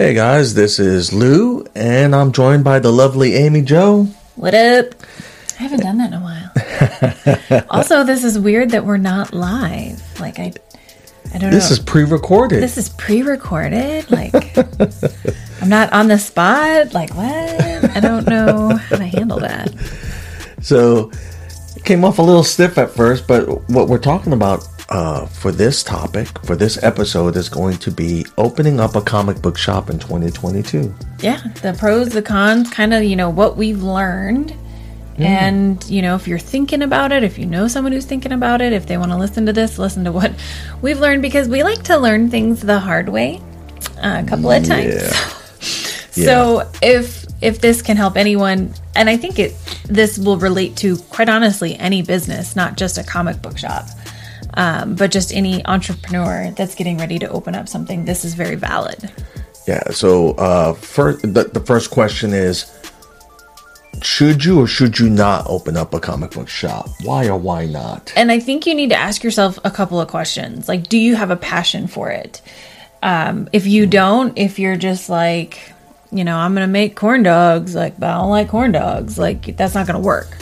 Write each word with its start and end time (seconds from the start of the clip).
Hey 0.00 0.14
guys, 0.14 0.54
this 0.54 0.78
is 0.78 1.12
Lou, 1.12 1.66
and 1.74 2.14
I'm 2.16 2.32
joined 2.32 2.64
by 2.64 2.78
the 2.78 2.90
lovely 2.90 3.34
Amy 3.34 3.60
Joe. 3.60 4.04
What 4.34 4.54
up? 4.54 4.94
I 5.58 5.62
haven't 5.62 5.80
done 5.80 5.98
that 5.98 6.10
in 6.10 6.14
a 6.14 7.60
while. 7.60 7.66
also, 7.70 8.02
this 8.02 8.24
is 8.24 8.38
weird 8.38 8.70
that 8.70 8.86
we're 8.86 8.96
not 8.96 9.34
live. 9.34 10.02
Like 10.18 10.38
I, 10.38 10.54
I 11.34 11.38
don't 11.38 11.50
This 11.50 11.64
know. 11.64 11.68
This 11.68 11.70
is 11.72 11.78
pre-recorded. 11.80 12.62
this 12.62 12.78
is 12.78 12.88
pre-recorded. 12.88 14.10
Like 14.10 14.32
I'm 15.60 15.68
not 15.68 15.92
on 15.92 16.08
the 16.08 16.18
spot. 16.18 16.94
Like 16.94 17.14
what? 17.14 17.94
I 17.94 18.00
don't 18.00 18.26
know 18.26 18.76
how 18.76 18.96
to 18.96 19.04
handle 19.04 19.40
that. 19.40 19.70
So 20.62 21.10
it 21.76 21.84
came 21.84 22.06
off 22.06 22.18
a 22.18 22.22
little 22.22 22.42
stiff 22.42 22.78
at 22.78 22.88
first, 22.88 23.26
but 23.28 23.68
what 23.68 23.88
we're 23.88 23.98
talking 23.98 24.32
about 24.32 24.66
uh, 24.90 25.26
for 25.26 25.52
this 25.52 25.82
topic, 25.82 26.28
for 26.44 26.56
this 26.56 26.82
episode, 26.82 27.36
is 27.36 27.48
going 27.48 27.78
to 27.78 27.90
be 27.90 28.26
opening 28.36 28.80
up 28.80 28.96
a 28.96 29.00
comic 29.00 29.40
book 29.40 29.56
shop 29.56 29.88
in 29.90 29.98
2022. 29.98 30.92
Yeah, 31.20 31.40
the 31.62 31.74
pros, 31.78 32.08
the 32.10 32.22
cons, 32.22 32.70
kind 32.70 32.92
of 32.92 33.04
you 33.04 33.16
know 33.16 33.30
what 33.30 33.56
we've 33.56 33.82
learned. 33.82 34.54
And, 35.18 35.84
you 35.84 36.00
know, 36.00 36.14
if 36.14 36.26
you're 36.26 36.38
thinking 36.38 36.80
about 36.80 37.12
it, 37.12 37.22
if 37.22 37.38
you 37.38 37.44
know 37.44 37.68
someone 37.68 37.92
who's 37.92 38.06
thinking 38.06 38.32
about 38.32 38.62
it, 38.62 38.72
if 38.72 38.86
they 38.86 38.96
want 38.96 39.12
to 39.12 39.18
listen 39.18 39.44
to 39.44 39.52
this, 39.52 39.78
listen 39.78 40.04
to 40.04 40.12
what 40.12 40.32
we've 40.82 40.98
learned 40.98 41.20
because 41.20 41.46
we 41.46 41.62
like 41.62 41.82
to 41.84 41.98
learn 41.98 42.30
things 42.30 42.62
the 42.62 42.78
hard 42.78 43.10
way 43.10 43.38
uh, 43.98 44.22
a 44.24 44.26
couple 44.26 44.50
of 44.50 44.64
times. 44.64 45.12
Yeah. 46.16 46.24
So 46.24 46.70
if 46.82 47.24
if 47.40 47.60
this 47.60 47.82
can 47.82 47.96
help 47.96 48.16
anyone, 48.16 48.74
and 48.96 49.08
I 49.08 49.16
think 49.16 49.38
it 49.38 49.54
this 49.84 50.18
will 50.18 50.38
relate 50.38 50.76
to 50.78 50.96
quite 50.96 51.28
honestly 51.28 51.76
any 51.76 52.02
business, 52.02 52.56
not 52.56 52.76
just 52.76 52.98
a 52.98 53.04
comic 53.04 53.40
book 53.40 53.56
shop, 53.56 53.86
um, 54.54 54.94
but 54.94 55.10
just 55.10 55.32
any 55.32 55.64
entrepreneur 55.66 56.50
that's 56.56 56.74
getting 56.74 56.98
ready 56.98 57.18
to 57.18 57.28
open 57.28 57.54
up 57.54 57.68
something. 57.68 58.04
This 58.04 58.24
is 58.24 58.34
very 58.34 58.56
valid. 58.56 59.12
Yeah. 59.66 59.90
So 59.90 60.32
uh, 60.32 60.74
first, 60.74 61.22
the, 61.22 61.44
the 61.44 61.60
first 61.60 61.90
question 61.90 62.32
is. 62.32 62.76
Should 64.02 64.46
you 64.46 64.60
or 64.60 64.66
should 64.66 64.98
you 64.98 65.10
not 65.10 65.46
open 65.46 65.76
up 65.76 65.92
a 65.92 66.00
comic 66.00 66.30
book 66.30 66.48
shop? 66.48 66.88
Why 67.02 67.28
or 67.28 67.36
why 67.36 67.66
not? 67.66 68.14
And 68.16 68.32
I 68.32 68.40
think 68.40 68.64
you 68.64 68.74
need 68.74 68.88
to 68.90 68.96
ask 68.96 69.22
yourself 69.22 69.58
a 69.62 69.70
couple 69.70 70.00
of 70.00 70.08
questions. 70.08 70.68
Like, 70.68 70.88
do 70.88 70.96
you 70.96 71.16
have 71.16 71.30
a 71.30 71.36
passion 71.36 71.86
for 71.86 72.08
it? 72.08 72.40
Um, 73.02 73.48
if 73.52 73.66
you 73.66 73.84
don't, 73.86 74.38
if 74.38 74.58
you're 74.58 74.76
just 74.76 75.10
like, 75.10 75.74
you 76.12 76.24
know, 76.24 76.38
I'm 76.38 76.54
gonna 76.54 76.66
make 76.66 76.96
corn 76.96 77.22
dogs, 77.22 77.74
like, 77.74 78.00
but 78.00 78.08
I 78.08 78.14
don't 78.14 78.30
like 78.30 78.48
corn 78.48 78.72
dogs, 78.72 79.18
like 79.18 79.54
that's 79.58 79.74
not 79.74 79.86
gonna 79.86 80.00
work. 80.00 80.34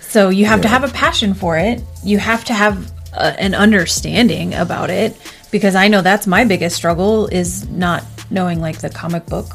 So 0.00 0.28
you 0.28 0.44
have 0.44 0.60
to 0.60 0.68
have 0.68 0.84
a 0.84 0.88
passion 0.88 1.32
for 1.32 1.56
it. 1.56 1.82
You 2.04 2.18
have 2.18 2.44
to 2.46 2.52
have 2.52 2.92
a, 3.12 3.40
an 3.40 3.54
understanding 3.54 4.54
about 4.54 4.90
it 4.90 5.16
because 5.50 5.74
I 5.74 5.88
know 5.88 6.02
that's 6.02 6.26
my 6.26 6.44
biggest 6.44 6.76
struggle 6.76 7.26
is 7.28 7.68
not 7.68 8.04
knowing 8.30 8.60
like 8.60 8.78
the 8.78 8.90
comic 8.90 9.26
book 9.26 9.52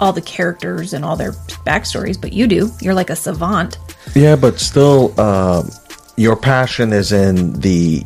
all 0.00 0.12
the 0.12 0.20
characters 0.20 0.92
and 0.92 1.04
all 1.04 1.16
their 1.16 1.32
backstories, 1.66 2.20
but 2.20 2.32
you 2.32 2.46
do. 2.46 2.70
You're 2.80 2.94
like 2.94 3.10
a 3.10 3.16
savant. 3.16 3.78
Yeah, 4.14 4.36
but 4.36 4.58
still, 4.58 5.18
um, 5.20 5.70
your 6.16 6.36
passion 6.36 6.92
is 6.92 7.12
in 7.12 7.58
the 7.60 8.04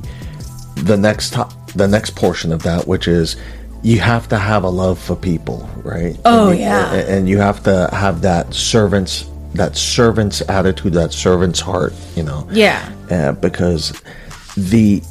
the 0.77 0.97
next 0.97 1.33
to- 1.33 1.49
the 1.75 1.89
next 1.89 2.15
portion 2.15 2.53
of 2.53 2.63
that, 2.63 2.87
which 2.87 3.09
is 3.09 3.37
you 3.83 3.99
have 4.01 4.29
to 4.29 4.39
have 4.39 4.65
a 4.65 4.69
love 4.69 4.99
for 4.99 5.17
people, 5.17 5.69
right? 5.83 6.17
Oh, 6.25 6.51
and 6.51 6.61
yeah. 6.61 6.93
and, 6.95 7.09
and 7.09 7.29
you 7.29 7.39
have 7.39 7.63
to 7.65 7.89
have 7.93 8.23
that 8.23 8.55
servant's 8.55 9.29
that 9.55 9.77
servant's 9.77 10.41
attitude, 10.49 10.93
that 10.95 11.13
servant's 11.13 11.61
heart, 11.61 11.93
you 12.15 12.23
know. 12.23 12.47
Yeah. 12.51 12.93
Uh, 13.11 13.33
because 13.33 14.01
the 14.57 15.03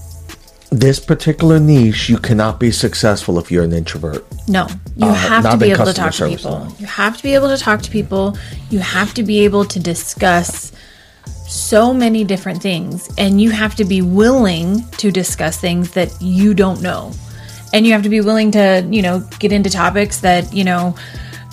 this 0.69 0.99
particular 0.99 1.59
niche, 1.59 2.09
you 2.09 2.17
cannot 2.17 2.59
be 2.59 2.71
successful 2.71 3.39
if 3.39 3.49
you're 3.49 3.63
an 3.63 3.71
introvert. 3.71 4.25
No, 4.49 4.67
you 4.97 5.07
Uh, 5.07 5.13
have 5.13 5.49
to 5.49 5.57
be 5.57 5.71
able 5.71 5.85
to 5.85 5.93
talk 5.93 6.13
to 6.13 6.27
people. 6.27 6.67
You 6.77 6.85
have 6.87 7.15
to 7.15 7.23
be 7.23 7.33
able 7.35 7.47
to 7.47 7.57
talk 7.57 7.81
to 7.83 7.89
people. 7.89 8.37
You 8.69 8.79
have 8.79 9.13
to 9.13 9.23
be 9.23 9.45
able 9.45 9.63
to 9.63 9.79
discuss 9.79 10.73
so 11.47 11.93
many 11.93 12.25
different 12.25 12.61
things, 12.61 13.09
and 13.17 13.41
you 13.41 13.51
have 13.51 13.75
to 13.75 13.85
be 13.85 14.01
willing 14.01 14.83
to 14.97 15.09
discuss 15.11 15.57
things 15.57 15.91
that 15.91 16.11
you 16.21 16.53
don't 16.53 16.81
know. 16.81 17.13
And 17.73 17.85
you 17.85 17.93
have 17.93 18.03
to 18.03 18.09
be 18.09 18.21
willing 18.21 18.51
to, 18.51 18.85
you 18.89 19.01
know, 19.01 19.19
get 19.39 19.51
into 19.51 19.69
topics 19.69 20.19
that, 20.19 20.53
you 20.53 20.63
know, 20.65 20.95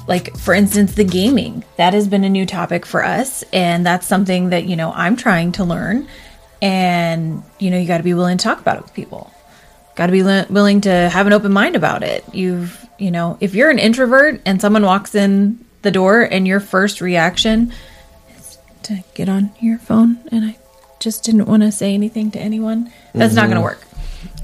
like 0.07 0.37
for 0.37 0.55
instance, 0.55 0.95
the 0.95 1.05
gaming. 1.05 1.65
That 1.77 1.95
has 1.95 2.09
been 2.09 2.25
a 2.25 2.29
new 2.29 2.47
topic 2.47 2.87
for 2.87 3.05
us, 3.05 3.45
and 3.53 3.85
that's 3.85 4.07
something 4.07 4.51
that, 4.51 4.65
you 4.65 4.77
know, 4.77 4.93
I'm 4.93 5.17
trying 5.17 5.53
to 5.53 5.65
learn. 5.65 6.09
And, 6.63 7.43
you 7.59 7.71
know, 7.71 7.79
you 7.79 7.87
got 7.87 7.99
to 7.99 8.05
be 8.05 8.15
willing 8.15 8.39
to 8.39 8.43
talk 8.43 8.59
about 8.59 8.79
it 8.79 8.83
with 8.83 8.95
people 8.95 9.35
got 9.95 10.07
to 10.07 10.13
be 10.13 10.23
li- 10.23 10.47
willing 10.51 10.81
to 10.83 10.91
have 10.91 11.27
an 11.27 11.33
open 11.33 11.53
mind 11.53 11.77
about 11.77 12.03
it. 12.03 12.25
You've, 12.33 12.87
you 12.99 13.11
know, 13.11 13.39
if 13.41 13.55
you're 13.55 13.71
an 13.71 13.79
introvert 13.79 14.41
and 14.45 14.61
someone 14.61 14.85
walks 14.85 15.15
in 15.15 15.65
the 15.83 15.91
door 15.91 16.23
and 16.23 16.47
your 16.47 16.61
first 16.61 17.01
reaction 17.01 17.73
is 18.37 18.59
to 18.85 19.03
get 19.15 19.29
on 19.29 19.53
your 19.61 19.79
phone 19.79 20.19
and 20.33 20.45
I 20.45 20.59
just 20.99 21.25
didn't 21.25 21.47
want 21.47 21.63
to 21.63 21.71
say 21.71 21.95
anything 21.95 22.31
to 22.33 22.41
anyone, 22.41 22.93
that's 23.13 23.35
not 23.35 23.43
going 23.43 23.57
to 23.57 23.57
mm-hmm. 23.57 23.65
work. 23.65 23.84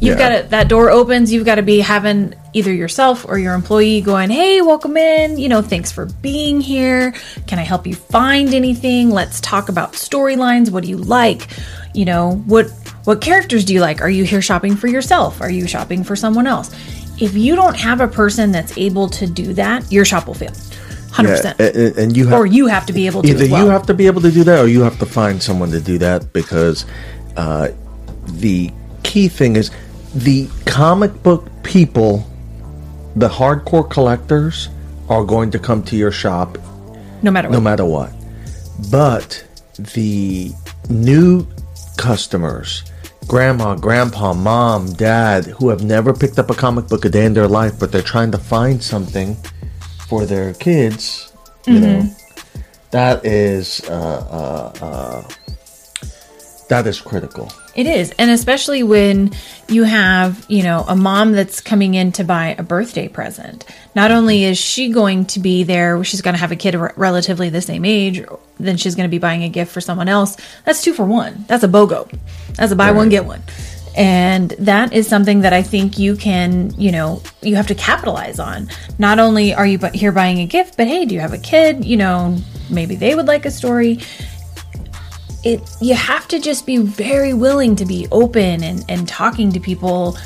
You've 0.00 0.18
Yeah. 0.18 0.30
got 0.36 0.42
to, 0.44 0.48
that 0.48 0.68
door 0.68 0.90
opens, 0.90 1.30
you've 1.32 1.44
got 1.44 1.56
to 1.56 1.62
be 1.62 1.80
having 1.80 2.34
either 2.54 2.72
yourself 2.72 3.26
or 3.28 3.38
your 3.38 3.52
employee 3.54 4.00
going, 4.00 4.30
Hey, 4.30 4.62
welcome 4.62 4.96
in. 4.96 5.38
You 5.38 5.48
know, 5.50 5.60
thanks 5.62 5.92
for 5.92 6.06
being 6.06 6.60
here. 6.60 7.12
Can 7.46 7.58
I 7.58 7.62
help 7.62 7.86
you 7.86 7.94
find 7.94 8.54
anything? 8.54 9.10
Let's 9.10 9.40
talk 9.40 9.68
about 9.68 9.92
storylines. 9.92 10.70
What 10.70 10.84
do 10.84 10.88
you 10.90 10.96
like? 10.96 11.48
You 11.94 12.06
know, 12.06 12.36
what, 12.46 12.70
what 13.04 13.20
characters 13.20 13.64
do 13.64 13.74
you 13.74 13.80
like? 13.80 14.00
Are 14.00 14.08
you 14.08 14.24
here 14.24 14.40
shopping 14.40 14.74
for 14.74 14.86
yourself? 14.86 15.40
Are 15.42 15.50
you 15.50 15.66
shopping 15.66 16.02
for 16.02 16.16
someone 16.16 16.46
else? 16.46 16.70
If 17.20 17.34
you 17.34 17.54
don't 17.54 17.76
have 17.76 18.00
a 18.00 18.08
person 18.08 18.52
that's 18.52 18.76
able 18.78 19.08
to 19.10 19.26
do 19.26 19.52
that, 19.54 19.90
your 19.92 20.06
shop 20.06 20.26
will 20.26 20.34
fail. 20.34 20.52
100%. 21.12 21.58
a- 21.60 21.98
a- 21.98 22.02
and 22.02 22.16
you 22.16 22.26
have 22.28 22.38
or 22.38 22.46
you 22.46 22.68
have 22.68 22.86
to 22.86 22.92
be 22.92 23.06
able 23.06 23.20
to 23.22 23.28
either 23.28 23.48
well. 23.50 23.64
you 23.64 23.70
have 23.70 23.84
to 23.84 23.92
be 23.92 24.06
able 24.06 24.20
to 24.22 24.30
do 24.30 24.44
that 24.44 24.60
or 24.64 24.68
you 24.68 24.80
have 24.82 24.96
to 25.00 25.04
find 25.04 25.42
someone 25.42 25.70
to 25.72 25.80
do 25.80 25.98
that 25.98 26.32
because 26.32 26.86
uh, 27.36 27.68
the 28.26 28.70
key 29.02 29.26
thing 29.26 29.56
is 29.56 29.72
the 30.14 30.48
comic 30.66 31.22
book 31.22 31.48
people 31.62 32.26
the 33.16 33.28
hardcore 33.28 33.88
collectors 33.88 34.68
are 35.08 35.24
going 35.24 35.50
to 35.50 35.58
come 35.58 35.82
to 35.82 35.96
your 35.96 36.12
shop 36.12 36.58
no 37.22 37.30
matter 37.30 37.48
what. 37.48 37.54
no 37.54 37.60
matter 37.60 37.84
what. 37.84 38.12
But 38.90 39.44
the 39.76 40.52
new 40.88 41.46
customers 41.96 42.82
grandma 43.26 43.74
grandpa 43.74 44.32
mom 44.32 44.92
dad 44.94 45.44
who 45.44 45.68
have 45.68 45.84
never 45.84 46.12
picked 46.12 46.38
up 46.38 46.50
a 46.50 46.54
comic 46.54 46.88
book 46.88 47.04
a 47.04 47.08
day 47.08 47.24
in 47.24 47.34
their 47.34 47.46
life 47.46 47.78
but 47.78 47.92
they're 47.92 48.02
trying 48.02 48.32
to 48.32 48.38
find 48.38 48.82
something 48.82 49.36
for 50.08 50.26
their 50.26 50.52
kids 50.54 51.32
you 51.66 51.78
know 51.78 52.02
that 52.90 53.24
is 53.24 53.88
uh, 53.88 54.72
uh, 54.80 54.84
uh, 54.84 55.28
that 56.68 56.86
is 56.86 57.00
critical 57.00 57.52
It 57.74 57.86
is. 57.86 58.10
And 58.18 58.30
especially 58.30 58.82
when 58.82 59.32
you 59.68 59.84
have, 59.84 60.44
you 60.48 60.62
know, 60.62 60.84
a 60.88 60.96
mom 60.96 61.32
that's 61.32 61.60
coming 61.60 61.94
in 61.94 62.12
to 62.12 62.24
buy 62.24 62.56
a 62.58 62.62
birthday 62.62 63.06
present. 63.06 63.64
Not 63.94 64.10
only 64.10 64.44
is 64.44 64.58
she 64.58 64.90
going 64.90 65.26
to 65.26 65.40
be 65.40 65.62
there, 65.62 66.02
she's 66.02 66.20
going 66.20 66.34
to 66.34 66.40
have 66.40 66.52
a 66.52 66.56
kid 66.56 66.74
re- 66.74 66.90
relatively 66.96 67.48
the 67.48 67.60
same 67.60 67.84
age, 67.84 68.24
then 68.58 68.76
she's 68.76 68.94
going 68.96 69.08
to 69.08 69.10
be 69.10 69.18
buying 69.18 69.44
a 69.44 69.48
gift 69.48 69.72
for 69.72 69.80
someone 69.80 70.08
else. 70.08 70.36
That's 70.64 70.82
two 70.82 70.92
for 70.92 71.04
one. 71.04 71.44
That's 71.46 71.62
a 71.62 71.68
BOGO. 71.68 72.12
That's 72.54 72.72
a 72.72 72.76
buy 72.76 72.90
one, 72.90 73.08
get 73.08 73.24
one. 73.24 73.42
And 73.96 74.50
that 74.50 74.92
is 74.92 75.08
something 75.08 75.40
that 75.40 75.52
I 75.52 75.62
think 75.62 75.98
you 75.98 76.16
can, 76.16 76.72
you 76.78 76.92
know, 76.92 77.22
you 77.42 77.56
have 77.56 77.66
to 77.68 77.74
capitalize 77.74 78.38
on. 78.38 78.68
Not 78.98 79.18
only 79.18 79.52
are 79.54 79.66
you 79.66 79.78
here 79.94 80.12
buying 80.12 80.40
a 80.40 80.46
gift, 80.46 80.76
but 80.76 80.86
hey, 80.86 81.04
do 81.06 81.14
you 81.14 81.20
have 81.20 81.32
a 81.32 81.38
kid? 81.38 81.84
You 81.84 81.96
know, 81.96 82.38
maybe 82.68 82.94
they 82.94 83.14
would 83.14 83.26
like 83.26 83.46
a 83.46 83.50
story 83.50 84.00
it 85.44 85.60
you 85.80 85.94
have 85.94 86.28
to 86.28 86.38
just 86.38 86.66
be 86.66 86.78
very 86.78 87.34
willing 87.34 87.76
to 87.76 87.84
be 87.84 88.06
open 88.12 88.62
and, 88.62 88.84
and 88.88 89.08
talking 89.08 89.52
to 89.52 89.60
people. 89.60 90.16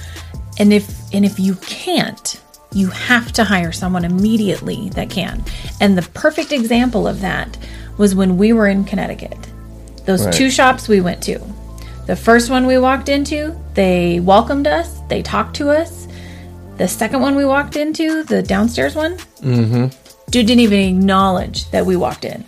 And 0.58 0.72
if 0.72 1.12
and 1.12 1.24
if 1.24 1.38
you 1.38 1.54
can't 1.56 2.40
you 2.72 2.88
have 2.88 3.30
to 3.30 3.44
hire 3.44 3.70
someone 3.70 4.04
immediately 4.04 4.88
that 4.90 5.08
can. 5.08 5.44
And 5.80 5.96
the 5.96 6.02
perfect 6.02 6.50
example 6.50 7.06
of 7.06 7.20
that 7.20 7.56
was 7.96 8.16
when 8.16 8.36
we 8.36 8.52
were 8.52 8.66
in 8.66 8.84
connecticut. 8.84 9.38
Those 10.06 10.24
Right. 10.26 10.34
two 10.34 10.50
shops 10.50 10.88
we 10.88 11.00
went 11.00 11.22
to. 11.22 11.40
The 12.06 12.16
first 12.16 12.50
one 12.50 12.66
we 12.66 12.78
walked 12.78 13.08
into 13.08 13.56
they 13.74 14.20
welcomed 14.20 14.66
us 14.66 15.00
they 15.08 15.22
talked 15.22 15.56
to 15.56 15.70
us. 15.70 16.08
The 16.76 16.88
second 16.88 17.20
one 17.20 17.36
we 17.36 17.44
walked 17.44 17.76
into 17.76 18.24
the 18.24 18.42
downstairs 18.42 18.96
one 18.96 19.16
mm-hmm. 19.40 19.86
dude 20.30 20.46
didn't 20.46 20.60
even 20.60 20.80
acknowledge 20.80 21.70
that 21.70 21.86
we 21.86 21.94
walked 21.94 22.24
in 22.24 22.44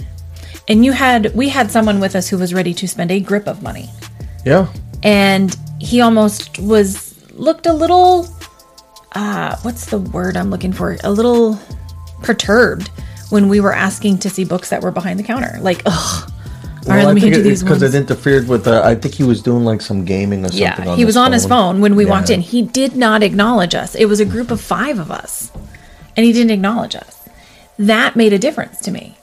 and 0.69 0.85
you 0.85 0.93
had 0.93 1.35
we 1.35 1.49
had 1.49 1.71
someone 1.71 2.01
with 2.01 2.15
us 2.17 2.29
who 2.29 2.39
was 2.39 2.53
ready 2.55 2.75
to 2.75 2.87
spend 2.89 3.11
a 3.11 3.21
grip 3.21 3.47
of 3.47 3.63
money 3.63 3.89
yeah 4.45 4.67
and 5.03 5.57
he 5.81 6.01
almost 6.01 6.59
was 6.59 7.15
looked 7.33 7.67
a 7.67 7.73
little 7.73 8.27
uh 9.13 9.57
what's 9.63 9.87
the 9.87 9.99
word 9.99 10.37
i'm 10.37 10.51
looking 10.51 10.73
for 10.73 10.97
a 11.05 11.11
little 11.11 11.59
perturbed 12.23 12.89
when 13.31 13.49
we 13.49 13.61
were 13.61 13.73
asking 13.75 14.19
to 14.19 14.31
see 14.31 14.45
books 14.45 14.71
that 14.71 14.83
were 14.83 14.91
behind 14.91 15.19
the 15.19 15.25
counter 15.25 15.59
like 15.61 15.83
ugh 15.87 16.33
all 16.89 16.95
right, 16.95 17.05
let 17.05 17.17
me 17.17 17.21
hand 17.21 17.35
you 17.35 17.43
these 17.43 17.65
because 17.65 17.83
it 17.83 17.97
interfered 17.97 18.47
with. 18.47 18.69
Uh, 18.69 18.81
I 18.85 18.95
think 18.95 19.13
he 19.13 19.25
was 19.25 19.43
doing 19.43 19.65
like 19.65 19.81
some 19.81 20.05
gaming 20.05 20.45
or 20.45 20.51
something. 20.51 20.61
yeah, 20.87 20.95
he 20.95 21.05
was 21.05 21.17
on 21.17 21.33
his 21.33 21.45
phone 21.45 21.81
when 21.81 21.97
we 21.97 22.05
Yeah. 22.05 22.11
walked 22.11 22.31
in. 22.31 22.41
He 22.41 22.63
did 22.63 22.95
not 22.95 23.25
acknowledge 23.25 23.75
us. 23.75 23.97
It 23.97 24.05
was 24.05 24.21
a 24.21 24.25
group 24.25 24.53
of 24.53 24.61
five 24.61 25.01
of 25.01 25.11
us. 25.11 25.51
and 26.17 26.25
he 26.25 26.33
didn't 26.33 26.53
acknowledge 26.53 26.95
us. 26.95 27.29
That 27.77 28.15
made 28.15 28.33
a 28.33 28.39
difference 28.39 28.81
to 28.83 28.93
me. 28.93 29.17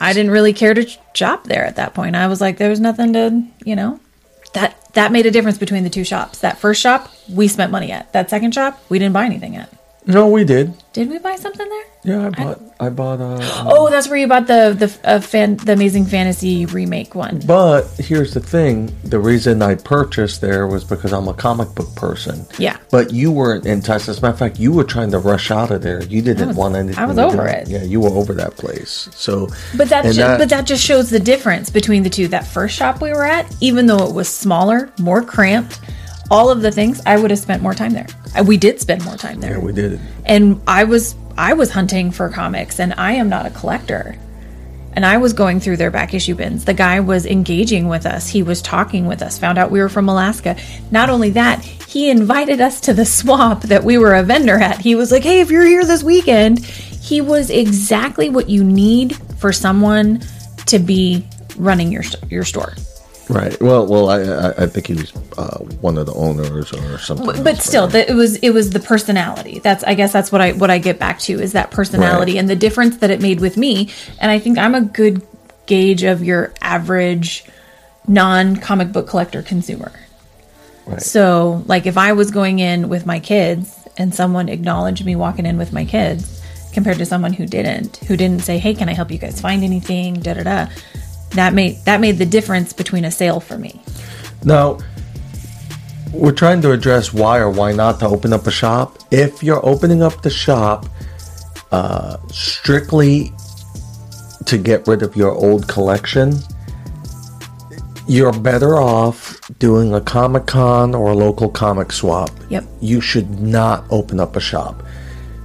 I 0.00 0.12
didn't 0.12 0.30
really 0.30 0.52
care 0.52 0.74
to 0.74 0.88
shop 1.14 1.44
there 1.44 1.64
at 1.64 1.76
that 1.76 1.94
point. 1.94 2.16
I 2.16 2.26
was 2.28 2.40
like, 2.40 2.58
there 2.58 2.70
was 2.70 2.80
nothing 2.80 3.12
to, 3.14 3.42
you 3.64 3.76
know, 3.76 4.00
that 4.54 4.76
that 4.94 5.12
made 5.12 5.26
a 5.26 5.30
difference 5.30 5.58
between 5.58 5.84
the 5.84 5.90
two 5.90 6.04
shops. 6.04 6.38
That 6.38 6.58
first 6.58 6.80
shop, 6.80 7.10
we 7.28 7.48
spent 7.48 7.72
money 7.72 7.92
at. 7.92 8.12
That 8.12 8.30
second 8.30 8.54
shop, 8.54 8.82
we 8.88 8.98
didn't 8.98 9.12
buy 9.12 9.24
anything 9.26 9.56
at. 9.56 9.72
No, 10.06 10.28
we 10.28 10.44
did. 10.44 10.74
Did 10.92 11.10
we 11.10 11.18
buy 11.18 11.36
something 11.36 11.68
there? 11.68 11.84
Yeah, 12.08 12.26
I 12.26 12.30
bought. 12.30 12.60
I, 12.80 12.88
bought. 12.90 13.20
Uh, 13.20 13.38
Oh, 13.70 13.90
that's 13.90 14.08
where 14.08 14.16
you 14.18 14.26
bought 14.28 14.46
the 14.46 14.74
the 14.78 15.08
uh, 15.08 15.20
fan, 15.20 15.56
the 15.56 15.72
Amazing 15.72 16.06
Fantasy 16.06 16.64
remake 16.66 17.14
one. 17.14 17.40
but 17.46 17.82
here's 17.98 18.32
the 18.34 18.40
thing: 18.40 18.94
the 19.04 19.18
reason 19.18 19.60
I 19.62 19.74
purchased 19.74 20.40
there 20.40 20.66
was 20.66 20.84
because 20.84 21.12
I'm 21.12 21.28
a 21.28 21.34
comic 21.34 21.74
book 21.74 21.94
person. 21.96 22.46
Yeah. 22.58 22.76
But 22.90 23.12
you 23.12 23.30
weren't 23.32 23.66
in 23.66 23.80
touch. 23.82 24.08
As 24.08 24.18
a 24.18 24.22
matter 24.22 24.32
of 24.32 24.38
fact, 24.38 24.58
you 24.58 24.72
were 24.72 24.84
trying 24.84 25.10
to 25.10 25.18
rush 25.18 25.50
out 25.50 25.70
of 25.70 25.82
there. 25.82 26.02
You 26.04 26.22
didn't 26.22 26.48
was- 26.48 26.56
want 26.56 26.76
anything. 26.76 26.98
I 26.98 27.06
was 27.06 27.16
do 27.16 27.22
over 27.22 27.46
it. 27.46 27.68
Yeah, 27.68 27.82
you 27.82 28.00
were 28.00 28.10
over 28.10 28.32
that 28.34 28.56
place. 28.56 29.08
So. 29.14 29.48
But 29.76 29.88
that, 29.90 30.04
just, 30.04 30.16
ju- 30.18 30.36
but 30.38 30.48
that 30.48 30.66
just 30.66 30.82
shows 30.84 31.10
the 31.10 31.20
difference 31.20 31.68
between 31.70 32.02
the 32.04 32.10
two. 32.10 32.28
That 32.28 32.46
first 32.46 32.76
shop 32.76 33.02
we 33.02 33.10
were 33.10 33.24
at, 33.26 33.46
even 33.60 33.86
though 33.86 34.06
it 34.08 34.14
was 34.14 34.28
smaller, 34.28 34.90
more 34.98 35.22
cramped, 35.22 35.80
all 36.30 36.50
of 36.50 36.62
the 36.62 36.70
things, 36.70 37.00
I 37.06 37.18
would 37.18 37.30
have 37.30 37.40
spent 37.40 37.62
more 37.62 37.74
time 37.74 37.92
there. 37.92 38.06
Uh, 38.38 38.44
We 38.44 38.56
did 38.56 38.80
spend 38.80 39.04
more 39.04 39.16
time 39.16 39.40
there. 39.40 39.52
Yeah, 39.58 39.64
we 39.64 39.72
did 39.72 40.00
and 40.26 40.60
I 40.66 40.84
was 40.84 41.14
I 41.36 41.54
was 41.54 41.70
hunting 41.70 42.10
for 42.10 42.28
comics 42.28 42.80
and 42.80 42.94
I 42.98 43.12
am 43.12 43.28
not 43.28 43.46
a 43.46 43.50
collector. 43.50 44.16
And 44.94 45.06
I 45.06 45.18
was 45.18 45.32
going 45.32 45.60
through 45.60 45.76
their 45.76 45.92
back 45.92 46.12
issue 46.12 46.34
bins. 46.34 46.64
The 46.64 46.74
guy 46.74 46.98
was 46.98 47.24
engaging 47.24 47.86
with 47.86 48.04
us. 48.04 48.26
He 48.28 48.42
was 48.42 48.60
talking 48.60 49.06
with 49.06 49.22
us. 49.22 49.38
Found 49.38 49.56
out 49.56 49.70
we 49.70 49.78
were 49.78 49.88
from 49.88 50.08
Alaska. 50.08 50.56
Not 50.90 51.08
only 51.08 51.30
that, 51.30 51.62
he 51.62 52.10
invited 52.10 52.60
us 52.60 52.80
to 52.80 52.92
the 52.94 53.04
swap 53.04 53.62
that 53.62 53.84
we 53.84 53.96
were 53.96 54.14
a 54.14 54.24
vendor 54.24 54.56
at. 54.56 54.78
He 54.78 54.96
was 54.96 55.12
like, 55.12 55.22
"Hey, 55.22 55.40
if 55.40 55.50
you're 55.50 55.64
here 55.66 55.84
this 55.84 56.02
weekend." 56.02 56.64
He 56.64 57.20
was 57.22 57.48
exactly 57.48 58.28
what 58.28 58.50
you 58.50 58.62
need 58.62 59.16
for 59.38 59.50
someone 59.52 60.20
to 60.66 60.78
be 60.78 61.26
running 61.56 61.90
your 61.92 62.02
your 62.28 62.44
store. 62.44 62.74
Right. 63.28 63.60
Well, 63.60 63.86
well, 63.86 64.08
I 64.08 64.20
I, 64.22 64.48
I 64.64 64.66
think 64.66 64.86
he 64.86 64.94
was 64.94 65.12
uh, 65.36 65.58
one 65.80 65.98
of 65.98 66.06
the 66.06 66.14
owners 66.14 66.72
or 66.72 66.98
something. 66.98 67.42
but 67.44 67.58
still 67.58 67.86
the, 67.86 68.10
it 68.10 68.14
was 68.14 68.36
it 68.36 68.50
was 68.50 68.70
the 68.70 68.80
personality 68.80 69.58
that's 69.58 69.84
i 69.84 69.94
guess 69.94 70.12
that's 70.12 70.32
what 70.32 70.40
i 70.40 70.52
what 70.52 70.70
i 70.70 70.78
get 70.78 70.98
back 70.98 71.18
to 71.20 71.32
is 71.38 71.52
that 71.52 71.70
personality 71.70 72.32
Right. 72.32 72.38
and 72.40 72.48
the 72.48 72.56
difference 72.56 72.96
that 72.98 73.10
it 73.10 73.20
made 73.20 73.40
with 73.40 73.56
me 73.56 73.90
and 74.18 74.30
i 74.30 74.38
think 74.38 74.56
i'm 74.58 74.74
a 74.74 74.80
good 74.80 75.20
gauge 75.66 76.02
of 76.04 76.24
your 76.24 76.52
average 76.62 77.44
non 78.06 78.56
comic 78.56 78.92
book 78.92 79.06
collector 79.08 79.42
consumer 79.42 79.92
Right. 80.86 81.02
so 81.02 81.62
like 81.66 81.84
if 81.86 81.98
i 81.98 82.12
was 82.14 82.30
going 82.30 82.58
in 82.60 82.88
with 82.88 83.04
my 83.04 83.20
kids 83.20 83.76
and 83.98 84.14
someone 84.14 84.48
acknowledged 84.48 85.04
me 85.04 85.16
walking 85.16 85.44
in 85.44 85.58
with 85.58 85.72
my 85.72 85.84
kids 85.84 86.40
compared 86.72 86.96
to 86.98 87.04
someone 87.06 87.34
who 87.34 87.46
didn't 87.46 87.98
who 88.08 88.16
didn't 88.16 88.42
say 88.42 88.58
hey 88.58 88.74
can 88.74 88.88
i 88.88 88.92
help 88.94 89.10
you 89.10 89.18
guys 89.18 89.38
find 89.40 89.62
anything 89.62 90.14
da 90.14 90.32
da 90.34 90.42
da 90.44 90.66
that 91.30 91.54
made 91.54 91.76
that 91.84 92.00
made 92.00 92.18
the 92.18 92.26
difference 92.26 92.72
between 92.72 93.04
a 93.04 93.10
sale 93.10 93.40
for 93.40 93.58
me 93.58 93.80
Now, 94.44 94.78
we're 96.12 96.32
trying 96.32 96.62
to 96.62 96.72
address 96.72 97.12
why 97.12 97.38
or 97.38 97.50
why 97.50 97.72
not 97.72 98.00
to 98.00 98.06
open 98.06 98.32
up 98.32 98.46
a 98.46 98.50
shop. 98.50 98.98
If 99.10 99.42
you're 99.42 99.64
opening 99.64 100.02
up 100.02 100.22
the 100.22 100.30
shop 100.30 100.86
uh, 101.70 102.16
strictly 102.28 103.32
to 104.46 104.56
get 104.58 104.86
rid 104.86 105.02
of 105.02 105.16
your 105.16 105.32
old 105.32 105.68
collection, 105.68 106.34
you're 108.06 108.32
better 108.32 108.76
off 108.78 109.38
doing 109.58 109.92
a 109.92 110.00
Comic 110.00 110.46
Con 110.46 110.94
or 110.94 111.10
a 111.10 111.14
local 111.14 111.50
comic 111.50 111.92
swap. 111.92 112.30
Yep. 112.48 112.64
You 112.80 113.00
should 113.02 113.40
not 113.40 113.84
open 113.90 114.18
up 114.18 114.36
a 114.36 114.40
shop. 114.40 114.82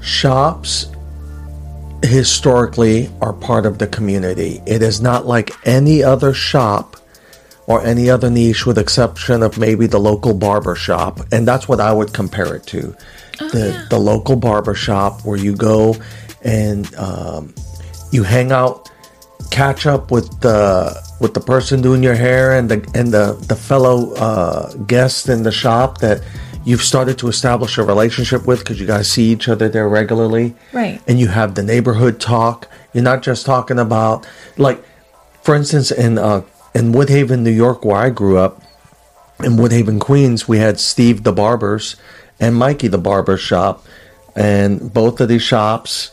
Shops 0.02 0.88
historically 2.04 3.10
are 3.22 3.34
part 3.34 3.66
of 3.66 3.80
the 3.80 3.88
community. 3.88 4.62
It 4.66 4.82
is 4.82 5.02
not 5.02 5.26
like 5.26 5.52
any 5.66 6.04
other 6.04 6.34
shop 6.34 6.98
or 7.66 7.82
any 7.82 8.10
other 8.10 8.30
niche 8.30 8.66
with 8.66 8.78
exception 8.78 9.42
of 9.42 9.58
maybe 9.58 9.88
the 9.88 10.00
local 10.00 10.34
barber 10.34 10.76
shop. 10.76 11.22
And 11.32 11.48
that's 11.48 11.68
what 11.68 11.80
i 11.80 11.94
would 11.94 12.14
compare 12.14 12.56
it 12.56 12.66
to. 12.68 12.96
The, 13.40 13.88
the 13.90 13.98
local 13.98 14.36
barber 14.36 14.76
shop 14.76 15.26
where 15.26 15.38
you 15.38 15.56
go 15.56 15.96
and 16.44 16.94
um, 16.96 17.54
you 18.12 18.24
hang 18.24 18.52
out 18.52 18.90
catch 19.50 19.86
up 19.86 20.12
with 20.12 20.40
the 20.42 20.96
with 21.20 21.34
the 21.34 21.40
person 21.40 21.82
doing 21.82 22.02
your 22.02 22.16
hair 22.16 22.54
and 22.58 22.70
the 22.70 22.92
and 22.96 23.14
the 23.14 23.34
the 23.48 23.56
fellow 23.56 24.14
uh, 24.16 24.74
guests 24.88 25.30
in 25.30 25.44
the 25.44 25.52
shop 25.52 26.00
that 26.00 26.22
you've 26.66 26.82
started 26.82 27.18
to 27.20 27.28
establish 27.28 27.78
a 27.78 27.84
relationship 27.84 28.46
with 28.48 28.60
because 28.60 28.80
you 28.80 28.88
guys 28.88 29.10
see 29.10 29.32
each 29.32 29.48
other 29.50 29.68
there 29.70 29.88
regularly 29.90 30.56
Right. 30.72 31.02
and 31.08 31.20
you 31.20 31.28
have 31.28 31.56
the 31.56 31.64
neighborhood 31.64 32.20
talk 32.20 32.68
you're 32.94 33.04
not 33.04 33.22
just 33.24 33.46
talking 33.46 33.80
about 33.80 34.26
like 34.58 34.84
for 35.42 35.56
instance 35.56 35.92
in 35.92 36.18
uh, 36.18 36.42
in 36.76 36.92
Woodhaven, 36.92 37.42
New 37.42 37.52
York, 37.52 37.86
where 37.86 37.98
I 37.98 38.10
grew 38.10 38.40
up, 38.40 38.60
in 39.44 39.58
Woodhaven, 39.58 40.00
Queens, 40.00 40.48
we 40.48 40.58
had 40.58 40.80
Steve 40.80 41.22
the 41.24 41.32
Barbers 41.32 41.98
and 42.40 42.56
Mikey 42.56 42.88
the 42.88 42.98
Barber 42.98 43.38
Shop, 43.38 43.86
and 44.36 44.92
both 44.92 45.22
of 45.22 45.28
these 45.30 45.44
shops 45.44 46.10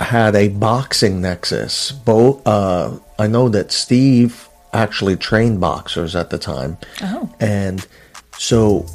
had 0.00 0.34
a 0.34 0.48
boxing 0.48 1.20
nexus. 1.20 1.92
Both, 1.92 2.44
uh, 2.46 2.90
I 3.20 3.28
know 3.28 3.48
that 3.50 3.70
Steve 3.70 4.48
actually 4.72 5.16
trained 5.16 5.60
boxers 5.60 6.16
at 6.16 6.30
the 6.30 6.38
time, 6.38 6.76
Oh. 7.02 7.28
and 7.38 7.86
so 8.36 8.86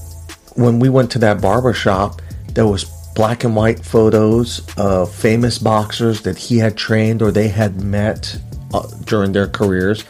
when 0.57 0.79
we 0.79 0.89
went 0.89 1.11
to 1.11 1.19
that 1.19 1.41
barber 1.41 1.73
shop, 1.73 2.21
there 2.53 2.67
was 2.67 2.85
black 3.15 3.43
and 3.43 3.55
white 3.55 3.83
photos 3.83 4.61
of 4.77 5.13
famous 5.13 5.57
boxers 5.57 6.21
that 6.21 6.37
he 6.37 6.57
had 6.57 6.77
trained 6.77 7.21
or 7.21 7.31
they 7.31 7.47
had 7.47 7.81
met 7.81 8.37
uh, 8.73 8.85
during 9.05 9.31
their 9.31 9.47
careers 9.47 10.03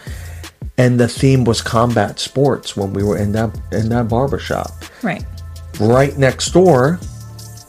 and 0.77 0.99
the 0.99 1.07
theme 1.07 1.43
was 1.43 1.61
combat 1.61 2.19
sports 2.19 2.77
when 2.77 2.93
we 2.93 3.03
were 3.03 3.17
in 3.17 3.31
that 3.31 3.57
in 3.71 3.89
that 3.89 4.07
barber 4.07 4.39
shop. 4.39 4.71
right 5.03 5.25
Right 5.79 6.17
next 6.17 6.51
door 6.51 6.99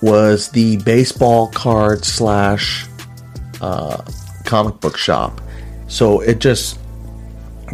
was 0.01 0.51
the 0.51 0.77
baseball 0.79 1.49
card 1.49 2.05
slash 2.05 2.87
uh, 3.61 4.03
comic 4.45 4.81
book 4.81 4.97
shop. 4.97 5.41
So 5.89 6.21
it 6.21 6.39
just 6.39 6.79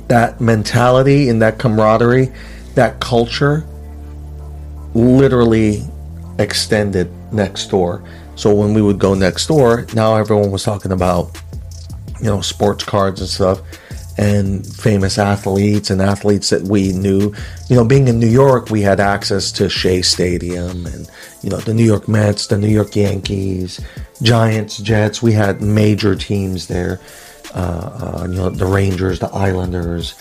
that 0.09 0.41
mentality 0.41 1.29
and 1.29 1.41
that 1.43 1.59
camaraderie, 1.59 2.33
that 2.75 3.01
culture, 3.01 3.65
literally 4.95 5.83
extended 6.39 7.11
next 7.33 7.67
door. 7.69 8.03
So 8.37 8.55
when 8.55 8.75
we 8.75 8.83
would 8.83 8.99
go 8.99 9.15
next 9.15 9.47
door, 9.47 9.87
now 9.95 10.17
everyone 10.17 10.51
was 10.51 10.65
talking 10.65 10.93
about 10.93 11.41
you 12.21 12.27
know 12.27 12.41
sports 12.41 12.85
cards 12.85 13.21
and 13.21 13.29
stuff 13.29 13.61
and 14.17 14.65
famous 14.65 15.19
athletes 15.19 15.91
and 15.91 16.01
athletes 16.01 16.51
that 16.51 16.63
we 16.63 16.93
knew. 16.93 17.35
You 17.69 17.77
know 17.77 17.85
being 17.85 18.09
in 18.09 18.19
new 18.19 18.29
york 18.29 18.71
we 18.71 18.81
had 18.81 19.01
access 19.01 19.51
to 19.53 19.69
shea 19.69 20.03
stadium 20.03 20.87
and 20.87 21.11
you 21.43 21.51
know 21.51 21.59
the 21.59 21.75
new 21.75 21.85
york 21.85 22.07
mets 22.09 22.47
the 22.47 22.57
new 22.57 22.69
york 22.69 22.95
yankees 22.95 23.81
giants 24.23 24.79
jets. 24.79 25.23
We 25.23 25.33
had 25.33 25.61
major 25.61 26.15
teams 26.15 26.69
there 26.69 27.01
uh, 27.55 28.19
uh, 28.23 28.27
you 28.29 28.37
know 28.37 28.51
the 28.51 28.67
rangers 28.67 29.19
the 29.19 29.29
islanders 29.29 30.15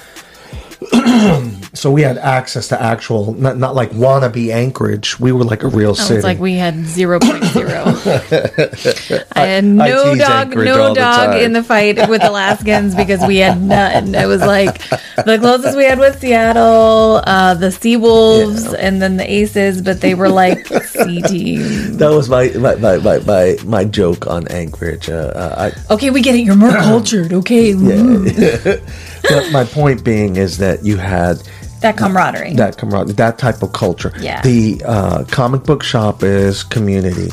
so 1.76 1.90
we 1.92 2.04
had 2.04 2.20
access 2.20 2.68
to 2.68 2.80
actual 2.80 3.34
not, 3.34 3.58
not 3.58 3.74
like 3.74 3.90
wannabe 3.92 4.54
anchorage 4.54 5.20
we 5.20 5.32
were 5.32 5.44
like 5.44 5.64
a 5.64 5.68
real 5.68 5.96
city 5.96 6.16
It's 6.16 6.24
like 6.24 6.38
we 6.40 6.54
had 6.54 6.76
0.0. 6.76 9.28
I 9.36 9.46
had 9.48 9.64
no 9.64 10.14
tease 10.14 10.22
dog, 10.22 10.48
Anchorage 10.48 10.66
no 10.68 10.94
dog 10.94 11.32
time. 11.32 11.42
in 11.42 11.54
the 11.54 11.64
fight 11.64 12.08
with 12.10 12.24
Alaskans 12.24 12.94
because 13.02 13.26
we 13.26 13.38
had 13.38 13.60
none. 13.62 14.14
It 14.14 14.28
was 14.28 14.42
like 14.42 14.88
the 15.16 15.38
closest 15.40 15.76
we 15.76 15.86
had 15.86 15.98
was 15.98 16.16
Seattle, 16.20 17.22
uh, 17.26 17.56
the 17.56 17.68
Seawolves, 17.68 18.76
and 18.78 19.02
then 19.02 19.18
the 19.18 19.32
Aces, 19.32 19.82
but 19.82 20.02
they 20.02 20.14
were 20.14 20.30
like 20.30 20.68
C 20.68 21.22
team. 21.24 21.98
that 21.98 22.10
was 22.10 22.30
my 22.30 22.50
my, 22.50 22.76
my, 22.76 22.98
my, 22.98 23.20
my, 23.20 23.58
my 23.66 23.86
joke 23.86 24.28
on 24.28 24.48
anchorage 24.50 25.10
uh, 25.10 25.32
uh, 25.36 25.72
I, 25.90 25.94
Okay, 25.94 26.12
we 26.12 26.22
get 26.22 26.36
it. 26.36 26.42
You're 26.46 26.56
more 26.56 26.72
cultured. 26.92 27.34
Okay, 27.34 27.72
Yeah. 27.74 28.64
but 29.24 29.52
my 29.52 29.64
point 29.66 30.04
being 30.04 30.36
is 30.36 30.58
that 30.60 30.86
you 30.86 30.98
had 30.98 31.42
that 31.84 31.96
camaraderie. 31.98 32.54
that 32.56 32.78
camaraderie, 32.78 33.14
that 33.14 33.38
type 33.38 33.62
of 33.62 33.72
culture. 33.74 34.12
Yeah. 34.20 34.42
The 34.42 34.82
uh, 34.86 35.24
comic 35.26 35.64
book 35.64 35.84
shop 35.84 36.24
is 36.24 36.64
community. 36.64 37.30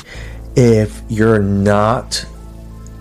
If 0.57 1.00
you're 1.09 1.38
not 1.40 2.16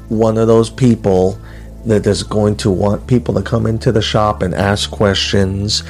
one 0.07 0.37
of 0.37 0.47
those 0.47 0.69
people 0.69 1.37
that 1.85 2.05
is 2.07 2.23
going 2.23 2.55
to 2.57 2.71
want 2.71 3.05
people 3.07 3.33
to 3.35 3.41
come 3.41 3.65
into 3.65 3.91
the 3.91 4.01
shop 4.01 4.41
and 4.41 4.53
ask 4.55 4.89
questions 4.91 5.83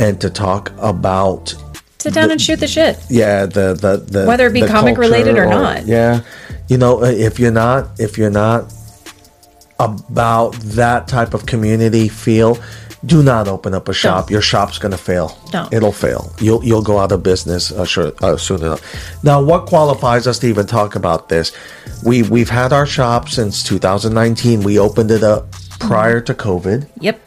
and 0.00 0.20
to 0.20 0.28
talk 0.30 0.72
about 0.78 1.54
Sit 1.98 2.14
down 2.14 2.30
and 2.32 2.40
shoot 2.40 2.58
the 2.58 2.66
shit. 2.66 2.98
yeah 3.08 3.46
the 3.46 3.74
the, 3.74 3.96
the 3.98 4.26
Whether 4.26 4.46
it 4.48 4.52
be 4.52 4.66
comic 4.66 4.98
related 4.98 5.36
or 5.38 5.44
culture 5.46 5.60
not. 5.62 5.86
yeah 5.86 6.20
you 6.68 6.76
know 6.78 7.02
uh, 7.02 7.06
if 7.06 7.38
you're 7.38 7.52
not 7.52 8.00
if 8.00 8.18
you're 8.18 8.30
not 8.30 8.72
about 9.78 10.52
that 10.60 11.08
type 11.08 11.34
of 11.34 11.46
community 11.46 12.08
feel 12.08 12.58
do 13.04 13.22
not 13.22 13.48
open 13.48 13.74
up 13.74 13.88
a 13.88 13.92
shop. 13.92 14.30
Your 14.30 14.40
shop's 14.42 14.78
going 14.78 14.92
to 14.92 14.98
fail. 14.98 15.36
Don't. 15.50 15.72
It'll 15.72 15.92
fail. 15.92 16.32
You'll 16.40 16.64
you'll 16.64 16.82
go 16.82 16.98
out 16.98 17.10
of 17.12 17.22
business 17.22 17.72
uh, 17.72 17.84
sure, 17.84 18.12
uh, 18.22 18.36
soon 18.36 18.60
enough. 18.62 18.80
Now, 19.24 19.42
what 19.42 19.66
qualifies 19.66 20.26
us 20.26 20.38
to 20.40 20.46
even 20.46 20.66
talk 20.66 20.94
about 20.94 21.28
this? 21.28 21.52
We 22.04 22.22
we've 22.22 22.50
had 22.50 22.72
our 22.72 22.86
shop 22.86 23.28
since 23.28 23.62
2019. 23.64 24.62
We 24.62 24.78
opened 24.78 25.10
it 25.10 25.22
up 25.24 25.50
prior 25.80 26.20
to 26.20 26.32
COVID, 26.34 26.88
Yep. 27.00 27.20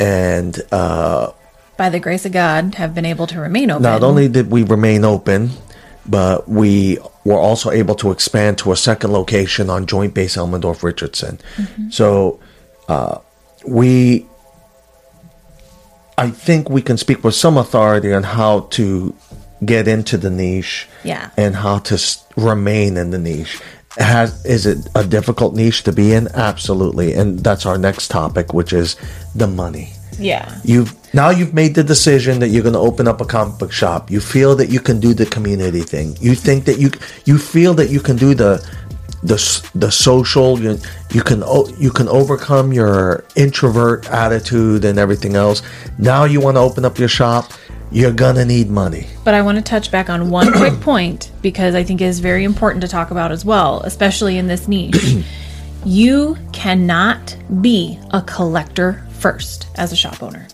and 0.00 0.60
uh, 0.72 1.30
By 1.76 1.88
the 1.90 2.00
grace 2.00 2.24
of 2.26 2.32
God, 2.32 2.74
have 2.76 2.94
been 2.94 3.04
able 3.04 3.26
to 3.28 3.40
remain 3.40 3.70
open. 3.70 3.82
not 3.82 4.02
only 4.02 4.28
did 4.28 4.50
we 4.50 4.64
remain 4.64 5.04
open, 5.04 5.50
but 6.04 6.48
we 6.48 6.98
were 7.24 7.38
also 7.38 7.70
able 7.70 7.94
to 7.96 8.10
expand 8.10 8.58
to 8.58 8.72
a 8.72 8.76
second 8.76 9.12
location 9.12 9.70
on 9.70 9.86
Joint 9.86 10.14
Base 10.14 10.36
Elmendorf 10.36 10.82
Richardson. 10.82 11.38
So 11.90 12.40
uh, 12.88 13.18
we, 13.66 14.26
I 16.18 16.30
think 16.30 16.70
we 16.70 16.82
can 16.82 16.96
speak 16.96 17.22
with 17.24 17.34
some 17.34 17.56
authority 17.58 18.12
on 18.12 18.22
how 18.22 18.60
to 18.70 19.14
get 19.64 19.86
into 19.88 20.16
the 20.16 20.30
niche 20.30 20.86
Yeah. 21.04 21.30
and 21.36 21.56
how 21.56 21.78
to 21.78 21.94
s- 21.94 22.24
remain 22.36 22.96
in 22.96 23.10
the 23.10 23.18
niche. 23.18 23.58
Has 23.98 24.44
is 24.44 24.66
it 24.66 24.88
a 24.94 25.04
difficult 25.04 25.54
niche 25.54 25.82
to 25.84 25.92
be 25.92 26.12
in? 26.12 26.28
Absolutely, 26.34 27.14
and 27.14 27.40
that's 27.42 27.64
our 27.64 27.78
next 27.78 28.08
topic, 28.10 28.52
which 28.52 28.72
is 28.72 28.96
the 29.34 29.46
money. 29.46 29.92
yeah. 30.18 30.46
You've 30.64 30.94
now 31.14 31.30
you've 31.30 31.52
made 31.54 31.74
the 31.74 31.82
decision 31.84 32.38
that 32.40 32.48
you're 32.48 32.62
going 32.62 32.74
to 32.74 32.78
open 32.90 33.06
up 33.08 33.20
a 33.20 33.24
comic 33.24 33.58
book 33.58 33.72
shop. 33.72 34.10
You 34.10 34.20
feel 34.20 34.54
that 34.56 34.68
you 34.70 34.80
can 34.80 35.00
do 35.00 35.12
the 35.14 35.26
community 35.26 35.80
thing. 35.80 36.16
You 36.20 36.34
think 36.34 36.64
that 36.66 36.78
you 36.78 36.90
you 37.24 37.38
feel 37.38 37.72
that 37.74 37.88
you 37.90 38.00
can 38.00 38.16
do 38.16 38.34
the 38.34 38.62
the 39.22 39.70
the 39.74 39.90
social. 39.90 40.58
You 40.60 40.78
you 41.10 41.22
can 41.22 41.42
you 41.78 41.90
can 41.90 42.08
overcome 42.08 42.72
your 42.72 43.24
introvert 43.34 44.08
attitude 44.10 44.84
and 44.84 44.98
everything 44.98 45.36
else. 45.36 45.62
Now 45.98 46.24
you 46.24 46.40
want 46.40 46.56
to 46.56 46.60
open 46.60 46.84
up 46.84 46.98
your 46.98 47.08
shop. 47.08 47.52
You're 47.90 48.12
gonna 48.12 48.44
need 48.44 48.68
money. 48.68 49.06
But 49.24 49.34
I 49.34 49.42
want 49.42 49.58
to 49.58 49.62
touch 49.62 49.90
back 49.90 50.10
on 50.10 50.30
one 50.30 50.52
quick 50.52 50.80
point 50.80 51.30
because 51.40 51.74
I 51.74 51.84
think 51.84 52.00
it 52.00 52.06
is 52.06 52.20
very 52.20 52.44
important 52.44 52.82
to 52.82 52.88
talk 52.88 53.10
about 53.10 53.32
as 53.32 53.44
well, 53.44 53.80
especially 53.82 54.38
in 54.38 54.48
this 54.48 54.68
niche. 54.68 55.24
you 55.84 56.36
cannot 56.52 57.36
be 57.62 57.98
a 58.10 58.22
collector 58.22 59.06
first 59.18 59.68
as 59.76 59.92
a 59.92 59.96
shop 59.96 60.22
owner. 60.22 60.48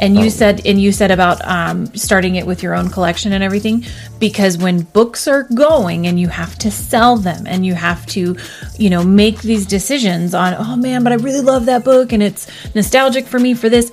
And 0.00 0.16
you 0.16 0.30
said, 0.30 0.64
and 0.64 0.80
you 0.80 0.92
said 0.92 1.10
about 1.10 1.44
um, 1.44 1.86
starting 1.96 2.36
it 2.36 2.46
with 2.46 2.62
your 2.62 2.74
own 2.74 2.88
collection 2.88 3.32
and 3.32 3.42
everything, 3.42 3.84
because 4.20 4.56
when 4.56 4.82
books 4.82 5.26
are 5.26 5.42
going 5.42 6.06
and 6.06 6.20
you 6.20 6.28
have 6.28 6.56
to 6.58 6.70
sell 6.70 7.16
them 7.16 7.48
and 7.48 7.66
you 7.66 7.74
have 7.74 8.06
to, 8.06 8.36
you 8.78 8.90
know, 8.90 9.02
make 9.02 9.42
these 9.42 9.66
decisions 9.66 10.34
on, 10.34 10.54
oh 10.54 10.76
man, 10.76 11.02
but 11.02 11.12
I 11.12 11.16
really 11.16 11.40
love 11.40 11.66
that 11.66 11.84
book 11.84 12.12
and 12.12 12.22
it's 12.22 12.46
nostalgic 12.76 13.26
for 13.26 13.40
me 13.40 13.54
for 13.54 13.68
this. 13.68 13.90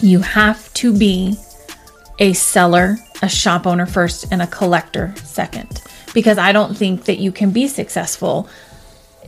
You 0.00 0.20
have 0.20 0.72
to 0.74 0.96
be 0.96 1.36
a 2.18 2.32
seller, 2.32 2.96
a 3.20 3.28
shop 3.28 3.66
owner 3.66 3.86
first, 3.86 4.32
and 4.32 4.40
a 4.40 4.46
collector 4.46 5.14
second. 5.22 5.82
Because 6.14 6.38
I 6.38 6.52
don't 6.52 6.74
think 6.74 7.04
that 7.04 7.18
you 7.18 7.30
can 7.30 7.50
be 7.50 7.68
successful, 7.68 8.48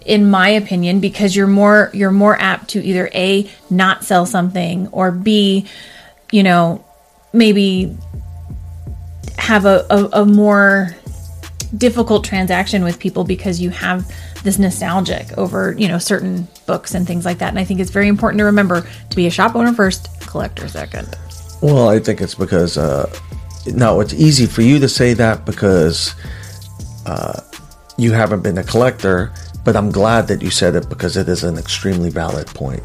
in 0.06 0.30
my 0.30 0.48
opinion, 0.48 1.00
because 1.00 1.36
you're 1.36 1.46
more 1.46 1.90
you're 1.92 2.10
more 2.10 2.40
apt 2.40 2.70
to 2.70 2.82
either 2.82 3.10
a 3.12 3.50
not 3.68 4.04
sell 4.04 4.24
something 4.24 4.88
or 4.88 5.10
b, 5.10 5.66
you 6.32 6.42
know, 6.42 6.84
maybe 7.32 7.96
have 9.36 9.64
a, 9.64 9.86
a, 9.90 10.22
a 10.22 10.24
more 10.26 10.94
difficult 11.76 12.24
transaction 12.24 12.82
with 12.82 12.98
people 12.98 13.24
because 13.24 13.60
you 13.60 13.70
have 13.70 14.10
this 14.42 14.58
nostalgic 14.58 15.36
over 15.36 15.74
you 15.76 15.88
know 15.88 15.98
certain 15.98 16.48
books 16.66 16.94
and 16.94 17.06
things 17.06 17.24
like 17.24 17.38
that. 17.38 17.48
And 17.48 17.58
I 17.58 17.64
think 17.64 17.80
it's 17.80 17.90
very 17.90 18.08
important 18.08 18.38
to 18.38 18.44
remember 18.44 18.86
to 19.10 19.16
be 19.16 19.26
a 19.26 19.30
shop 19.30 19.54
owner 19.54 19.72
first, 19.72 20.08
collector 20.26 20.68
second. 20.68 21.16
Well, 21.60 21.88
I 21.88 21.98
think 21.98 22.20
it's 22.20 22.34
because 22.34 22.78
uh, 22.78 23.12
now 23.66 24.00
it's 24.00 24.14
easy 24.14 24.46
for 24.46 24.62
you 24.62 24.78
to 24.78 24.88
say 24.88 25.12
that 25.14 25.44
because 25.44 26.14
uh, 27.06 27.40
you 27.96 28.12
haven't 28.12 28.42
been 28.42 28.58
a 28.58 28.64
collector. 28.64 29.32
But 29.64 29.76
I'm 29.76 29.90
glad 29.90 30.28
that 30.28 30.40
you 30.40 30.50
said 30.50 30.76
it 30.76 30.88
because 30.88 31.18
it 31.18 31.28
is 31.28 31.44
an 31.44 31.58
extremely 31.58 32.08
valid 32.08 32.46
point. 32.46 32.82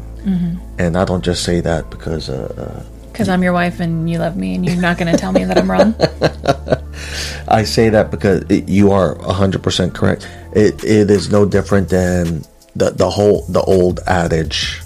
And 0.78 0.98
I 0.98 1.04
don't 1.06 1.24
just 1.24 1.42
say 1.42 1.60
that 1.60 1.88
because 1.88 2.28
uh, 2.28 2.52
uh, 2.58 2.93
Because 3.14 3.28
I'm 3.28 3.44
your 3.44 3.52
wife 3.52 3.78
and 3.78 4.10
you 4.10 4.18
love 4.18 4.36
me 4.36 4.56
and 4.56 4.66
you're 4.66 4.74
not 4.74 4.98
going 4.98 5.10
to 5.10 5.16
tell 5.16 5.30
me 5.30 5.44
that 5.44 5.56
I'm 5.56 5.70
wrong. 5.70 5.94
I 7.48 7.62
say 7.62 7.88
that 7.90 8.10
because 8.10 8.42
it, 8.50 8.68
you 8.68 8.90
are 8.90 9.14
100% 9.18 9.94
correct. 9.94 10.28
It, 10.50 10.82
it 10.82 11.08
is 11.08 11.30
no 11.30 11.46
different 11.46 11.88
than 11.88 12.42
the, 12.74 12.90
the 12.90 13.08
whole 13.08 13.42
the 13.42 13.60
old 13.62 14.00
adage 14.08 14.80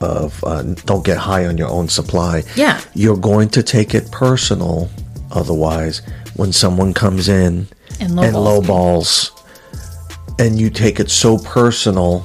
of 0.00 0.44
uh, 0.44 0.62
don't 0.62 1.04
get 1.04 1.18
high 1.18 1.46
on 1.46 1.58
your 1.58 1.70
own 1.70 1.88
supply. 1.88 2.44
Yeah. 2.54 2.80
You're 2.94 3.16
going 3.16 3.48
to 3.48 3.64
take 3.64 3.96
it 3.96 4.12
personal 4.12 4.88
otherwise 5.32 6.02
when 6.36 6.52
someone 6.52 6.94
comes 6.94 7.28
in 7.28 7.66
And 7.98 8.12
and 8.20 8.36
lowballs 8.36 9.32
lowballs 9.32 9.42
and 10.38 10.56
you 10.56 10.70
take 10.70 11.00
it 11.00 11.10
so 11.10 11.36
personal 11.36 12.24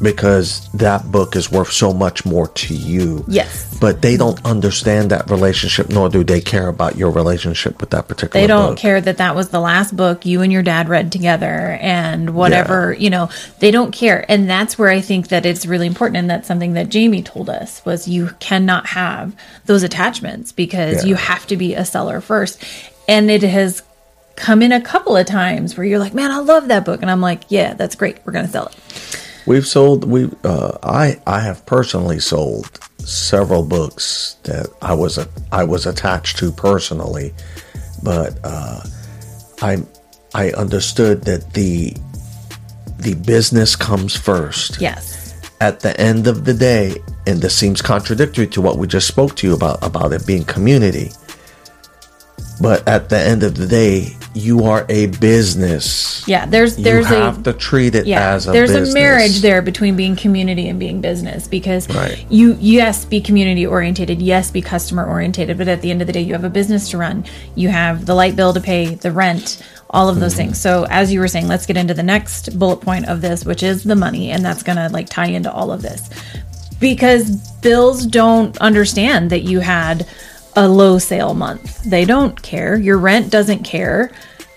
because 0.00 0.68
that 0.72 1.10
book 1.10 1.36
is 1.36 1.50
worth 1.50 1.72
so 1.72 1.92
much 1.92 2.24
more 2.24 2.48
to 2.48 2.74
you. 2.74 3.24
Yes. 3.28 3.78
But 3.78 4.02
they 4.02 4.16
don't 4.16 4.42
understand 4.44 5.10
that 5.10 5.30
relationship, 5.30 5.88
nor 5.88 6.08
do 6.08 6.22
they 6.24 6.40
care 6.40 6.68
about 6.68 6.96
your 6.96 7.10
relationship 7.10 7.80
with 7.80 7.90
that 7.90 8.08
particular 8.08 8.32
book. 8.32 8.42
They 8.42 8.46
don't 8.46 8.70
book. 8.72 8.78
care 8.78 9.00
that 9.00 9.18
that 9.18 9.34
was 9.34 9.48
the 9.50 9.60
last 9.60 9.96
book 9.96 10.24
you 10.26 10.42
and 10.42 10.52
your 10.52 10.62
dad 10.62 10.88
read 10.88 11.12
together 11.12 11.78
and 11.80 12.30
whatever, 12.34 12.92
you 12.92 13.10
know, 13.10 13.30
they 13.58 13.70
don't 13.70 13.90
care. 13.92 14.24
And 14.28 14.48
that's 14.48 14.78
where 14.78 14.88
I 14.90 15.00
think 15.00 15.28
that 15.28 15.46
it's 15.46 15.66
really 15.66 15.86
important. 15.86 16.18
And 16.18 16.30
that's 16.30 16.48
something 16.48 16.74
that 16.74 16.88
Jamie 16.88 17.22
told 17.22 17.48
us 17.50 17.84
was 17.84 18.06
you 18.08 18.30
cannot 18.38 18.86
have 18.88 19.34
those 19.66 19.82
attachments 19.82 20.52
because 20.52 21.02
Yeah. 21.02 21.08
you 21.10 21.14
have 21.16 21.46
to 21.48 21.56
be 21.56 21.74
a 21.74 21.84
seller 21.84 22.20
first. 22.20 22.62
And 23.08 23.30
it 23.30 23.42
has 23.42 23.82
come 24.36 24.60
in 24.60 24.72
a 24.72 24.80
couple 24.80 25.16
of 25.16 25.26
times 25.26 25.76
where 25.76 25.86
you're 25.86 25.98
like, 25.98 26.12
man, 26.12 26.30
I 26.30 26.38
love 26.38 26.68
that 26.68 26.84
book. 26.84 27.00
And 27.02 27.10
I'm 27.10 27.20
like, 27.22 27.42
yeah, 27.48 27.74
that's 27.74 27.94
great. 27.94 28.18
We're 28.24 28.32
going 28.34 28.44
to 28.46 28.50
sell 28.52 28.66
it. 28.66 28.76
We've 29.46 29.66
sold 29.66 30.04
we 30.04 30.30
uh, 30.44 30.78
I 30.82 31.20
I 31.26 31.40
have 31.40 31.64
personally 31.66 32.18
sold 32.18 32.80
several 32.98 33.62
books 33.62 34.36
that 34.42 34.66
I 34.82 34.94
was 34.94 35.18
a, 35.18 35.28
I 35.52 35.64
was 35.64 35.86
attached 35.86 36.38
to 36.38 36.50
personally, 36.50 37.32
but 38.02 38.38
uh, 38.42 38.80
I 39.62 39.78
I 40.34 40.50
understood 40.52 41.22
that 41.24 41.54
the 41.54 41.96
the 42.98 43.14
business 43.14 43.76
comes 43.76 44.16
first. 44.16 44.80
Yes. 44.80 45.24
At 45.60 45.80
the 45.80 45.98
end 45.98 46.26
of 46.26 46.44
the 46.44 46.52
day, 46.52 46.96
and 47.26 47.40
this 47.40 47.56
seems 47.56 47.80
contradictory 47.80 48.46
to 48.48 48.60
what 48.60 48.76
we 48.76 48.86
just 48.86 49.06
spoke 49.06 49.36
to 49.36 49.46
you 49.46 49.54
about 49.54 49.82
about 49.82 50.12
it 50.12 50.26
being 50.26 50.44
community. 50.44 51.12
But 52.60 52.86
at 52.88 53.08
the 53.10 53.18
end 53.18 53.42
of 53.42 53.54
the 53.56 53.66
day, 53.66 54.16
you 54.32 54.64
are 54.64 54.86
a 54.88 55.06
business. 55.06 56.26
Yeah. 56.28 56.46
There's, 56.46 56.78
You 56.78 56.84
there's 56.84 57.06
a, 57.10 57.20
have 57.20 57.42
to 57.44 57.52
treat 57.52 57.94
it 57.94 58.06
yeah 58.06 58.34
as 58.34 58.46
a 58.48 58.52
there's 58.52 58.70
business. 58.70 58.90
a 58.90 58.94
marriage 58.94 59.38
there 59.40 59.62
between 59.62 59.96
being 59.96 60.16
community 60.16 60.68
and 60.68 60.78
being 60.78 61.00
business 61.00 61.48
because 61.48 61.88
Right. 61.88 62.24
you 62.30 62.56
yes 62.60 63.04
be 63.04 63.20
community 63.20 63.66
orientated 63.66 64.20
yes 64.20 64.50
be 64.50 64.60
customer 64.62 65.06
orientated 65.06 65.56
but 65.58 65.68
at 65.68 65.80
the 65.82 65.90
end 65.90 66.00
of 66.02 66.06
the 66.06 66.12
day 66.12 66.20
you 66.20 66.32
have 66.34 66.44
a 66.44 66.50
business 66.50 66.90
to 66.90 66.98
run 66.98 67.24
you 67.54 67.68
have 67.68 68.04
the 68.06 68.14
light 68.14 68.36
bill 68.36 68.52
to 68.52 68.60
pay 68.60 68.94
the 68.94 69.10
rent 69.12 69.62
all 69.90 70.08
of 70.10 70.20
those 70.20 70.32
Mm-hmm. 70.32 70.38
things 70.48 70.60
so 70.60 70.86
as 70.90 71.12
you 71.12 71.20
were 71.20 71.28
saying 71.28 71.48
let's 71.48 71.64
get 71.66 71.76
into 71.78 71.94
the 71.94 72.02
next 72.02 72.58
bullet 72.58 72.78
point 72.82 73.06
of 73.08 73.20
this 73.22 73.44
which 73.46 73.62
is 73.62 73.84
the 73.84 73.96
money 73.96 74.30
and 74.30 74.44
that's 74.44 74.62
going 74.62 74.76
to 74.76 74.88
like 74.90 75.08
tie 75.08 75.28
into 75.28 75.50
all 75.52 75.70
of 75.72 75.80
this 75.82 76.10
because 76.80 77.30
bills 77.60 78.04
don't 78.06 78.56
understand 78.58 79.30
that 79.30 79.42
you 79.42 79.60
had 79.60 80.06
a 80.56 80.66
low 80.68 80.98
sale 80.98 81.34
month. 81.34 81.82
They 81.84 82.04
don't 82.04 82.40
care. 82.42 82.76
Your 82.76 82.98
rent 82.98 83.30
doesn't 83.30 83.62
care, 83.62 84.10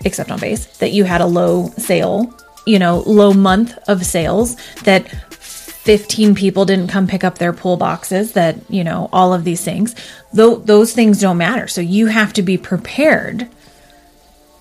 except 0.06 0.32
on 0.32 0.39
base, 0.39 0.65
that 0.77 0.91
you 0.91 1.03
had 1.03 1.22
a 1.22 1.25
low 1.25 1.70
sale, 1.77 2.34
you 2.65 2.79
know, 2.79 3.03
low 3.06 3.34
month 3.34 3.77
of 3.88 4.06
sales, 4.06 4.56
that 4.84 5.10
15 5.10 6.36
people 6.36 6.65
didn't 6.65 6.88
come 6.88 7.08
pick 7.08 7.24
up 7.24 7.38
their 7.38 7.51
pull 7.53 7.75
boxes, 7.77 8.34
that, 8.34 8.58
you 8.70 8.84
know, 8.84 9.10
all 9.12 9.34
of 9.34 9.44
these 9.44 9.63
things. 9.63 9.96
Those 10.32 10.94
things 10.94 11.20
don't 11.20 11.38
matter. 11.38 11.68
So 11.68 11.82
you 11.82 12.08
have 12.08 12.34
to 12.34 12.41
be 12.41 12.58
prepared 12.58 13.48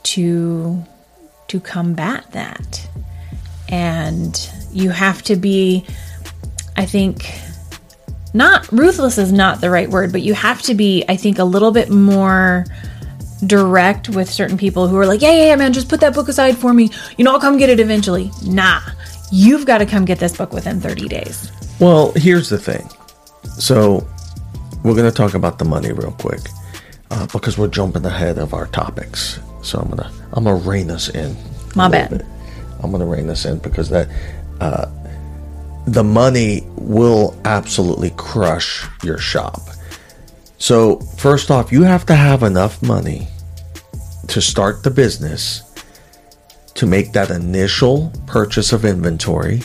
to 0.04 0.84
to 1.48 1.60
combat 1.60 2.30
that. 2.32 2.88
And 3.68 4.50
you 4.72 4.90
have 4.90 5.22
to 5.22 5.36
be 5.36 5.84
I 6.76 6.86
think 6.86 7.24
not 8.38 8.70
ruthless 8.72 9.18
is 9.18 9.32
not 9.32 9.60
the 9.60 9.68
right 9.68 9.90
word, 9.90 10.12
but 10.12 10.22
you 10.22 10.32
have 10.32 10.62
to 10.62 10.74
be, 10.74 11.04
I 11.08 11.16
think, 11.16 11.38
a 11.38 11.44
little 11.44 11.70
bit 11.72 11.90
more 11.90 12.64
direct 13.46 14.08
with 14.08 14.30
certain 14.30 14.56
people 14.56 14.88
who 14.88 14.96
are 14.96 15.06
like, 15.06 15.20
yeah, 15.20 15.32
yeah, 15.32 15.46
yeah, 15.48 15.56
man, 15.56 15.72
just 15.72 15.88
put 15.88 16.00
that 16.00 16.14
book 16.14 16.28
aside 16.28 16.56
for 16.56 16.72
me. 16.72 16.90
You 17.16 17.24
know, 17.24 17.32
I'll 17.32 17.40
come 17.40 17.58
get 17.58 17.68
it 17.68 17.80
eventually. 17.80 18.30
Nah, 18.46 18.80
you've 19.30 19.66
got 19.66 19.78
to 19.78 19.86
come 19.86 20.04
get 20.04 20.18
this 20.18 20.36
book 20.36 20.52
within 20.52 20.80
30 20.80 21.08
days. 21.08 21.52
Well, 21.78 22.12
here's 22.12 22.48
the 22.48 22.58
thing. 22.58 22.88
So, 23.58 24.06
we're 24.82 24.94
going 24.94 25.10
to 25.10 25.16
talk 25.16 25.34
about 25.34 25.58
the 25.58 25.64
money 25.64 25.92
real 25.92 26.12
quick 26.12 26.40
uh, 27.10 27.26
because 27.32 27.58
we're 27.58 27.68
jumping 27.68 28.04
ahead 28.04 28.38
of 28.38 28.54
our 28.54 28.66
topics. 28.68 29.40
So 29.62 29.78
I'm 29.80 29.88
gonna 29.88 30.10
I'm 30.32 30.44
gonna 30.44 30.56
rein 30.56 30.90
us 30.90 31.08
in. 31.08 31.36
My 31.74 31.88
bad. 31.88 32.10
bit. 32.10 32.26
I'm 32.82 32.90
gonna 32.90 33.06
rein 33.06 33.28
us 33.28 33.44
in 33.44 33.58
because 33.58 33.88
that 33.90 34.08
uh, 34.60 34.86
the 35.92 36.04
money 36.04 36.66
will 36.76 37.38
absolutely 37.44 38.10
crush 38.10 38.86
your 39.02 39.18
shop. 39.18 39.60
So, 40.58 41.00
first 41.16 41.50
off, 41.50 41.72
you 41.72 41.82
have 41.82 42.04
to 42.06 42.14
have 42.14 42.42
enough 42.42 42.82
money 42.82 43.28
to 44.26 44.42
start 44.42 44.82
the 44.82 44.90
business 44.90 45.62
to 46.74 46.86
make 46.86 47.12
that 47.12 47.30
initial 47.30 48.12
purchase 48.26 48.72
of 48.72 48.84
inventory, 48.84 49.62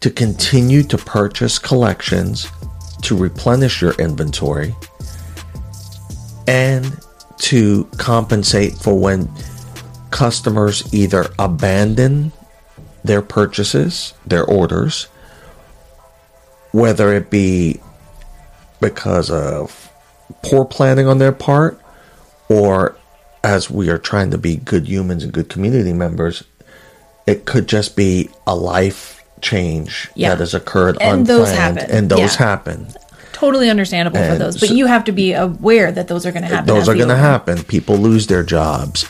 to 0.00 0.10
continue 0.10 0.82
to 0.82 0.98
purchase 0.98 1.58
collections, 1.58 2.46
to 3.02 3.16
replenish 3.16 3.80
your 3.80 3.94
inventory, 3.94 4.74
and 6.46 6.98
to 7.38 7.84
compensate 7.96 8.74
for 8.74 8.94
when 8.94 9.28
customers 10.10 10.92
either 10.92 11.26
abandon 11.38 12.30
their 13.02 13.22
purchases, 13.22 14.14
their 14.26 14.44
orders, 14.44 15.08
whether 16.74 17.12
it 17.14 17.30
be 17.30 17.80
because 18.80 19.30
of 19.30 19.92
poor 20.42 20.64
planning 20.64 21.06
on 21.06 21.18
their 21.18 21.30
part 21.30 21.80
or 22.48 22.96
as 23.44 23.70
we 23.70 23.88
are 23.88 23.96
trying 23.98 24.32
to 24.32 24.38
be 24.38 24.56
good 24.56 24.88
humans 24.88 25.22
and 25.22 25.32
good 25.32 25.48
community 25.48 25.92
members, 25.92 26.42
it 27.28 27.44
could 27.44 27.68
just 27.68 27.94
be 27.94 28.28
a 28.44 28.56
life 28.56 29.22
change 29.40 30.10
Yeah. 30.16 30.30
that 30.30 30.40
has 30.40 30.52
occurred 30.52 30.98
And 31.00 31.20
unplanned, 31.20 31.26
those 31.28 31.50
happen. 31.52 31.90
and 31.92 32.08
those 32.10 32.18
Yeah. 32.18 32.38
happen. 32.38 32.88
Totally 33.32 33.70
understandable 33.70 34.18
for 34.18 34.36
those, 34.36 34.56
but 34.58 34.70
so- 34.70 34.74
you 34.74 34.86
have 34.86 35.04
to 35.04 35.12
be 35.12 35.32
aware 35.32 35.92
that 35.92 36.08
those 36.08 36.26
are 36.26 36.32
going 36.32 36.42
to 36.42 36.48
happen. 36.48 36.66
Those 36.66 36.88
are 36.88 36.94
going 36.94 37.08
to 37.08 37.16
happen. 37.16 37.62
People 37.62 37.96
lose 37.98 38.26
their 38.26 38.42
jobs. 38.42 39.04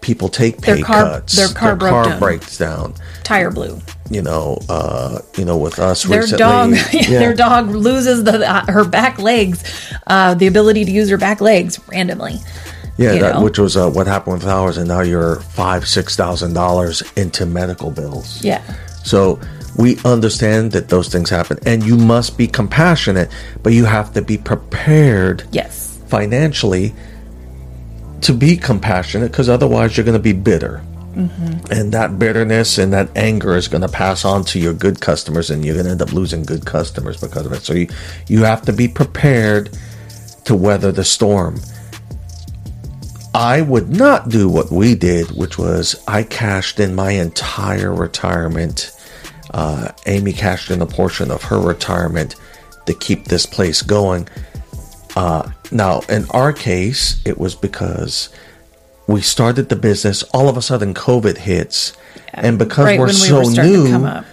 People 0.00 0.28
take 0.28 0.58
Their 0.62 0.76
pay 0.76 0.82
car- 0.82 1.02
cuts. 1.04 1.36
their 1.36 1.48
car 1.48 1.76
broke 1.76 2.04
down. 2.06 2.18
breaks 2.18 2.56
down. 2.56 2.94
Tire 3.22 3.50
blue. 3.50 3.80
You 4.10 4.22
know, 4.22 4.58
uh, 4.68 5.20
you 5.36 5.44
know, 5.44 5.56
with 5.58 5.78
us 5.78 6.02
Their 6.04 6.22
recently, 6.22 6.38
dog, 6.38 6.70
yeah. 6.92 7.18
their 7.18 7.34
dog 7.34 7.68
loses 7.68 8.24
the 8.24 8.48
uh, 8.48 8.64
her 8.72 8.84
back 8.84 9.18
legs, 9.18 9.62
uh, 10.06 10.34
the 10.34 10.46
ability 10.46 10.84
to 10.84 10.90
use 10.90 11.08
her 11.10 11.18
back 11.18 11.40
legs 11.40 11.78
randomly. 11.88 12.36
Yeah, 12.96 13.14
that, 13.18 13.42
which 13.42 13.58
was 13.58 13.76
uh, 13.76 13.88
what 13.90 14.06
happened 14.06 14.34
with 14.38 14.46
ours, 14.46 14.76
and 14.78 14.88
now 14.88 15.00
you're 15.00 15.36
five, 15.40 15.86
six 15.88 16.16
thousand 16.16 16.54
dollars 16.54 17.02
into 17.16 17.46
medical 17.46 17.90
bills. 17.90 18.42
Yeah. 18.42 18.62
So 19.04 19.38
we 19.78 19.96
understand 20.04 20.72
that 20.72 20.88
those 20.88 21.08
things 21.08 21.30
happen, 21.30 21.58
and 21.64 21.82
you 21.84 21.96
must 21.96 22.36
be 22.36 22.46
compassionate, 22.46 23.30
but 23.62 23.72
you 23.74 23.84
have 23.84 24.12
to 24.14 24.22
be 24.22 24.36
prepared 24.38 25.44
Yes. 25.52 25.98
financially 26.08 26.94
to 28.22 28.32
be 28.32 28.56
compassionate, 28.56 29.30
because 29.30 29.48
otherwise 29.48 29.96
you're 29.96 30.04
going 30.04 30.18
to 30.18 30.22
be 30.22 30.32
bitter. 30.32 30.82
And 31.70 31.92
that 31.92 32.18
bitterness 32.18 32.78
and 32.78 32.92
that 32.92 33.10
anger 33.16 33.56
is 33.56 33.66
going 33.66 33.82
to 33.82 33.88
pass 33.88 34.24
on 34.24 34.44
to 34.44 34.60
your 34.60 34.72
good 34.72 35.00
customers, 35.00 35.50
and 35.50 35.64
you're 35.64 35.74
going 35.74 35.86
to 35.86 35.92
end 35.92 36.02
up 36.02 36.12
losing 36.12 36.44
good 36.44 36.64
customers 36.64 37.20
because 37.20 37.46
of 37.46 37.52
it. 37.52 37.62
So 37.62 37.74
you, 37.74 37.88
you 38.28 38.44
have 38.44 38.62
to 38.62 38.72
be 38.72 38.86
prepared 38.86 39.76
to 40.44 40.54
weather 40.54 40.92
the 40.92 41.04
storm. 41.04 41.60
I 43.34 43.60
would 43.60 43.90
not 43.90 44.28
do 44.28 44.48
what 44.48 44.70
we 44.70 44.94
did, 44.94 45.30
which 45.32 45.58
was 45.58 46.02
I 46.06 46.22
cashed 46.22 46.80
in 46.80 46.94
my 46.94 47.10
entire 47.12 47.94
retirement. 47.94 48.92
Uh, 49.52 49.90
Amy 50.06 50.32
cashed 50.32 50.70
in 50.70 50.80
a 50.80 50.86
portion 50.86 51.30
of 51.30 51.42
her 51.42 51.60
retirement 51.60 52.36
to 52.86 52.94
keep 52.94 53.26
this 53.26 53.46
place 53.46 53.82
going. 53.82 54.28
Uh, 55.16 55.50
now, 55.70 56.00
in 56.08 56.26
our 56.30 56.52
case, 56.52 57.20
it 57.24 57.38
was 57.38 57.54
because 57.54 58.28
we 59.06 59.20
started 59.20 59.68
the 59.68 59.76
business. 59.76 60.22
All 60.34 60.48
of 60.48 60.56
a 60.56 60.62
sudden, 60.62 60.94
COVID 60.94 61.38
hits, 61.38 61.92
and 62.32 62.58
because 62.58 62.84
Right 62.86 62.98
we're 62.98 63.06
we 63.06 63.12
so 63.12 63.38
were 63.38 63.44
starting 63.44 63.84
to 63.84 63.90
come 63.90 64.02
new, 64.04 64.24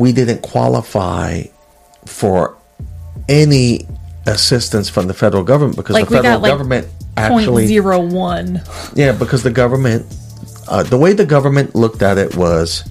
we 0.00 0.12
didn't 0.12 0.42
qualify 0.42 1.44
for 2.04 2.56
any 3.28 3.86
assistance 4.26 4.88
from 4.88 5.06
the 5.06 5.14
federal 5.14 5.44
government 5.44 5.76
because 5.76 5.94
Like 5.94 6.08
the 6.08 6.16
federal 6.16 6.40
got 6.40 6.46
government 6.46 6.86
point 6.86 6.96
actually 7.16 7.66
zero 7.66 8.00
one. 8.00 8.62
yeah, 8.94 9.12
because 9.12 9.42
the 9.42 9.50
government, 9.50 10.04
uh, 10.68 10.82
the 10.82 10.98
way 10.98 11.12
the 11.12 11.24
government 11.26 11.74
looked 11.74 12.02
at 12.02 12.18
it 12.18 12.36
was, 12.36 12.84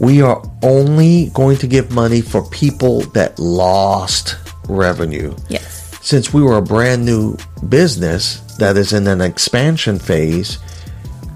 we 0.00 0.20
are 0.22 0.42
only 0.62 1.30
going 1.34 1.56
to 1.58 1.66
give 1.66 1.92
money 1.92 2.20
for 2.20 2.42
people 2.50 3.00
that 3.12 3.38
lost 3.38 4.36
revenue. 4.68 5.34
Yes. 5.48 5.75
Since 6.06 6.32
we 6.32 6.40
were 6.40 6.56
a 6.56 6.62
brand 6.62 7.04
new 7.04 7.36
business 7.68 8.38
that 8.58 8.76
is 8.76 8.92
in 8.92 9.08
an 9.08 9.20
expansion 9.20 9.98
phase, 9.98 10.60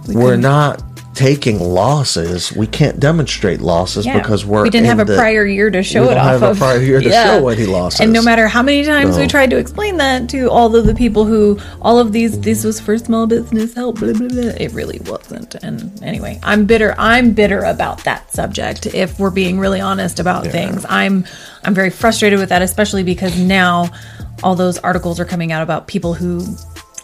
we 0.06 0.22
are 0.22 0.37
not 0.37 0.80
taking 1.12 1.59
losses. 1.59 2.52
We 2.52 2.68
can't 2.68 3.00
demonstrate 3.00 3.61
losses 3.61 4.06
Yeah. 4.06 4.18
because 4.20 4.46
we're 4.46 4.62
we 4.62 4.70
didn't 4.70 4.87
have 4.87 5.00
a 5.00 5.04
the- 5.04 5.16
prior 5.16 5.44
year 5.44 5.70
to 5.70 5.83
show 5.83 6.02
we 6.02 6.06
it 6.11 6.14
don't 6.14 6.18
off 6.18 6.26
have 6.30 6.42
a 6.44 6.50
of. 6.50 6.59
prior 6.59 6.80
year 6.80 7.00
to 7.00 7.11
show 7.11 7.48
any 7.48 7.66
losses. 7.66 7.98
And 7.98 8.12
no 8.12 8.22
matter 8.22 8.46
how 8.46 8.62
many 8.62 8.85
times 8.85 9.18
we 9.18 9.26
tried 9.26 9.50
to 9.50 9.56
explain 9.56 9.96
that 9.96 10.28
to 10.28 10.48
all 10.48 10.76
of 10.76 10.87
the 10.87 10.94
people 10.94 11.24
who 11.24 11.59
all 11.83 11.98
of 11.98 12.12
these 12.12 12.38
this 12.38 12.62
was 12.62 12.78
for 12.78 12.96
small 12.96 13.26
business 13.26 13.74
help, 13.74 13.98
blah, 13.98 14.12
blah, 14.12 14.28
blah, 14.28 14.52
it 14.56 14.72
really 14.72 15.00
wasn't. 15.04 15.56
And 15.56 16.00
anyway, 16.00 16.38
I'm 16.44 16.64
bitter. 16.64 16.94
I'm 16.96 17.33
bitter 17.33 17.59
about 17.64 18.04
that 18.04 18.33
subject. 18.33 18.87
If 18.87 19.18
we're 19.18 19.30
being 19.30 19.59
really 19.59 19.80
honest 19.80 20.20
about 20.20 20.46
things, 20.46 20.87
I'm 20.88 21.24
I'm 21.64 21.74
very 21.74 21.90
frustrated 21.90 22.38
with 22.38 22.50
that, 22.50 22.62
especially 22.62 23.02
because 23.02 23.37
now 23.37 23.90
all 24.42 24.55
those 24.55 24.79
articles 24.79 25.20
are 25.20 25.24
coming 25.24 25.53
out 25.53 25.62
about 25.62 25.87
people 25.87 26.14
who 26.14 26.44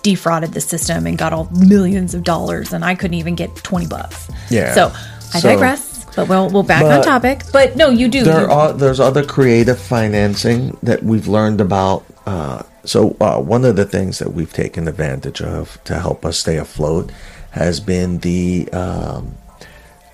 defrauded 0.03 0.53
the 0.53 0.61
system 0.61 1.07
and 1.07 1.19
got 1.19 1.33
all 1.33 1.49
millions 1.51 2.15
of 2.15 2.23
dollars, 2.23 2.73
and 2.73 2.85
I 2.85 2.95
couldn't 2.95 3.15
even 3.15 3.35
get 3.35 3.55
twenty 3.57 3.87
bucks. 3.87 4.29
Yeah. 4.51 4.75
So 4.75 4.93
I 5.35 5.41
So- 5.41 5.49
digress. 5.51 5.93
But 6.15 6.29
we'll 6.29 6.49
we'll 6.49 6.63
back 6.63 6.83
on 6.83 7.03
topic. 7.03 7.43
But 7.53 7.77
no, 7.77 7.91
you 7.91 8.09
do. 8.09 8.25
there 8.25 8.43
you- 8.43 8.51
are 8.51 8.73
there's 8.73 9.01
other 9.01 9.23
creative 9.23 9.79
financing 9.79 10.75
that 10.83 11.03
we've 11.03 11.29
learned 11.29 11.61
about. 11.61 12.05
Uh, 12.25 12.63
so 12.85 13.15
uh, 13.21 13.39
one 13.39 13.67
of 13.67 13.77
the 13.77 13.85
things 13.85 14.19
that 14.21 14.33
we've 14.33 14.53
taken 14.53 14.89
advantage 14.89 15.43
of 15.43 15.79
to 15.85 15.99
help 15.99 16.25
us 16.25 16.39
stay 16.39 16.57
afloat 16.57 17.13
has 17.51 17.81
been 17.81 18.19
the 18.21 18.67
um, 18.73 19.35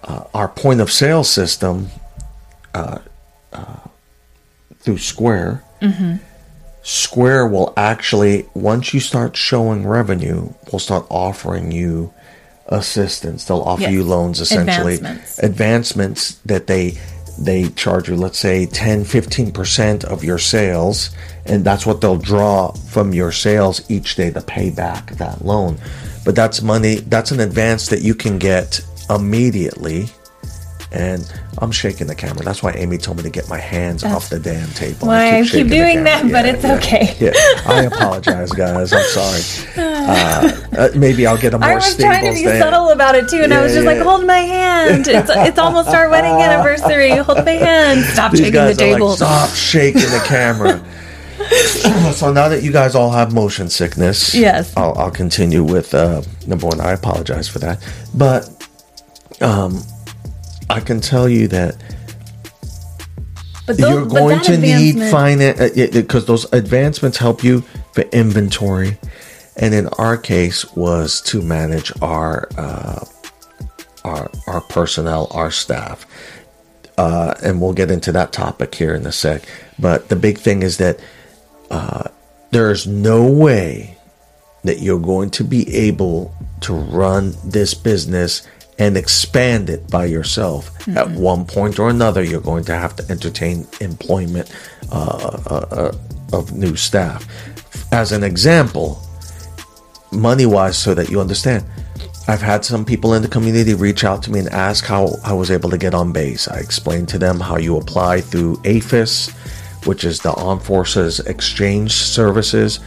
uh, 0.02 0.24
our 0.34 0.48
point 0.48 0.80
of 0.80 0.90
sale 0.90 1.22
system 1.22 1.88
uh, 2.74 2.98
uh, 3.52 3.76
through 4.80 4.98
Square. 4.98 5.62
Square 6.82 7.46
will 7.48 7.72
actually 7.76 8.46
once 8.54 8.92
you 8.92 9.00
start 9.00 9.36
showing 9.36 9.86
revenue, 9.86 10.52
will 10.72 10.78
start 10.78 11.06
offering 11.08 11.70
you 11.70 12.12
assistance. 12.66 13.44
They'll 13.44 13.60
offer 13.60 13.82
Yes. 13.82 13.92
you 13.92 14.04
loans 14.04 14.40
essentially 14.40 14.94
Advancements. 14.94 15.38
advancements 15.38 16.34
that 16.46 16.66
they 16.66 16.98
they 17.38 17.68
charge 17.70 18.08
you 18.10 18.14
let's 18.16 18.38
say 18.38 18.66
10 18.66 19.04
15% 19.06 20.04
of 20.04 20.22
your 20.22 20.36
sales 20.38 21.10
and 21.46 21.64
that's 21.64 21.86
what 21.86 22.02
they'll 22.02 22.18
draw 22.18 22.70
from 22.72 23.14
your 23.14 23.32
sales 23.32 23.80
each 23.88 24.16
day 24.16 24.30
to 24.30 24.40
pay 24.42 24.68
back 24.68 25.12
that 25.12 25.42
loan 25.42 25.78
but 26.26 26.34
that's 26.34 26.60
money 26.60 26.96
that's 26.96 27.30
an 27.30 27.40
advance 27.40 27.86
that 27.88 28.02
you 28.02 28.14
can 28.14 28.38
get 28.38 28.82
immediately 29.08 30.06
and 30.92 31.30
I'm 31.58 31.70
shaking 31.72 32.06
the 32.06 32.14
camera. 32.14 32.44
That's 32.44 32.62
why 32.62 32.72
Amy 32.72 32.98
told 32.98 33.16
me 33.16 33.22
to 33.22 33.30
get 33.30 33.48
my 33.48 33.58
hands 33.58 34.04
off 34.04 34.28
the 34.28 34.38
damn 34.38 34.68
table. 34.70 35.06
why 35.08 35.38
I 35.38 35.42
keep 35.42 35.50
shaking 35.50 35.68
the 35.68 35.76
doing 35.76 36.04
that, 36.04 36.30
but 36.30 36.44
it's 36.46 36.64
okay. 36.64 37.16
Yeah, 37.18 37.32
I 37.66 37.82
apologize, 37.84 38.52
guys. 38.52 38.92
I'm 38.92 39.04
sorry. 39.04 39.88
Uh, 40.02 40.50
uh, 40.76 40.88
maybe 40.96 41.28
I'll 41.28 41.38
get 41.38 41.54
a 41.54 41.58
more 41.58 41.68
I 41.68 41.74
was 41.76 41.84
stable 41.84 42.08
trying 42.10 42.24
to 42.24 42.32
be 42.32 42.42
stand. 42.44 42.60
subtle 42.60 42.88
about 42.90 43.14
it 43.14 43.28
too, 43.28 43.36
and 43.42 43.54
I 43.54 43.62
was 43.62 43.72
just 43.72 43.84
yeah. 43.84 43.92
like, 43.92 44.02
"Hold 44.02 44.26
my 44.26 44.38
hand! 44.40 45.06
It's 45.06 45.30
it's 45.30 45.58
almost 45.60 45.90
our 45.90 46.08
wedding 46.10 46.32
anniversary. 46.42 47.10
Hold 47.10 47.44
my 47.44 47.52
hand! 47.52 48.04
Stop 48.06 48.32
These 48.32 48.40
shaking 48.40 48.64
the 48.64 48.74
table." 48.74 49.08
like, 49.10 49.16
stop 49.18 49.50
shaking 49.54 50.00
the 50.10 50.22
camera. 50.26 50.84
so 52.14 52.32
now 52.32 52.48
that 52.48 52.62
you 52.64 52.72
guys 52.72 52.96
all 52.96 53.12
have 53.12 53.32
motion 53.32 53.68
sickness, 53.68 54.34
Yes. 54.34 54.72
I'll, 54.76 54.98
I'll 54.98 55.10
continue 55.10 55.62
with 55.62 55.94
uh, 55.94 56.22
number 56.48 56.66
one. 56.66 56.80
I 56.80 56.92
apologize 56.92 57.48
for 57.48 57.60
that, 57.60 57.78
but 58.14 58.48
um, 59.40 59.82
I 60.70 60.80
can 60.80 61.00
tell 61.00 61.28
you 61.28 61.48
that 61.48 61.76
but 63.66 63.76
those, 63.76 63.90
you're 63.90 64.06
going 64.06 64.40
to 64.40 64.58
need 64.58 65.10
finance 65.10 65.72
because 65.92 66.26
those 66.26 66.52
advancements 66.52 67.16
help 67.18 67.44
you 67.44 67.60
for 67.92 68.02
inventory, 68.02 68.98
and 69.56 69.72
in 69.74 69.86
our 69.88 70.16
case 70.16 70.70
was 70.74 71.20
to 71.22 71.40
manage 71.42 71.92
our 72.02 72.48
uh, 72.56 73.04
our 74.04 74.30
our 74.48 74.60
personnel, 74.62 75.28
our 75.30 75.50
staff, 75.50 76.06
uh, 76.98 77.34
and 77.42 77.60
we'll 77.60 77.72
get 77.72 77.90
into 77.90 78.10
that 78.12 78.32
topic 78.32 78.74
here 78.74 78.94
in 78.94 79.06
a 79.06 79.12
sec. 79.12 79.42
But 79.78 80.08
the 80.08 80.16
big 80.16 80.38
thing 80.38 80.62
is 80.62 80.78
that 80.78 80.98
uh, 81.70 82.08
there's 82.50 82.86
no 82.86 83.30
way 83.30 83.96
that 84.64 84.80
you're 84.80 85.00
going 85.00 85.30
to 85.30 85.44
be 85.44 85.72
able 85.74 86.34
to 86.62 86.74
run 86.74 87.34
this 87.44 87.74
business 87.74 88.46
and 88.78 88.96
expand 88.96 89.70
it 89.70 89.90
by 89.90 90.06
yourself. 90.06 90.70
At 90.88 91.10
one 91.10 91.44
point 91.44 91.78
or 91.78 91.88
another, 91.88 92.22
you're 92.22 92.40
going 92.40 92.64
to 92.64 92.74
have 92.74 92.96
to 92.96 93.10
entertain 93.10 93.66
employment 93.80 94.50
uh, 94.90 95.40
uh, 95.46 95.66
uh, 95.70 95.92
of 96.32 96.52
new 96.52 96.76
staff. 96.76 97.28
As 97.92 98.12
an 98.12 98.24
example, 98.24 99.00
money 100.10 100.46
wise, 100.46 100.78
so 100.78 100.94
that 100.94 101.10
you 101.10 101.20
understand, 101.20 101.64
I've 102.28 102.40
had 102.40 102.64
some 102.64 102.84
people 102.84 103.14
in 103.14 103.22
the 103.22 103.28
community 103.28 103.74
reach 103.74 104.04
out 104.04 104.22
to 104.24 104.30
me 104.30 104.38
and 104.38 104.48
ask 104.48 104.84
how 104.84 105.16
I 105.24 105.32
was 105.32 105.50
able 105.50 105.70
to 105.70 105.78
get 105.78 105.92
on 105.92 106.12
base. 106.12 106.48
I 106.48 106.58
explained 106.58 107.08
to 107.10 107.18
them 107.18 107.40
how 107.40 107.56
you 107.56 107.76
apply 107.76 108.20
through 108.20 108.56
AAFES, 108.58 109.30
which 109.86 110.04
is 110.04 110.20
the 110.20 110.32
Armed 110.32 110.62
Forces 110.62 111.20
Exchange 111.20 111.92
Services. 111.92 112.80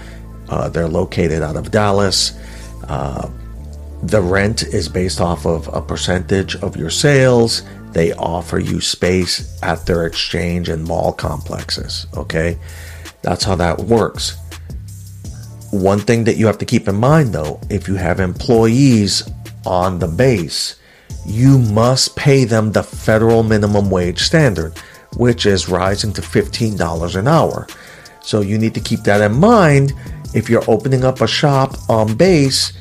Uh, 0.50 0.69
they're 0.69 0.88
located 0.88 1.43
out 1.43 1.58
of 1.58 1.71
Dallas. 1.71 2.38
Uh, 2.88 3.30
the 4.07 4.21
rent 4.21 4.61
is 4.63 4.87
based 4.87 5.19
off 5.19 5.45
of 5.47 5.67
a 5.73 5.81
percentage 5.81 6.55
of 6.57 6.77
your 6.77 6.91
sales. 6.91 7.63
They 7.91 8.13
offer 8.13 8.59
you 8.59 8.79
space 8.79 9.57
at 9.63 9.85
their 9.85 10.05
exchange 10.05 10.69
and 10.69 10.83
mall 10.83 11.11
complexes. 11.11 12.05
Okay, 12.15 12.59
that's 13.23 13.43
how 13.43 13.55
that 13.55 13.79
works. 13.79 14.37
One 15.71 15.99
thing 15.99 16.23
that 16.25 16.37
you 16.37 16.45
have 16.45 16.59
to 16.59 16.65
keep 16.65 16.87
in 16.87 16.95
mind 16.95 17.33
though, 17.33 17.59
if 17.69 17.87
you 17.87 17.95
have 17.95 18.19
employees 18.19 19.27
on 19.65 19.97
the 19.97 20.07
base, 20.07 20.75
you 21.25 21.57
must 21.57 22.15
pay 22.15 22.43
them 22.43 22.71
the 22.71 22.83
federal 22.83 23.41
minimum 23.41 23.89
wage 23.89 24.19
standard, 24.19 24.77
which 25.17 25.47
is 25.47 25.67
rising 25.67 26.13
to 26.13 26.21
$15 26.21 27.15
an 27.15 27.27
hour. 27.27 27.67
So 28.21 28.41
you 28.41 28.59
need 28.59 28.75
to 28.75 28.79
keep 28.79 29.01
that 29.01 29.21
in 29.21 29.39
mind 29.39 29.93
if 30.35 30.47
you're 30.49 30.69
opening 30.69 31.03
up 31.03 31.21
a 31.21 31.27
shop 31.27 31.75
on 31.89 32.15
base 32.15 32.73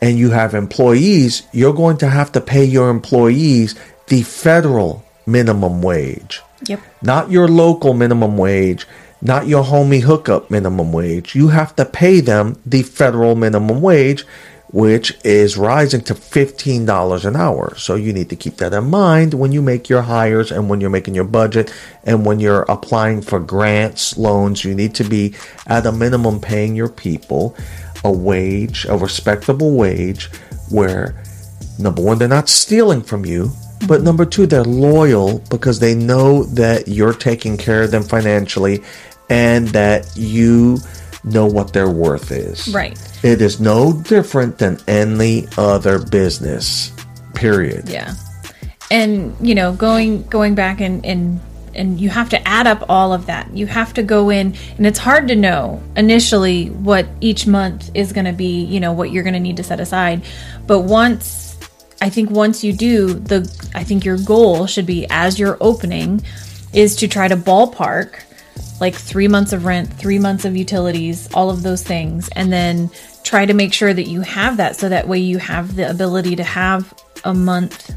and 0.00 0.18
you 0.18 0.30
have 0.30 0.54
employees, 0.54 1.42
you're 1.52 1.74
going 1.74 1.96
to 1.98 2.08
have 2.08 2.32
to 2.32 2.40
pay 2.40 2.64
your 2.64 2.90
employees 2.90 3.74
the 4.08 4.22
federal 4.22 5.04
minimum 5.26 5.82
wage. 5.82 6.42
Yep. 6.66 6.80
Not 7.02 7.30
your 7.30 7.48
local 7.48 7.94
minimum 7.94 8.36
wage, 8.36 8.86
not 9.20 9.46
your 9.46 9.64
homie 9.64 10.02
hookup 10.02 10.50
minimum 10.50 10.92
wage. 10.92 11.34
You 11.34 11.48
have 11.48 11.74
to 11.76 11.84
pay 11.84 12.20
them 12.20 12.60
the 12.64 12.82
federal 12.82 13.34
minimum 13.34 13.80
wage, 13.80 14.24
which 14.68 15.16
is 15.24 15.56
rising 15.56 16.02
to 16.02 16.14
$15 16.14 17.24
an 17.24 17.36
hour. 17.36 17.74
So 17.76 17.94
you 17.94 18.12
need 18.12 18.30
to 18.30 18.36
keep 18.36 18.56
that 18.56 18.74
in 18.74 18.90
mind 18.90 19.34
when 19.34 19.52
you 19.52 19.62
make 19.62 19.88
your 19.88 20.02
hires 20.02 20.50
and 20.50 20.68
when 20.68 20.80
you're 20.80 20.90
making 20.90 21.14
your 21.14 21.24
budget 21.24 21.72
and 22.04 22.26
when 22.26 22.40
you're 22.40 22.62
applying 22.68 23.22
for 23.22 23.40
grants, 23.40 24.16
loans. 24.16 24.64
You 24.64 24.74
need 24.74 24.94
to 24.96 25.04
be 25.04 25.34
at 25.66 25.86
a 25.86 25.92
minimum 25.92 26.40
paying 26.40 26.74
your 26.74 26.88
people 26.88 27.56
a 28.04 28.10
wage, 28.10 28.86
a 28.86 28.96
respectable 28.96 29.74
wage, 29.76 30.30
where 30.70 31.22
number 31.78 32.02
one, 32.02 32.18
they're 32.18 32.28
not 32.28 32.48
stealing 32.48 33.02
from 33.02 33.24
you, 33.24 33.50
but 33.86 34.02
number 34.02 34.24
two, 34.24 34.46
they're 34.46 34.64
loyal 34.64 35.40
because 35.50 35.78
they 35.78 35.94
know 35.94 36.44
that 36.44 36.88
you're 36.88 37.12
taking 37.12 37.56
care 37.56 37.82
of 37.82 37.90
them 37.90 38.02
financially 38.02 38.82
and 39.28 39.68
that 39.68 40.10
you 40.16 40.78
know 41.24 41.46
what 41.46 41.72
their 41.72 41.90
worth 41.90 42.30
is. 42.30 42.68
Right. 42.68 42.98
It 43.22 43.42
is 43.42 43.60
no 43.60 43.92
different 44.02 44.58
than 44.58 44.78
any 44.86 45.46
other 45.58 45.98
business. 45.98 46.92
Period. 47.34 47.88
Yeah. 47.88 48.14
And 48.90 49.36
you 49.46 49.54
know, 49.54 49.72
going 49.72 50.22
going 50.28 50.54
back 50.54 50.80
and 50.80 51.04
and 51.04 51.40
and 51.76 52.00
you 52.00 52.08
have 52.08 52.28
to 52.30 52.48
add 52.48 52.66
up 52.66 52.84
all 52.88 53.12
of 53.12 53.26
that. 53.26 53.54
You 53.54 53.66
have 53.66 53.94
to 53.94 54.02
go 54.02 54.30
in 54.30 54.54
and 54.76 54.86
it's 54.86 54.98
hard 54.98 55.28
to 55.28 55.36
know 55.36 55.82
initially 55.96 56.70
what 56.70 57.06
each 57.20 57.46
month 57.46 57.90
is 57.94 58.12
going 58.12 58.24
to 58.24 58.32
be, 58.32 58.64
you 58.64 58.80
know, 58.80 58.92
what 58.92 59.10
you're 59.10 59.22
going 59.22 59.34
to 59.34 59.40
need 59.40 59.58
to 59.58 59.62
set 59.62 59.80
aside. 59.80 60.22
But 60.66 60.80
once 60.80 61.58
I 62.00 62.10
think 62.10 62.30
once 62.30 62.62
you 62.64 62.72
do, 62.72 63.14
the 63.14 63.40
I 63.74 63.84
think 63.84 64.04
your 64.04 64.18
goal 64.18 64.66
should 64.66 64.86
be 64.86 65.06
as 65.10 65.38
you're 65.38 65.56
opening 65.60 66.22
is 66.72 66.96
to 66.96 67.08
try 67.08 67.28
to 67.28 67.36
ballpark 67.36 68.22
like 68.80 68.94
3 68.94 69.28
months 69.28 69.52
of 69.52 69.64
rent, 69.64 69.90
3 69.92 70.18
months 70.18 70.44
of 70.44 70.56
utilities, 70.56 71.32
all 71.32 71.48
of 71.48 71.62
those 71.62 71.82
things 71.82 72.28
and 72.36 72.52
then 72.52 72.90
try 73.24 73.46
to 73.46 73.54
make 73.54 73.72
sure 73.72 73.94
that 73.94 74.06
you 74.06 74.20
have 74.20 74.58
that 74.58 74.76
so 74.76 74.88
that 74.88 75.08
way 75.08 75.18
you 75.18 75.38
have 75.38 75.76
the 75.76 75.88
ability 75.88 76.36
to 76.36 76.44
have 76.44 76.92
a 77.24 77.32
month 77.32 77.92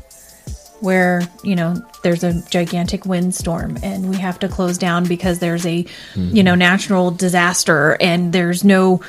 where 0.82 1.22
you 1.44 1.56
know 1.56 1.76
there's 2.04 2.24
a 2.24 2.42
gigantic 2.50 3.06
windstorm 3.06 3.78
and 3.84 4.10
we 4.10 4.18
have 4.18 4.40
to 4.40 4.48
close 4.48 4.78
down 4.78 5.06
because 5.06 5.40
there's 5.40 5.66
a 5.66 5.84
mm-hmm. 5.84 6.36
you 6.36 6.44
know 6.44 6.56
natural 6.56 7.12
disaster 7.12 7.98
and 8.00 8.34
there's 8.34 8.64
no 8.64 9.02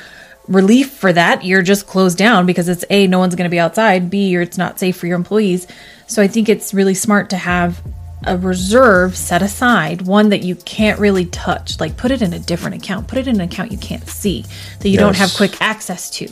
relief 0.47 0.91
for 0.91 1.13
that 1.13 1.45
you're 1.45 1.61
just 1.61 1.87
closed 1.87 2.17
down 2.17 2.45
because 2.45 2.67
it's 2.67 2.83
a 2.89 3.07
no 3.07 3.19
one's 3.19 3.35
going 3.35 3.49
to 3.49 3.51
be 3.51 3.59
outside 3.59 4.09
b 4.09 4.35
or 4.35 4.41
it's 4.41 4.57
not 4.57 4.79
safe 4.79 4.97
for 4.97 5.07
your 5.07 5.15
employees 5.15 5.67
so 6.07 6.21
i 6.21 6.27
think 6.27 6.49
it's 6.49 6.73
really 6.73 6.95
smart 6.95 7.29
to 7.29 7.37
have 7.37 7.81
a 8.25 8.37
reserve 8.37 9.17
set 9.17 9.41
aside 9.41 10.03
one 10.03 10.29
that 10.29 10.43
you 10.43 10.55
can't 10.55 10.99
really 10.99 11.25
touch 11.25 11.79
like 11.79 11.97
put 11.97 12.11
it 12.11 12.21
in 12.21 12.33
a 12.33 12.39
different 12.39 12.75
account 12.75 13.07
put 13.07 13.17
it 13.17 13.27
in 13.27 13.35
an 13.35 13.41
account 13.41 13.71
you 13.71 13.77
can't 13.77 14.07
see 14.07 14.45
that 14.79 14.89
you 14.89 14.95
yes. 14.95 14.99
don't 14.99 15.15
have 15.15 15.33
quick 15.33 15.59
access 15.61 16.09
to 16.09 16.27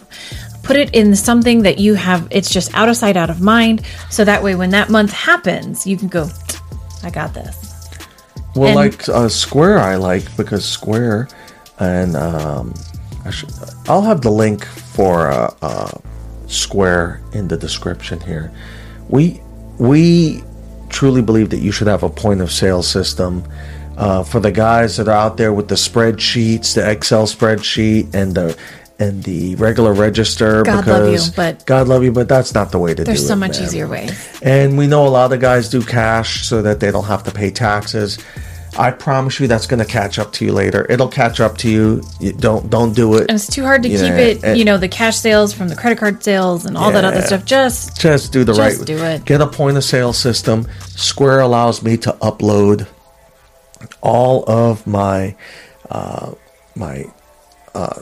put 0.64 0.76
it 0.76 0.94
in 0.94 1.16
something 1.16 1.64
that 1.64 1.78
you 1.78 1.96
have 1.96 2.28
it's 2.32 2.50
just 2.52 2.74
out 2.74 2.90
of 2.90 2.96
sight 2.96 3.18
out 3.18 3.30
of 3.30 3.42
mind 3.42 3.82
so 4.10 4.24
that 4.24 4.44
way 4.44 4.56
when 4.56 4.70
that 4.70 4.90
month 4.90 5.12
happens 5.12 5.88
you 5.88 5.98
can 5.98 6.08
go 6.08 6.30
i 7.04 7.10
got 7.10 7.34
this. 7.34 7.66
Well 8.56 8.68
and, 8.68 8.76
like 8.76 9.08
uh, 9.10 9.30
square 9.30 9.80
i 9.80 9.96
like 9.96 10.36
because 10.38 10.66
square 10.66 11.28
and 11.80 12.16
um, 12.16 12.74
I 13.26 13.32
should, 13.32 13.52
i'll 13.88 14.02
have 14.02 14.22
the 14.22 14.32
link 14.32 14.66
for 14.66 15.30
uh, 15.30 15.54
uh, 15.62 15.92
square 16.50 17.22
in 17.32 17.48
the 17.48 17.58
description 17.58 18.20
here. 18.20 18.52
We 19.08 19.42
we 19.78 20.44
truly 20.90 21.22
believe 21.22 21.52
that 21.52 21.60
you 21.60 21.72
should 21.72 21.88
have 21.88 22.04
a 22.04 22.10
point 22.10 22.42
of 22.42 22.52
sale 22.52 22.84
system 22.84 23.44
uh, 23.98 24.24
for 24.24 24.40
the 24.40 24.52
guys 24.52 24.98
that 24.98 25.08
are 25.08 25.14
out 25.14 25.38
there 25.38 25.54
with 25.54 25.68
the 25.68 25.76
spreadsheets, 25.76 26.74
the 26.74 26.90
Excel 26.90 27.26
spreadsheet, 27.26 28.14
and 28.14 28.36
the 28.36 28.58
and 29.00 29.24
the 29.24 29.56
regular 29.56 29.94
register 29.94 30.62
God 30.64 30.82
because 30.82 31.02
love 31.02 31.28
you, 31.28 31.34
but 31.36 31.66
God 31.66 31.88
love 31.88 32.04
you, 32.04 32.12
but 32.12 32.28
that's 32.28 32.54
not 32.54 32.72
the 32.72 32.80
way 32.80 32.92
to 32.92 32.96
do 32.96 33.02
it. 33.04 33.06
There's 33.06 33.26
so 33.26 33.36
much 33.36 33.54
man. 33.54 33.64
easier 33.64 33.88
way. 33.88 34.10
And 34.42 34.78
we 34.78 34.88
know 34.88 35.08
a 35.08 35.10
lot 35.10 35.32
of 35.32 35.40
guys 35.40 35.70
do 35.70 35.82
cash 35.82 36.46
so 36.46 36.62
that 36.62 36.80
they 36.80 36.92
don't 36.92 37.06
have 37.06 37.24
to 37.24 37.32
pay 37.32 37.50
taxes. 37.50 38.20
I 38.78 38.92
promise 38.92 39.40
you 39.40 39.48
that's 39.48 39.66
going 39.66 39.80
to 39.80 39.86
catch 39.86 40.20
up 40.20 40.32
to 40.34 40.46
you 40.46 40.54
later. 40.54 40.86
It'll 40.90 41.08
catch 41.08 41.40
up 41.40 41.58
to 41.60 41.70
you. 41.70 42.04
you 42.20 42.34
don't 42.34 42.70
don't 42.70 42.94
do 42.94 43.16
it. 43.16 43.22
And 43.22 43.32
it's 43.32 43.48
too 43.48 43.64
hard 43.64 43.82
to 43.84 43.90
keep 43.90 44.00
it, 44.00 44.44
and, 44.44 44.60
you 44.60 44.64
know, 44.64 44.78
the 44.78 44.88
cash 44.88 45.18
sales 45.18 45.54
from 45.54 45.70
the 45.70 45.76
credit 45.76 45.98
card 45.98 46.24
sales 46.24 46.66
and 46.66 46.78
all 46.78 46.92
yeah, 46.92 47.02
that 47.02 47.06
other 47.06 47.22
stuff. 47.22 47.46
Just 47.46 48.00
just 48.00 48.32
do 48.32 48.44
the 48.44 48.54
just 48.54 48.78
right. 48.78 48.88
do 48.88 48.98
it. 48.98 49.26
Get 49.26 49.42
a 49.42 49.48
point 49.48 49.78
of 49.78 49.84
sale 49.84 50.14
system. 50.14 50.68
Square 50.82 51.40
allows 51.40 51.82
me 51.82 51.98
to 51.98 52.12
upload 52.22 52.88
all 54.02 54.44
of 54.48 54.86
my 54.86 55.36
uh, 55.90 56.34
my 56.76 57.06
uh, 57.74 58.02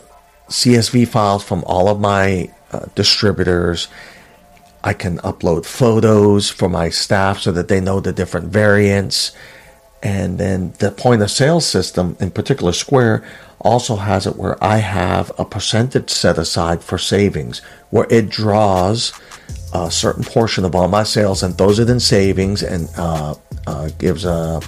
CSV 0.50 1.08
files 1.08 1.44
from 1.44 1.64
all 1.66 1.90
of 1.90 2.00
my 2.00 2.52
uh, 2.72 2.86
distributors. 2.96 3.88
I 4.84 4.94
can 4.94 5.18
upload 5.20 5.66
photos 5.66 6.50
for 6.50 6.70
my 6.70 6.90
staff 6.90 7.40
so 7.40 7.52
that 7.52 7.68
they 7.68 7.82
know 7.82 8.00
the 8.00 8.14
different 8.14 8.48
variants. 8.48 9.32
And 10.04 10.38
then 10.38 10.74
the 10.80 10.92
point 10.92 11.22
of 11.22 11.32
sale 11.32 11.60
system, 11.60 12.16
in 12.20 12.32
particular 12.32 12.72
Square, 12.72 13.28
also 13.60 13.96
has 13.96 14.28
it 14.28 14.36
where 14.36 14.64
I 14.64 14.78
have 14.78 15.32
a 15.38 15.46
percentage 15.46 16.10
set 16.10 16.38
aside 16.38 16.84
for 16.84 16.98
savings, 16.98 17.60
where 17.90 18.08
it 18.10 18.30
draws 18.30 19.14
a 19.74 19.92
certain 19.92 20.24
portion 20.24 20.64
of 20.64 20.76
all 20.76 20.88
my 20.88 21.04
sales 21.04 21.44
and 21.44 21.58
throws 21.58 21.80
it 21.80 21.90
in 21.90 22.00
savings 22.00 22.64
and 22.64 22.88
uh, 22.98 23.36
uh, 23.66 23.90
gives 23.98 24.24
a 24.24 24.62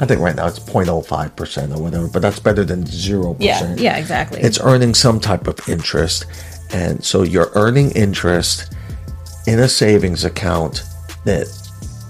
I 0.00 0.06
think 0.06 0.20
right 0.20 0.34
now 0.34 0.46
it's 0.46 0.58
0.05% 0.58 1.76
or 1.76 1.82
whatever, 1.82 2.08
but 2.08 2.22
that's 2.22 2.40
better 2.40 2.64
than 2.64 2.84
0%. 2.84 3.36
Yeah, 3.38 3.74
yeah, 3.76 3.96
exactly. 3.96 4.40
It's 4.40 4.60
earning 4.60 4.94
some 4.94 5.20
type 5.20 5.46
of 5.46 5.68
interest. 5.68 6.26
And 6.72 7.04
so 7.04 7.22
you're 7.22 7.50
earning 7.54 7.92
interest 7.92 8.74
in 9.46 9.60
a 9.60 9.68
savings 9.68 10.24
account 10.24 10.82
that 11.24 11.46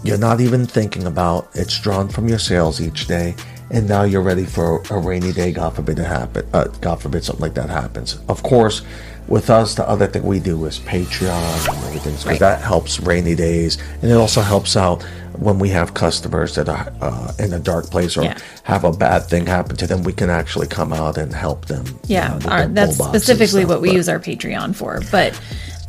you're 0.02 0.18
not 0.18 0.40
even 0.40 0.66
thinking 0.66 1.06
about. 1.06 1.48
It's 1.54 1.78
drawn 1.78 2.08
from 2.08 2.28
your 2.28 2.38
sales 2.38 2.80
each 2.80 3.06
day. 3.06 3.34
And 3.70 3.88
now 3.88 4.04
you're 4.04 4.22
ready 4.22 4.44
for 4.44 4.82
a 4.90 4.98
rainy 4.98 5.32
day, 5.32 5.52
God 5.52 5.74
forbid 5.74 5.98
it 5.98 6.04
happen. 6.04 6.46
Uh, 6.52 6.64
God 6.80 7.00
forbid 7.00 7.24
something 7.24 7.42
like 7.42 7.54
that 7.54 7.70
happens. 7.70 8.18
Of 8.28 8.42
course, 8.42 8.82
with 9.26 9.48
us, 9.48 9.74
the 9.74 9.88
other 9.88 10.06
thing 10.06 10.22
we 10.22 10.38
do 10.38 10.64
is 10.66 10.78
Patreon 10.80 11.68
and 11.68 11.84
everything, 11.84 12.12
because 12.12 12.26
right. 12.26 12.40
that 12.40 12.60
helps 12.60 13.00
rainy 13.00 13.34
days, 13.34 13.78
and 14.02 14.10
it 14.10 14.14
also 14.14 14.42
helps 14.42 14.76
out 14.76 15.06
when 15.38 15.58
we 15.58 15.68
have 15.70 15.94
customers 15.94 16.54
that 16.54 16.68
are 16.68 16.92
uh, 17.00 17.32
in 17.38 17.52
a 17.52 17.58
dark 17.58 17.86
place 17.86 18.16
or 18.16 18.24
yeah. 18.24 18.38
have 18.62 18.84
a 18.84 18.92
bad 18.92 19.24
thing 19.24 19.46
happen 19.46 19.76
to 19.76 19.86
them. 19.86 20.02
We 20.02 20.12
can 20.12 20.30
actually 20.30 20.66
come 20.66 20.92
out 20.92 21.18
and 21.18 21.32
help 21.32 21.66
them. 21.66 21.84
Yeah, 22.06 22.38
our, 22.48 22.66
that's 22.66 22.96
specifically 22.96 23.62
stuff, 23.62 23.68
what 23.68 23.80
we 23.80 23.88
but, 23.88 23.96
use 23.96 24.08
our 24.08 24.18
Patreon 24.18 24.74
for. 24.74 25.00
But 25.10 25.38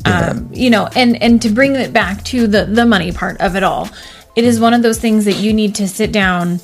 um, 0.04 0.48
yeah. 0.52 0.58
you 0.58 0.70
know, 0.70 0.88
and 0.94 1.20
and 1.22 1.40
to 1.42 1.48
bring 1.48 1.74
it 1.74 1.92
back 1.92 2.24
to 2.24 2.46
the 2.46 2.64
the 2.64 2.86
money 2.86 3.12
part 3.12 3.40
of 3.40 3.56
it 3.56 3.62
all, 3.62 3.88
it 4.34 4.44
is 4.44 4.60
one 4.60 4.74
of 4.74 4.82
those 4.82 4.98
things 4.98 5.24
that 5.24 5.36
you 5.36 5.52
need 5.52 5.74
to 5.76 5.88
sit 5.88 6.12
down 6.12 6.60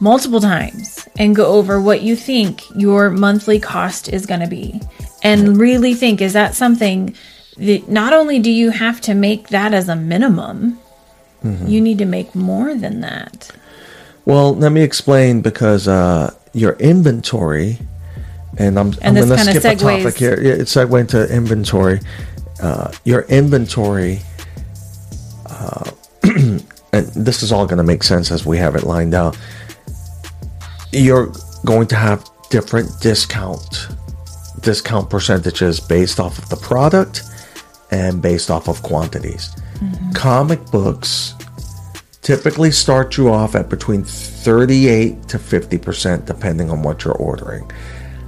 multiple 0.00 0.40
times 0.40 1.08
and 1.18 1.36
go 1.36 1.46
over 1.46 1.80
what 1.80 2.02
you 2.02 2.16
think 2.16 2.62
your 2.74 3.10
monthly 3.10 3.60
cost 3.60 4.08
is 4.08 4.24
going 4.24 4.40
to 4.40 4.46
be 4.46 4.80
and 5.22 5.58
really 5.58 5.94
think 5.94 6.22
is 6.22 6.32
that 6.32 6.54
something 6.54 7.14
that 7.56 7.88
not 7.88 8.12
only 8.12 8.38
do 8.38 8.50
you 8.50 8.70
have 8.70 9.00
to 9.02 9.14
make 9.14 9.48
that 9.48 9.74
as 9.74 9.88
a 9.88 9.96
minimum, 9.96 10.78
mm-hmm. 11.44 11.66
you 11.66 11.80
need 11.80 11.98
to 11.98 12.04
make 12.04 12.34
more 12.34 12.74
than 12.74 13.00
that. 13.00 13.50
Well, 14.24 14.54
let 14.54 14.72
me 14.72 14.82
explain 14.82 15.40
because 15.40 15.88
uh, 15.88 16.34
your 16.52 16.74
inventory, 16.74 17.78
and 18.58 18.78
I'm, 18.78 18.92
and 19.02 19.18
I'm 19.18 19.28
going 19.28 19.38
to 19.38 19.38
skip 19.38 19.62
segues. 19.62 19.98
a 19.98 20.02
topic 20.02 20.16
here. 20.18 20.40
Yeah, 20.40 20.54
it's 20.54 20.74
segueing 20.74 21.08
to 21.08 21.34
inventory. 21.34 22.00
uh, 22.62 22.92
your 23.04 23.22
inventory, 23.22 24.20
uh, 25.46 25.90
and 26.22 27.06
this 27.14 27.42
is 27.42 27.52
all 27.52 27.66
going 27.66 27.78
to 27.78 27.84
make 27.84 28.02
sense 28.02 28.30
as 28.30 28.44
we 28.44 28.58
have 28.58 28.76
it 28.76 28.84
lined 28.84 29.14
out. 29.14 29.38
You're 30.92 31.32
going 31.64 31.86
to 31.88 31.96
have 31.96 32.28
different 32.50 32.88
discount 33.00 33.88
discount 34.60 35.08
percentages 35.08 35.80
based 35.80 36.20
off 36.20 36.38
of 36.38 36.48
the 36.48 36.56
product 36.56 37.22
and 37.90 38.20
based 38.20 38.50
off 38.50 38.68
of 38.68 38.82
quantities. 38.82 39.50
Comic 40.14 40.64
books 40.70 41.34
typically 42.22 42.70
start 42.70 43.16
you 43.16 43.30
off 43.32 43.54
at 43.54 43.68
between 43.70 44.04
38 44.04 45.28
to 45.28 45.38
50% 45.38 46.26
depending 46.26 46.70
on 46.70 46.82
what 46.82 47.04
you're 47.04 47.14
ordering. 47.14 47.70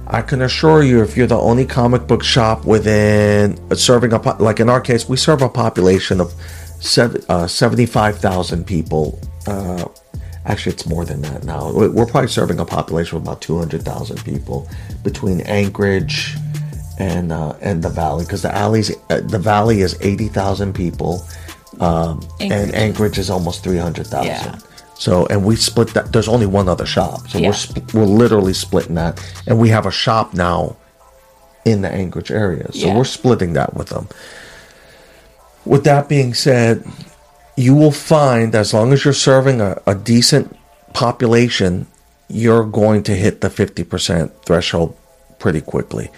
I 0.07 0.21
can 0.21 0.41
assure 0.41 0.83
you, 0.83 1.01
if 1.01 1.15
you're 1.15 1.27
the 1.27 1.39
only 1.39 1.65
comic 1.65 2.07
book 2.07 2.23
shop 2.23 2.65
within 2.65 3.57
serving 3.75 4.13
a 4.13 4.19
like 4.41 4.59
in 4.59 4.69
our 4.69 4.81
case, 4.81 5.07
we 5.07 5.15
serve 5.17 5.41
a 5.41 5.49
population 5.49 6.19
of 6.19 6.33
uh, 7.29 7.47
75,000 7.47 8.65
people. 8.67 9.19
Uh, 9.47 9.85
actually, 10.45 10.73
it's 10.73 10.85
more 10.85 11.05
than 11.05 11.21
that 11.21 11.43
now. 11.45 11.71
We- 11.71 11.87
We're 11.87 12.05
probably 12.05 12.27
serving 12.29 12.59
a 12.59 12.65
population 12.65 13.17
of 13.17 13.23
about 13.23 13.41
200,000 13.41 14.23
people 14.25 14.67
between 15.03 15.41
Anchorage 15.41 16.35
and 16.99 17.31
uh, 17.31 17.53
and 17.61 17.81
the 17.81 17.89
Valley, 17.89 18.25
because 18.25 18.41
the 18.41 18.53
alleys, 18.55 18.91
uh, 19.09 19.21
the 19.21 19.39
Valley 19.39 19.81
is 19.81 19.97
80,000 20.01 20.73
people, 20.73 21.25
um, 21.81 22.21
and 22.39 22.73
Anchorage. 22.73 23.17
Is 23.17 23.29
almost 23.29 23.63
300,000. 23.63 24.25
Yeah. 24.25 24.57
So, 24.97 25.25
and 25.27 25.43
we 25.43 25.55
split 25.55 25.89
that. 25.95 26.13
There's 26.13 26.27
only 26.27 26.45
one 26.45 26.69
other 26.69 26.85
shop, 26.85 27.27
so 27.27 27.37
Yeah. 27.39 27.47
we're 27.49 27.53
sp- 27.57 27.93
we're 27.93 28.05
literally 28.05 28.53
splitting 28.53 28.95
that, 28.95 29.19
and 29.47 29.57
we 29.59 29.69
have 29.69 29.85
a 29.85 29.91
shop 29.91 30.33
now 30.33 30.75
in 31.65 31.81
the 31.81 31.89
Anchorage 31.89 32.31
area, 32.31 32.67
so 32.71 32.87
Yeah. 32.87 32.95
we're 32.97 33.03
splitting 33.05 33.53
that 33.53 33.73
with 33.75 33.89
them. 33.89 34.07
With 35.65 35.83
that 35.85 36.09
being 36.09 36.33
said, 36.33 36.83
you 37.55 37.73
will 37.75 37.91
find 37.91 38.53
as 38.55 38.73
long 38.73 38.91
as 38.93 39.05
you're 39.05 39.13
serving 39.13 39.61
a, 39.61 39.81
a 39.87 39.95
decent 39.95 40.55
population, 40.93 41.87
you're 42.27 42.65
going 42.65 43.03
to 43.03 43.15
hit 43.15 43.41
the 43.41 43.49
50% 43.49 44.31
threshold 44.45 44.95
pretty 45.39 45.61
quickly. 45.61 46.09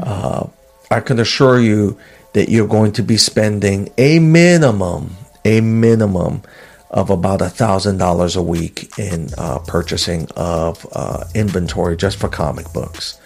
Uh, 0.00 0.46
I 0.90 1.00
can 1.00 1.18
assure 1.20 1.60
you 1.60 1.98
that 2.34 2.48
you're 2.48 2.68
going 2.68 2.92
to 2.92 3.02
be 3.02 3.16
spending 3.16 3.88
a 3.98 4.18
minimum, 4.18 5.16
a 5.44 5.60
minimum 5.60 6.42
of 6.90 7.10
about 7.10 7.40
a 7.42 7.48
thousand 7.48 7.98
dollars 7.98 8.36
a 8.36 8.42
week 8.42 8.96
in 8.98 9.28
uh, 9.36 9.58
purchasing 9.66 10.28
of 10.36 10.86
uh, 10.92 11.24
inventory 11.34 11.96
just 11.96 12.18
for 12.18 12.28
comic 12.28 12.72
books. 12.72 13.18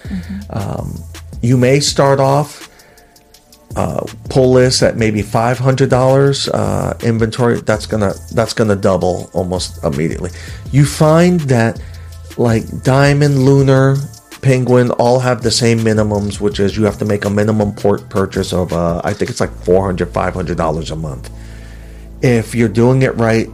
Um, 0.51 1.03
you 1.43 1.57
may 1.59 1.81
start 1.81 2.19
off 2.21 2.69
uh, 3.77 4.05
pull 4.31 4.53
list 4.53 4.83
at 4.83 4.97
maybe 4.97 5.23
five 5.23 5.59
hundred 5.59 5.91
dollars 5.91 6.49
uh, 6.49 6.99
inventory. 7.03 7.61
That's 7.61 7.87
gonna 7.87 8.15
that's 8.33 8.55
gonna 8.55 8.77
double 8.77 9.31
almost 9.35 9.85
immediately. 9.85 10.31
You 10.73 10.87
find 10.87 11.41
that 11.43 11.81
like 12.39 12.65
Diamond, 12.83 13.45
Lunar, 13.45 13.97
Penguin 14.43 14.91
all 14.93 15.21
have 15.21 15.43
the 15.43 15.51
same 15.51 15.79
minimums, 15.81 16.41
which 16.41 16.61
is 16.61 16.77
you 16.77 16.85
have 16.85 16.99
to 16.99 17.05
make 17.05 17.25
a 17.25 17.31
minimum 17.31 17.75
port 17.75 18.09
purchase 18.09 18.53
of 18.53 18.73
uh, 18.73 19.01
I 19.05 19.13
think 19.13 19.31
it's 19.31 19.41
like 19.41 19.51
$400, 19.51 20.13
500 20.13 20.57
dollars 20.57 20.91
a 20.91 20.97
month. 20.97 21.31
If 22.23 22.55
you're 22.55 22.69
doing 22.69 23.03
it 23.03 23.15
right, 23.17 23.49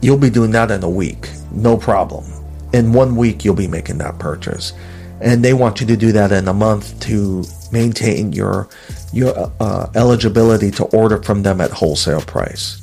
you'll 0.00 0.18
be 0.18 0.30
doing 0.30 0.50
that 0.52 0.70
in 0.70 0.82
a 0.82 0.90
week, 0.90 1.28
no 1.50 1.76
problem. 1.76 2.24
In 2.72 2.92
one 2.92 3.16
week, 3.16 3.44
you'll 3.44 3.56
be 3.56 3.66
making 3.68 3.98
that 3.98 4.18
purchase, 4.18 4.72
and 5.20 5.44
they 5.44 5.52
want 5.52 5.80
you 5.80 5.86
to 5.88 5.96
do 5.96 6.12
that 6.12 6.32
in 6.32 6.46
a 6.48 6.54
month 6.54 6.98
to 7.00 7.44
maintain 7.72 8.32
your 8.32 8.68
your 9.12 9.52
uh, 9.60 9.90
eligibility 9.94 10.70
to 10.72 10.84
order 10.84 11.20
from 11.22 11.42
them 11.42 11.60
at 11.60 11.70
wholesale 11.70 12.20
price. 12.20 12.80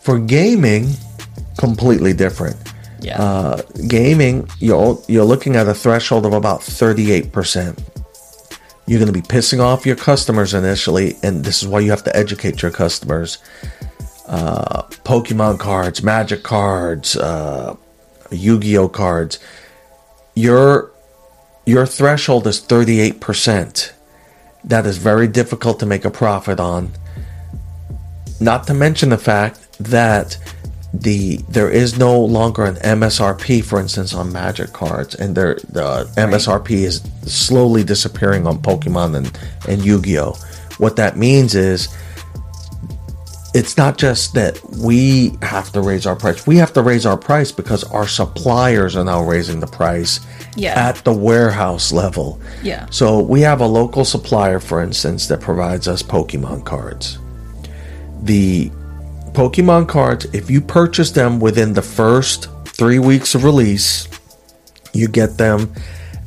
For 0.00 0.18
gaming, 0.18 0.92
completely 1.58 2.12
different. 2.12 2.56
Yeah. 3.00 3.22
Uh, 3.22 3.62
gaming, 3.86 4.48
you're 4.58 5.00
you're 5.08 5.24
looking 5.24 5.56
at 5.56 5.68
a 5.68 5.74
threshold 5.74 6.26
of 6.26 6.32
about 6.32 6.60
38%. 6.60 7.78
You're 8.86 8.98
going 8.98 9.12
to 9.12 9.18
be 9.18 9.26
pissing 9.26 9.60
off 9.60 9.84
your 9.84 9.96
customers 9.96 10.54
initially, 10.54 11.16
and 11.22 11.44
this 11.44 11.62
is 11.62 11.68
why 11.68 11.80
you 11.80 11.90
have 11.90 12.04
to 12.04 12.16
educate 12.16 12.62
your 12.62 12.70
customers. 12.70 13.38
Uh, 14.26 14.82
Pokemon 15.04 15.58
cards, 15.58 16.02
Magic 16.02 16.42
cards, 16.42 17.16
uh, 17.16 17.76
Yu-Gi-Oh 18.30 18.88
cards. 18.88 19.38
Your 20.34 20.90
your 21.66 21.84
threshold 21.84 22.46
is 22.46 22.60
38%. 22.60 23.92
That 24.64 24.86
is 24.86 24.96
very 24.96 25.28
difficult 25.28 25.80
to 25.80 25.86
make 25.86 26.06
a 26.06 26.10
profit 26.10 26.58
on. 26.58 26.92
Not 28.40 28.66
to 28.68 28.74
mention 28.74 29.10
the 29.10 29.18
fact 29.18 29.66
that 29.78 30.38
the 30.94 31.36
there 31.48 31.70
is 31.70 31.98
no 31.98 32.18
longer 32.18 32.64
an 32.64 32.76
MSRP, 32.76 33.62
for 33.64 33.78
instance, 33.78 34.14
on 34.14 34.32
Magic 34.32 34.72
cards, 34.72 35.14
and 35.14 35.34
there 35.36 35.54
the 35.68 36.10
MSRP 36.16 36.70
is 36.84 37.02
slowly 37.26 37.84
disappearing 37.84 38.46
on 38.46 38.58
Pokemon 38.58 39.16
and 39.16 39.38
and 39.68 39.84
Yu-Gi-Oh. 39.84 40.32
What 40.78 40.96
that 40.96 41.16
means 41.16 41.54
is 41.54 41.88
it's 43.54 43.76
not 43.76 43.96
just 43.98 44.34
that 44.34 44.60
we 44.78 45.32
have 45.42 45.72
to 45.72 45.80
raise 45.80 46.06
our 46.06 46.14
price. 46.14 46.46
We 46.46 46.56
have 46.56 46.72
to 46.74 46.82
raise 46.82 47.06
our 47.06 47.16
price 47.16 47.50
because 47.50 47.82
our 47.84 48.06
suppliers 48.06 48.94
are 48.94 49.04
now 49.04 49.22
raising 49.22 49.60
the 49.60 49.66
price 49.66 50.20
Yeah. 50.54 50.74
at 50.88 50.96
the 51.04 51.12
warehouse 51.12 51.90
level. 51.90 52.38
Yeah. 52.62 52.86
So 52.90 53.20
we 53.20 53.40
have 53.40 53.60
a 53.60 53.66
local 53.66 54.04
supplier, 54.04 54.60
for 54.60 54.82
instance, 54.82 55.26
that 55.28 55.40
provides 55.40 55.88
us 55.88 56.02
Pokemon 56.02 56.64
cards. 56.64 57.18
The 58.22 58.70
Pokemon 59.38 59.86
cards, 59.86 60.24
if 60.32 60.50
you 60.50 60.60
purchase 60.60 61.12
them 61.12 61.38
within 61.38 61.72
the 61.72 61.80
first 61.80 62.48
three 62.64 62.98
weeks 62.98 63.36
of 63.36 63.44
release, 63.44 64.08
you 64.92 65.06
get 65.06 65.38
them 65.38 65.72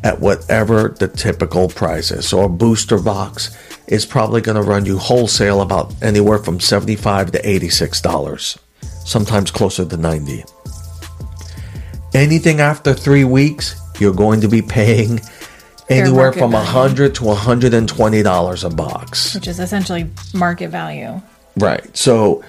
at 0.01 0.21
whatever 0.21 0.95
the 0.97 1.09
typical 1.09 1.67
price 1.67 2.09
is. 2.09 2.25
So 2.25 2.43
a 2.43 2.47
booster 2.47 2.97
box 2.97 3.53
is 3.87 4.05
probably 4.05 4.39
going 4.39 4.55
to 4.55 4.61
run 4.61 4.85
you 4.85 4.97
wholesale 4.97 5.59
about 5.59 5.93
anywhere 6.01 6.37
from 6.37 6.61
75 6.61 7.33
to 7.33 7.49
86 7.49 7.99
dollars, 7.99 8.57
sometimes 9.03 9.51
closer 9.51 9.83
to 9.83 9.97
90. 9.97 10.45
Anything 12.13 12.61
after 12.61 12.93
3 12.93 13.25
weeks, 13.25 13.75
you're 13.99 14.13
going 14.13 14.39
to 14.39 14.47
be 14.47 14.61
paying 14.61 15.19
anywhere 15.89 16.31
from 16.31 16.51
value. 16.51 16.65
100 16.65 17.15
to 17.15 17.25
120 17.25 18.23
dollars 18.23 18.63
a 18.63 18.69
box. 18.69 19.35
Which 19.35 19.49
is 19.49 19.59
essentially 19.59 20.09
market 20.33 20.69
value. 20.69 21.21
Right. 21.57 21.85
So 21.97 22.41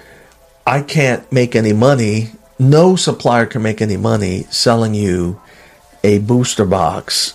I 0.66 0.83
can't 0.83 1.31
make 1.33 1.55
any 1.57 1.72
money. 1.72 2.31
No 2.59 2.96
supplier 2.96 3.46
can 3.46 3.62
make 3.62 3.81
any 3.83 3.96
money 3.96 4.44
selling 4.51 4.94
you 4.94 5.40
a 6.05 6.18
booster 6.18 6.64
box 6.64 7.35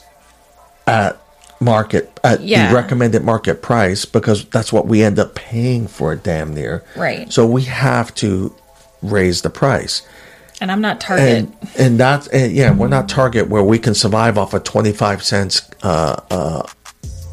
at 0.85 1.17
market 1.59 2.17
at 2.23 2.41
Yeah. 2.41 2.69
the 2.69 2.75
recommended 2.75 3.23
market 3.23 3.61
price 3.61 4.05
because 4.05 4.45
that's 4.45 4.71
what 4.71 4.87
we 4.87 5.03
end 5.03 5.19
up 5.19 5.35
paying 5.35 5.87
for 5.87 6.13
it 6.13 6.23
damn 6.23 6.53
near. 6.53 6.83
Right. 6.95 7.31
So 7.33 7.45
we 7.45 7.63
have 7.63 8.13
to 8.15 8.53
raise 9.01 9.41
the 9.41 9.49
price. 9.49 10.01
And 10.61 10.71
I'm 10.71 10.81
not 10.81 10.99
Target. 10.99 11.27
And 11.27 11.55
and 11.77 11.99
that's 11.99 12.27
and 12.27 12.51
yeah, 12.51 12.73
we're 12.73 12.87
not 12.87 13.07
Target 13.09 13.47
where 13.49 13.63
we 13.63 13.77
can 13.79 13.93
survive 13.93 14.37
off 14.37 14.53
of 14.53 14.63
25 14.63 15.23
cents 15.23 15.61
uh 15.83 16.15
uh 16.31 16.63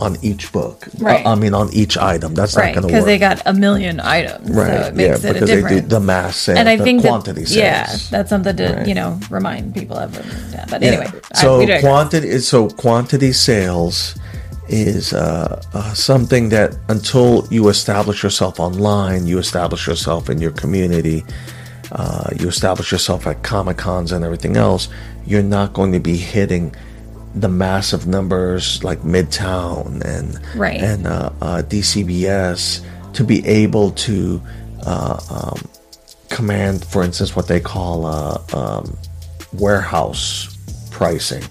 on 0.00 0.16
each 0.22 0.52
book. 0.52 0.88
Right. 0.98 1.24
Uh, 1.24 1.32
I 1.32 1.34
mean 1.34 1.54
on 1.54 1.72
each 1.72 1.96
item. 1.96 2.34
That's 2.34 2.56
right. 2.56 2.74
not 2.74 2.82
going 2.82 2.82
to 2.82 2.86
work. 2.88 2.92
Because 2.92 3.04
they 3.06 3.18
got 3.18 3.42
a 3.46 3.52
million 3.52 4.00
items. 4.00 4.50
Right. 4.50 4.82
So 4.82 4.88
it 4.88 4.94
makes 4.94 5.22
yeah, 5.24 5.30
it 5.30 5.36
a 5.36 5.40
because 5.40 5.50
they 5.50 5.68
do 5.68 5.80
the 5.80 6.00
mass 6.00 6.36
sales, 6.36 6.58
and 6.58 6.68
I 6.68 6.76
the 6.76 6.84
think 6.84 7.02
quantity 7.02 7.42
that, 7.42 7.48
sales. 7.48 7.56
yeah, 7.56 7.96
that's 8.10 8.30
something 8.30 8.56
to, 8.56 8.68
Right. 8.68 8.86
you 8.88 8.94
know, 8.94 9.18
remind 9.30 9.74
people 9.74 9.96
of. 9.96 10.14
Yeah, 10.52 10.66
but 10.68 10.82
Yeah. 10.82 10.88
anyway. 10.88 11.12
I- 11.32 11.40
so 11.40 11.60
digress. 11.60 11.80
quantity 11.80 12.38
so 12.40 12.68
quantity 12.68 13.32
sales 13.32 14.14
is 14.68 15.12
uh, 15.12 15.62
uh, 15.74 15.92
something 15.94 16.48
that 16.48 16.74
until 16.88 17.46
you 17.50 17.68
establish 17.68 18.22
yourself 18.22 18.58
online, 18.58 19.26
you 19.26 19.38
establish 19.38 19.86
yourself 19.86 20.30
in 20.30 20.40
your 20.40 20.52
community, 20.52 21.22
uh, 21.92 22.30
you 22.40 22.48
establish 22.48 22.90
yourself 22.90 23.26
at 23.26 23.42
comic 23.42 23.76
cons 23.76 24.10
and 24.10 24.24
everything 24.24 24.56
else, 24.56 24.88
you're 25.26 25.42
not 25.42 25.74
going 25.74 25.92
to 25.92 26.00
be 26.00 26.16
hitting 26.16 26.74
the 27.34 27.48
massive 27.48 28.06
numbers 28.06 28.82
like 28.84 29.00
Midtown 29.00 30.00
and 30.04 30.38
Right. 30.56 30.80
and 30.80 31.06
uh, 31.06 31.30
uh, 31.42 31.62
DCBS 31.62 32.80
to 33.14 33.24
be 33.24 33.46
able 33.46 33.90
to 33.92 34.40
uh, 34.86 35.18
um, 35.30 35.60
command, 36.28 36.84
for 36.84 37.02
instance, 37.02 37.34
what 37.34 37.48
they 37.48 37.60
call 37.60 38.06
uh, 38.06 38.38
um, 38.52 38.96
warehouse 39.52 40.56
pricing, 40.90 41.42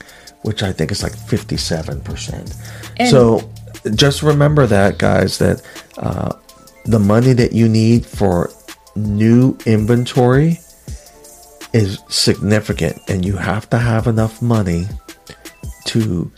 which 0.43 0.63
I 0.63 0.71
think 0.71 0.91
is 0.91 1.03
like 1.03 1.13
57%. 1.13 3.09
So 3.09 3.49
just 3.95 4.23
remember 4.23 4.65
that, 4.67 4.97
guys, 4.97 5.37
that 5.39 5.61
uh, 5.97 6.33
the 6.85 6.99
money 6.99 7.33
that 7.33 7.53
you 7.53 7.67
need 7.67 8.05
for 8.05 8.51
new 8.95 9.57
inventory 9.65 10.59
is 11.73 11.99
significant, 12.07 12.99
and 13.07 13.25
you 13.25 13.35
have 13.35 13.69
to 13.71 13.77
have 13.77 14.07
enough 14.07 14.41
money 14.41 14.85
to, 15.93 16.31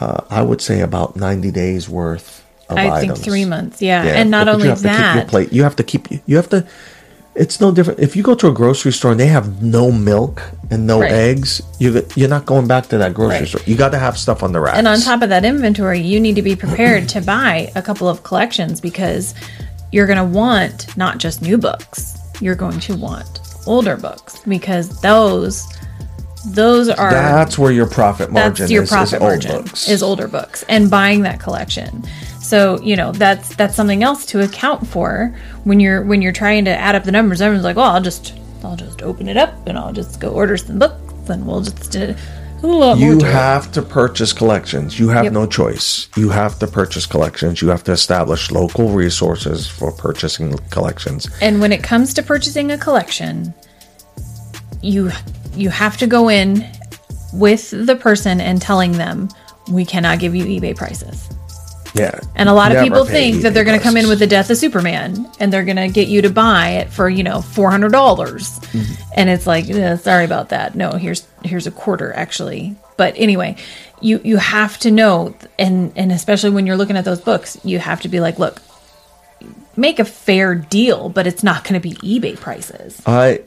uh, 0.00 0.22
I 0.30 0.42
would 0.42 0.60
say, 0.60 0.80
about 0.80 1.16
90 1.16 1.50
days 1.50 1.88
worth 1.88 2.44
of 2.68 2.78
I 2.78 2.88
items. 2.88 3.00
think 3.20 3.24
three 3.24 3.44
months. 3.44 3.80
Yeah, 3.80 4.02
and 4.04 4.30
not 4.30 4.48
only 4.48 4.64
you 4.64 4.70
have 4.70 4.82
to 4.82 4.88
keep 4.88 4.98
your 4.98 5.14
that, 5.24 5.28
plate. 5.28 5.52
You 5.52 5.62
have 5.62 5.76
to 5.76 5.82
keep. 5.84 6.08
You 6.26 6.36
have 6.36 6.48
to. 6.50 6.66
It's 7.34 7.60
no 7.60 7.70
different. 7.70 8.00
If 8.00 8.16
you 8.16 8.22
go 8.22 8.34
to 8.34 8.48
a 8.48 8.52
grocery 8.52 8.92
store 8.92 9.10
and 9.10 9.20
they 9.20 9.26
have 9.26 9.62
no 9.62 9.92
milk 9.92 10.42
and 10.70 10.86
no 10.86 11.00
Right. 11.00 11.12
eggs, 11.12 11.60
you 11.78 12.02
you're 12.16 12.30
not 12.30 12.46
going 12.46 12.66
back 12.66 12.88
to 12.88 12.98
that 12.98 13.12
grocery 13.12 13.40
Right. 13.40 13.48
store. 13.48 13.60
You 13.66 13.76
got 13.76 13.90
to 13.92 13.98
have 13.98 14.16
stuff 14.16 14.42
on 14.42 14.52
the 14.52 14.60
racks. 14.60 14.78
and 14.78 14.88
on 14.88 14.98
top 15.00 15.20
of 15.22 15.28
that 15.28 15.44
inventory, 15.44 16.00
you 16.00 16.18
need 16.18 16.34
to 16.36 16.42
be 16.42 16.56
prepared 16.56 17.08
to 17.10 17.20
buy 17.36 17.70
a 17.76 17.82
couple 17.82 18.08
of 18.08 18.22
collections 18.22 18.80
because 18.80 19.34
you're 19.92 20.06
going 20.06 20.18
to 20.18 20.24
want 20.24 20.96
not 20.96 21.18
just 21.18 21.42
new 21.42 21.58
books. 21.58 22.16
You're 22.40 22.54
going 22.54 22.80
to 22.80 22.96
want 22.96 23.40
older 23.66 23.96
books 23.96 24.40
because 24.48 25.00
those 25.02 25.66
those 26.54 26.88
are 26.88 27.10
that's 27.10 27.58
where 27.58 27.72
your 27.72 27.86
profit 27.86 28.30
margin 28.30 28.54
that's 28.64 28.70
your 28.70 28.84
is, 28.84 28.88
profit 28.88 29.08
is 29.08 29.20
old 29.20 29.22
margin 29.22 29.62
books. 29.62 29.88
is 29.88 30.02
older 30.02 30.28
books 30.28 30.64
and 30.68 30.90
buying 30.90 31.22
that 31.22 31.40
collection 31.40 32.04
so 32.40 32.80
you 32.82 32.94
know 32.94 33.10
that's 33.12 33.54
that's 33.56 33.74
something 33.74 34.02
else 34.04 34.24
to 34.24 34.40
account 34.42 34.86
for 34.86 35.34
when 35.64 35.80
you're 35.80 36.02
when 36.04 36.22
you're 36.22 36.32
trying 36.32 36.64
to 36.64 36.70
add 36.70 36.94
up 36.94 37.02
the 37.04 37.10
numbers 37.12 37.40
everyone's 37.42 37.64
like 37.64 37.76
well 37.76 37.90
i'll 37.90 38.00
just 38.02 38.34
i'll 38.62 38.76
just 38.76 39.02
open 39.02 39.28
it 39.28 39.36
up 39.36 39.54
and 39.66 39.76
i'll 39.76 39.92
just 39.92 40.20
go 40.20 40.28
order 40.30 40.56
some 40.56 40.78
books 40.78 41.28
and 41.28 41.44
we'll 41.46 41.60
just 41.62 41.96
uh, 41.96 42.14
a 42.62 42.66
lot 42.66 42.96
more 42.98 43.08
you 43.12 43.18
to 43.18 43.26
it. 43.26 43.32
have 43.32 43.70
to 43.72 43.82
purchase 43.82 44.32
collections. 44.32 44.98
You 44.98 45.08
have 45.10 45.24
Yep. 45.24 45.32
no 45.34 45.46
choice. 45.46 46.08
You 46.16 46.30
have 46.30 46.58
to 46.60 46.66
purchase 46.66 47.04
collections. 47.04 47.60
You 47.60 47.68
have 47.68 47.84
to 47.84 47.92
establish 47.92 48.50
local 48.50 48.88
resources 48.88 49.66
for 49.66 49.92
purchasing 49.92 50.56
collections. 50.70 51.28
and 51.42 51.60
when 51.60 51.70
it 51.70 51.82
comes 51.82 52.14
to 52.14 52.22
purchasing 52.22 52.72
a 52.72 52.78
collection 52.78 53.52
you 54.82 55.10
you 55.56 55.70
have 55.70 55.96
to 55.96 56.06
go 56.06 56.28
in 56.28 56.64
with 57.32 57.70
the 57.70 57.96
person 57.96 58.40
and 58.40 58.60
telling 58.62 58.92
them 58.92 59.28
we 59.70 59.84
cannot 59.84 60.18
give 60.18 60.34
you 60.34 60.44
ebay 60.44 60.74
prices 60.74 61.28
Yeah. 61.94 62.20
And 62.34 62.48
a 62.48 62.52
lot 62.52 62.74
of 62.74 62.82
people 62.82 63.04
think 63.06 63.42
that 63.42 63.54
they're 63.54 63.64
going 63.64 63.78
to 63.78 63.82
come 63.82 63.96
in 63.96 64.06
with 64.06 64.18
the 64.18 64.26
death 64.26 64.50
of 64.50 64.58
Superman 64.58 65.30
and 65.40 65.50
they're 65.50 65.64
going 65.64 65.76
to 65.76 65.88
get 65.88 66.08
you 66.08 66.20
to 66.22 66.30
buy 66.30 66.70
it 66.80 66.90
for, 66.90 67.08
you 67.08 67.22
know, 67.22 67.40
400. 67.40 67.90
dollars 67.90 68.60
Mm-hmm. 68.76 69.12
And 69.14 69.30
it's 69.30 69.46
like, 69.46 69.70
"Eh, 69.70 69.96
sorry 69.96 70.26
about 70.26 70.50
that. 70.50 70.74
No, 70.74 70.90
here's 70.90 71.26
here's 71.42 71.66
a 71.66 71.70
quarter 71.70 72.12
actually. 72.12 72.76
But 72.98 73.14
anyway, 73.16 73.56
you 74.00 74.20
you 74.24 74.36
have 74.36 74.78
to 74.80 74.90
know 74.90 75.34
and 75.58 75.92
and 75.96 76.12
especially 76.12 76.50
when 76.50 76.66
you're 76.66 76.76
looking 76.76 76.96
at 76.98 77.04
those 77.06 77.20
books, 77.20 77.58
you 77.64 77.78
have 77.78 78.02
to 78.02 78.08
be 78.08 78.20
like, 78.20 78.38
look, 78.38 78.60
make 79.76 79.98
a 79.98 80.04
fair 80.04 80.54
deal, 80.54 81.08
but 81.08 81.26
it's 81.26 81.42
not 81.42 81.64
going 81.64 81.80
to 81.80 81.88
be 81.88 81.94
eBay 81.96 82.38
prices. 82.38 83.00
I 83.06 83.40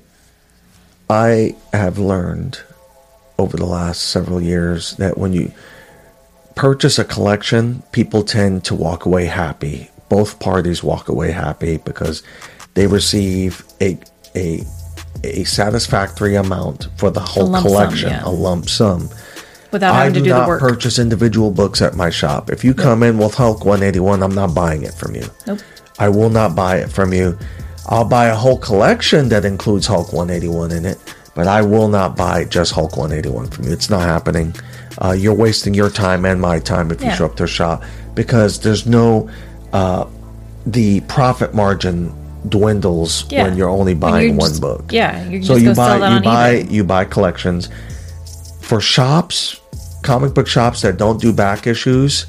I 1.09 1.55
have 1.73 1.97
learned 1.97 2.59
over 3.37 3.57
the 3.57 3.65
last 3.65 4.01
several 4.01 4.41
years 4.41 4.95
that 4.97 5.17
when 5.17 5.33
you 5.33 5.51
purchase 6.55 6.99
a 6.99 7.05
collection, 7.05 7.81
people 7.91 8.23
tend 8.23 8.63
to 8.65 8.75
walk 8.75 9.05
away 9.05 9.25
happy. 9.25 9.89
Both 10.09 10.39
parties 10.39 10.83
walk 10.83 11.09
away 11.09 11.31
happy 11.31 11.77
because 11.77 12.21
they 12.73 12.85
receive 12.85 13.63
a 13.81 13.97
a 14.35 14.63
a 15.23 15.43
satisfactory 15.45 16.35
amount 16.35 16.89
for 16.97 17.09
the 17.09 17.19
whole 17.19 17.47
lump 17.47 17.63
sum, 17.63 17.71
collection, 17.71 18.09
yeah. 18.09 18.23
a 18.25 18.29
lump 18.29 18.69
sum. 18.69 19.09
Without 19.71 19.93
I 19.93 20.05
having 20.05 20.13
do 20.13 20.19
to 20.19 20.23
do 20.25 20.29
the 20.31 20.39
not 20.39 20.47
work. 20.47 20.59
purchase 20.59 20.97
individual 20.99 21.51
books 21.51 21.81
at 21.81 21.95
my 21.95 22.09
shop. 22.09 22.49
If 22.49 22.63
you 22.63 22.73
come 22.73 23.03
in 23.03 23.17
with 23.17 23.35
Hulk 23.35 23.65
181, 23.65 24.23
I'm 24.23 24.33
not 24.33 24.55
buying 24.55 24.83
it 24.83 24.93
from 24.93 25.15
you. 25.15 25.25
Nope. 25.45 25.59
I 25.99 26.09
will 26.09 26.29
not 26.29 26.55
buy 26.55 26.77
it 26.77 26.91
from 26.91 27.13
you. 27.13 27.37
I'll 27.89 28.05
buy 28.05 28.27
a 28.27 28.35
whole 28.35 28.57
collection 28.57 29.29
that 29.29 29.45
includes 29.45 29.87
Hulk 29.87 30.13
181 30.13 30.71
in 30.71 30.85
it, 30.85 30.97
but 31.35 31.47
I 31.47 31.61
will 31.63 31.87
not 31.87 32.15
buy 32.15 32.43
just 32.45 32.71
Hulk 32.71 32.95
181 32.97 33.47
from 33.49 33.65
you. 33.65 33.71
It's 33.73 33.89
not 33.89 34.01
happening. 34.01 34.53
Uh, 34.99 35.11
you're 35.11 35.33
wasting 35.33 35.73
your 35.73 35.89
time 35.89 36.23
and 36.25 36.39
my 36.39 36.59
time 36.59 36.91
if 36.91 37.01
you 37.01 37.07
Yeah. 37.07 37.15
show 37.15 37.25
up 37.25 37.35
to 37.37 37.45
a 37.45 37.47
shop 37.47 37.83
because 38.15 38.59
there's 38.59 38.85
no 38.85 39.29
uh, 39.73 40.05
the 40.65 40.99
profit 41.01 41.53
margin 41.53 42.11
dwindles 42.47 43.25
Yeah. 43.29 43.43
when 43.43 43.55
you're 43.57 43.69
only 43.69 43.93
buying 43.93 44.31
you 44.33 44.37
one 44.37 44.49
just- 44.49 44.61
book. 44.61 44.91
yeah, 44.91 45.23
you 45.27 45.43
so 45.43 45.55
you 45.55 45.73
buy 45.73 45.95
you 46.15 46.19
buy 46.21 46.55
eBay. 46.63 46.71
you 46.71 46.83
buy 46.83 47.05
collections 47.05 47.69
for 48.61 48.79
shops, 48.81 49.59
comic 50.03 50.33
book 50.33 50.47
shops 50.47 50.81
that 50.81 50.97
don't 50.97 51.19
do 51.21 51.31
back 51.33 51.65
issues. 51.67 52.25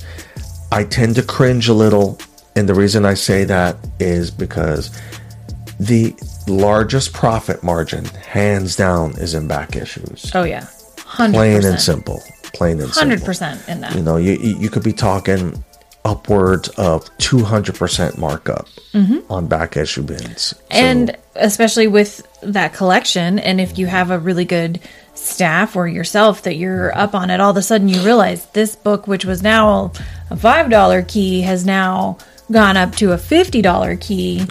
I 0.73 0.85
tend 0.85 1.17
to 1.17 1.23
cringe 1.23 1.69
a 1.69 1.75
little, 1.75 2.19
and 2.57 2.69
the 2.69 2.75
reason 2.75 3.05
I 3.05 3.15
say 3.15 3.45
that 3.45 3.77
is 3.99 4.31
because 4.31 4.91
the 5.81 6.15
largest 6.47 7.13
profit 7.15 7.63
margin, 7.63 8.05
hands 8.05 8.77
down, 8.77 9.13
is 9.13 9.35
in 9.35 9.49
back 9.49 9.77
issues. 9.77 10.31
Oh 10.35 10.45
yeah. 10.45 10.67
100%. 10.97 11.33
Plain 11.33 11.65
and 11.65 11.81
simple. 11.81 12.23
Plain 12.53 12.81
and 12.81 12.93
simple. 12.93 13.17
100% 13.17 13.69
in 13.69 13.81
that. 13.81 13.95
You 13.97 14.03
know, 14.03 14.17
you 14.17 14.33
you 14.35 14.69
could 14.71 14.83
be 14.85 14.93
talking 14.93 15.65
upwards 16.05 16.69
of 16.71 17.05
200% 17.19 18.17
markup 18.19 18.67
on 19.29 19.47
back 19.47 19.77
issue 19.77 20.03
bins. 20.03 20.43
So- 20.43 20.57
Mm-hmm. 20.57 20.77
and 20.87 21.17
especially 21.37 21.87
with 21.89 22.27
that 22.43 22.73
collection 22.75 23.39
and 23.39 23.61
if 23.61 23.79
you 23.79 23.87
have 23.87 24.11
a 24.11 24.19
really 24.19 24.45
good 24.45 24.81
staff 25.15 25.77
or 25.77 25.87
yourself 25.87 26.43
that 26.43 26.57
you're 26.57 26.97
up 26.97 27.15
on 27.15 27.29
it 27.31 27.41
all 27.41 27.51
of 27.51 27.57
a 27.57 27.63
sudden 27.63 27.89
you 27.89 28.01
realize 28.03 28.47
this 28.47 28.75
book 28.77 29.07
which 29.07 29.25
was 29.27 29.43
now 29.43 29.93
a 30.31 30.37
five 30.37 30.71
dollar 30.71 31.03
key 31.03 31.43
has 31.43 31.65
now 31.67 32.17
gone 32.51 32.77
up 32.77 32.95
to 32.97 33.13
a 33.13 33.19
fifty 33.19 33.63
dollar 33.63 33.97
key 33.97 34.47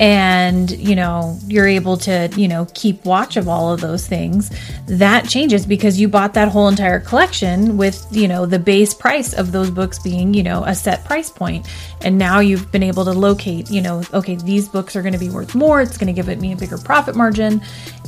and 0.00 0.70
you 0.70 0.96
know 0.96 1.38
you're 1.46 1.68
able 1.68 1.94
to 1.94 2.32
you 2.34 2.48
know 2.48 2.66
keep 2.72 3.04
watch 3.04 3.36
of 3.36 3.48
all 3.48 3.70
of 3.70 3.82
those 3.82 4.06
things 4.06 4.50
that 4.86 5.28
changes 5.28 5.66
because 5.66 6.00
you 6.00 6.08
bought 6.08 6.32
that 6.32 6.48
whole 6.48 6.68
entire 6.68 6.98
collection 6.98 7.76
with 7.76 8.06
you 8.10 8.26
know 8.26 8.46
the 8.46 8.58
base 8.58 8.94
price 8.94 9.34
of 9.34 9.52
those 9.52 9.70
books 9.70 9.98
being 9.98 10.32
you 10.32 10.42
know 10.42 10.64
a 10.64 10.74
set 10.74 11.04
price 11.04 11.30
point. 11.30 11.66
And 12.02 12.16
now 12.16 12.40
you've 12.40 12.72
been 12.72 12.82
able 12.82 13.04
to 13.04 13.12
locate 13.12 13.70
you 13.70 13.82
know 13.82 14.02
okay 14.14 14.36
these 14.36 14.68
books 14.68 14.96
are 14.96 15.02
going 15.02 15.12
to 15.12 15.18
be 15.18 15.28
worth 15.28 15.54
more 15.54 15.82
it's 15.82 15.98
going 15.98 16.06
to 16.06 16.14
give 16.14 16.30
it 16.30 16.40
me 16.40 16.52
a 16.52 16.56
bigger 16.56 16.78
profit 16.78 17.14
margin. 17.14 17.60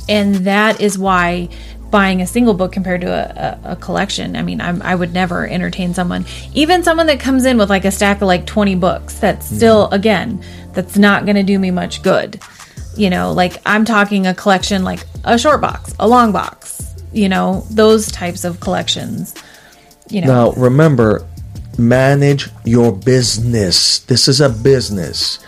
And 0.08 0.36
that 0.36 0.80
is 0.80 0.98
why 0.98 1.50
buying 1.92 2.20
a 2.20 2.26
single 2.26 2.54
book 2.54 2.72
compared 2.72 3.02
to 3.02 3.06
a, 3.06 3.60
a, 3.68 3.72
a 3.72 3.76
collection 3.76 4.34
i 4.34 4.42
mean 4.42 4.60
I'm, 4.60 4.82
i 4.82 4.94
would 4.94 5.12
never 5.12 5.46
entertain 5.46 5.94
someone 5.94 6.24
even 6.54 6.82
someone 6.82 7.06
that 7.06 7.20
comes 7.20 7.44
in 7.44 7.56
with 7.56 7.70
like 7.70 7.84
a 7.84 7.92
stack 7.92 8.16
of 8.16 8.26
like 8.26 8.46
20 8.46 8.74
books 8.74 9.20
that's 9.20 9.46
mm-hmm. 9.46 9.56
still 9.56 9.88
again 9.90 10.42
that's 10.72 10.98
not 10.98 11.24
going 11.24 11.36
to 11.36 11.44
do 11.44 11.56
me 11.56 11.70
much 11.70 12.02
good 12.02 12.40
you 12.96 13.10
know 13.10 13.32
like 13.32 13.62
i'm 13.64 13.84
talking 13.84 14.26
a 14.26 14.34
collection 14.34 14.82
like 14.82 15.06
a 15.22 15.38
short 15.38 15.60
box 15.60 15.94
a 16.00 16.08
long 16.08 16.32
box 16.32 16.94
you 17.12 17.28
know 17.28 17.64
those 17.70 18.10
types 18.10 18.42
of 18.42 18.58
collections 18.58 19.34
you 20.12 20.20
know 20.20 20.26
Now, 20.26 20.52
remember, 20.52 21.26
manage 21.78 22.50
your 22.64 22.92
business. 22.92 24.00
This 24.00 24.28
is 24.28 24.40
a 24.40 24.50
business. 24.50 25.38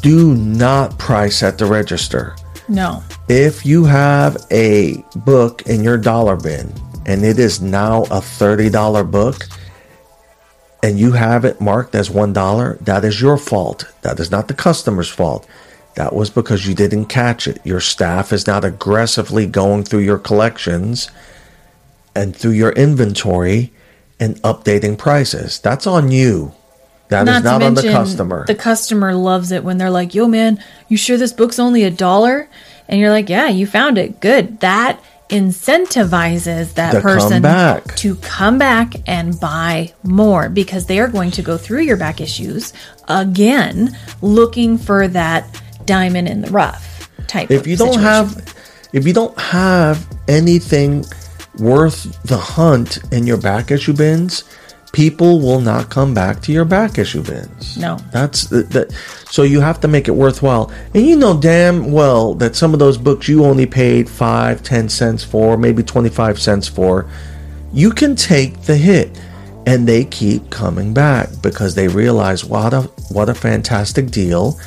Do 0.00 0.34
not 0.34 0.98
price 0.98 1.42
at 1.42 1.58
the 1.58 1.66
register. 1.66 2.34
no 2.68 3.02
If 3.34 3.64
you 3.64 3.84
have 3.84 4.36
a 4.50 5.02
book 5.16 5.62
in 5.62 5.82
your 5.82 5.96
dollar 5.96 6.36
bin 6.36 6.70
and 7.06 7.24
it 7.24 7.38
is 7.38 7.62
now 7.62 8.02
a 8.02 8.20
$30 8.20 9.10
book 9.10 9.48
and 10.82 11.00
you 11.00 11.12
have 11.12 11.46
it 11.46 11.58
marked 11.58 11.94
as 11.94 12.10
$1, 12.10 12.78
that 12.80 13.06
is 13.06 13.22
your 13.22 13.38
fault. 13.38 13.90
That 14.02 14.20
is 14.20 14.30
not 14.30 14.48
the 14.48 14.54
customer's 14.54 15.08
fault. 15.08 15.48
That 15.94 16.14
was 16.14 16.28
because 16.28 16.66
you 16.66 16.74
didn't 16.74 17.06
catch 17.06 17.48
it. 17.48 17.58
Your 17.64 17.80
staff 17.80 18.34
is 18.34 18.46
not 18.46 18.66
aggressively 18.66 19.46
going 19.46 19.84
through 19.84 20.00
your 20.00 20.18
collections 20.18 21.10
and 22.14 22.36
through 22.36 22.50
your 22.50 22.72
inventory 22.72 23.72
and 24.20 24.36
updating 24.42 24.98
prices. 24.98 25.58
That's 25.58 25.86
on 25.86 26.10
you. 26.10 26.52
That 27.08 27.26
is 27.28 27.44
not 27.44 27.62
on 27.62 27.72
the 27.72 27.82
customer. 27.82 28.44
The 28.46 28.54
customer 28.54 29.14
loves 29.14 29.52
it 29.52 29.64
when 29.64 29.78
they're 29.78 29.90
like, 29.90 30.14
"Yo, 30.14 30.26
man, 30.28 30.62
you 30.88 30.98
sure 30.98 31.16
this 31.16 31.32
book's 31.32 31.58
only 31.58 31.82
a 31.84 31.90
dollar?" 31.90 32.48
And 32.92 33.00
you're 33.00 33.10
like, 33.10 33.30
"Yeah, 33.30 33.48
you 33.48 33.66
found 33.66 33.96
it. 33.96 34.20
Good." 34.20 34.60
That 34.60 35.00
incentivizes 35.30 36.74
that 36.74 36.90
To 36.92 37.00
come 37.00 37.02
person 37.02 37.42
back. 37.42 37.96
to 37.96 38.16
come 38.16 38.58
back 38.58 38.94
and 39.06 39.38
buy 39.40 39.94
more 40.02 40.50
because 40.50 40.86
they 40.86 40.98
are 40.98 41.08
going 41.08 41.30
to 41.32 41.42
go 41.42 41.56
through 41.56 41.80
your 41.80 41.96
back 41.96 42.20
issues 42.20 42.74
again, 43.08 43.96
looking 44.20 44.76
for 44.76 45.08
that 45.08 45.46
diamond 45.86 46.28
in 46.28 46.42
the 46.42 46.50
rough 46.50 47.08
type. 47.28 47.50
if 47.50 47.62
of 47.62 47.66
you 47.66 47.76
don't 47.76 47.94
situation. 47.94 48.02
have 48.04 48.54
if 48.92 49.06
you 49.06 49.14
don't 49.14 49.38
have 49.40 50.06
anything 50.28 51.04
worth 51.58 52.22
the 52.24 52.36
hunt 52.36 52.98
in 53.10 53.26
your 53.26 53.38
back 53.38 53.70
issue 53.70 53.94
bins 53.94 54.44
people 54.92 55.40
will 55.40 55.60
not 55.60 55.88
come 55.88 56.12
back 56.12 56.40
to 56.42 56.52
your 56.52 56.64
back 56.66 56.98
issue 56.98 57.22
bins 57.22 57.76
No. 57.78 57.96
that's 58.12 58.44
the, 58.48 58.62
the 58.64 58.94
so 59.30 59.42
you 59.42 59.60
have 59.60 59.80
to 59.80 59.88
make 59.88 60.08
it 60.08 60.10
worthwhile. 60.10 60.70
And 60.94 61.06
you 61.06 61.16
know 61.16 61.40
damn 61.40 61.90
well 61.90 62.34
that 62.34 62.54
some 62.54 62.74
of 62.74 62.78
those 62.78 62.98
books 62.98 63.26
you 63.28 63.44
only 63.46 63.64
paid 63.64 64.08
five 64.10 64.62
ten 64.62 64.90
cents 64.90 65.24
for 65.24 65.56
maybe 65.56 65.82
25 65.82 66.38
cents 66.38 66.68
for 66.68 67.08
you 67.72 67.90
can 67.90 68.14
take 68.14 68.60
the 68.62 68.76
hit. 68.76 69.18
And 69.64 69.86
they 69.88 70.04
keep 70.04 70.50
coming 70.50 70.92
back 70.92 71.28
because 71.40 71.74
they 71.76 71.86
realize 71.88 72.44
what 72.44 72.74
a 72.74 72.82
what 73.10 73.28
a 73.30 73.34
fantastic 73.34 74.10
deal. 74.10 74.58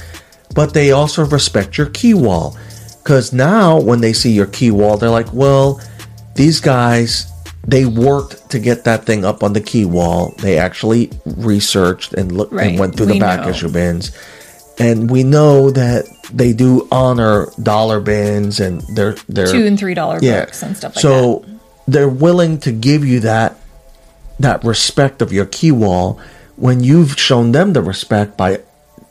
But 0.56 0.74
they 0.74 0.92
also 0.92 1.26
respect 1.26 1.78
your 1.78 1.90
key 1.90 2.14
wall 2.16 2.58
because 3.04 3.34
now 3.34 3.80
when 3.80 4.00
they 4.02 4.14
see 4.14 4.32
your 4.32 4.48
key 4.48 4.72
wall 4.72 4.98
they're 4.98 5.10
like 5.10 5.32
well 5.34 5.80
these 6.34 6.60
guys 6.62 7.28
they 7.68 7.86
worked 7.86 8.52
to 8.52 8.60
get 8.60 8.84
that 8.84 9.06
thing 9.06 9.26
up 9.26 9.44
on 9.44 9.54
the 9.54 9.62
key 9.62 9.86
wall. 9.86 10.34
They 10.40 10.58
actually 10.58 11.12
researched 11.26 12.14
and 12.14 12.32
looked 12.32 12.54
Right, 12.54 12.70
and 12.72 12.80
went 12.80 12.96
through 12.96 13.08
we 13.08 13.14
the 13.14 13.20
back 13.20 13.42
know. 13.42 13.50
issue 13.50 13.70
bins. 13.70 14.16
And 14.78 15.10
we 15.10 15.24
know 15.24 15.72
that 15.72 16.06
they 16.34 16.54
do 16.54 16.88
honor 16.92 17.48
dollar 17.62 18.00
bins 18.02 18.60
and 18.60 18.82
they're 18.94 19.16
they're 19.30 19.52
Two 19.52 19.66
and 19.66 19.80
three 19.80 19.94
dollar 19.94 20.20
yeah. 20.22 20.46
books 20.46 20.62
and 20.62 20.76
stuff 20.76 20.96
like 20.96 21.02
so 21.02 21.10
that. 21.40 21.48
So 21.48 21.60
they're 21.88 22.10
willing 22.10 22.60
to 22.60 22.72
give 22.72 23.06
you 23.06 23.22
that 23.22 23.58
that 24.40 24.64
respect 24.64 25.22
of 25.22 25.32
your 25.32 25.46
key 25.46 25.72
wall 25.72 26.20
when 26.58 26.84
you've 26.84 27.18
shown 27.18 27.52
them 27.52 27.74
the 27.74 27.82
respect 27.82 28.38
by 28.38 28.60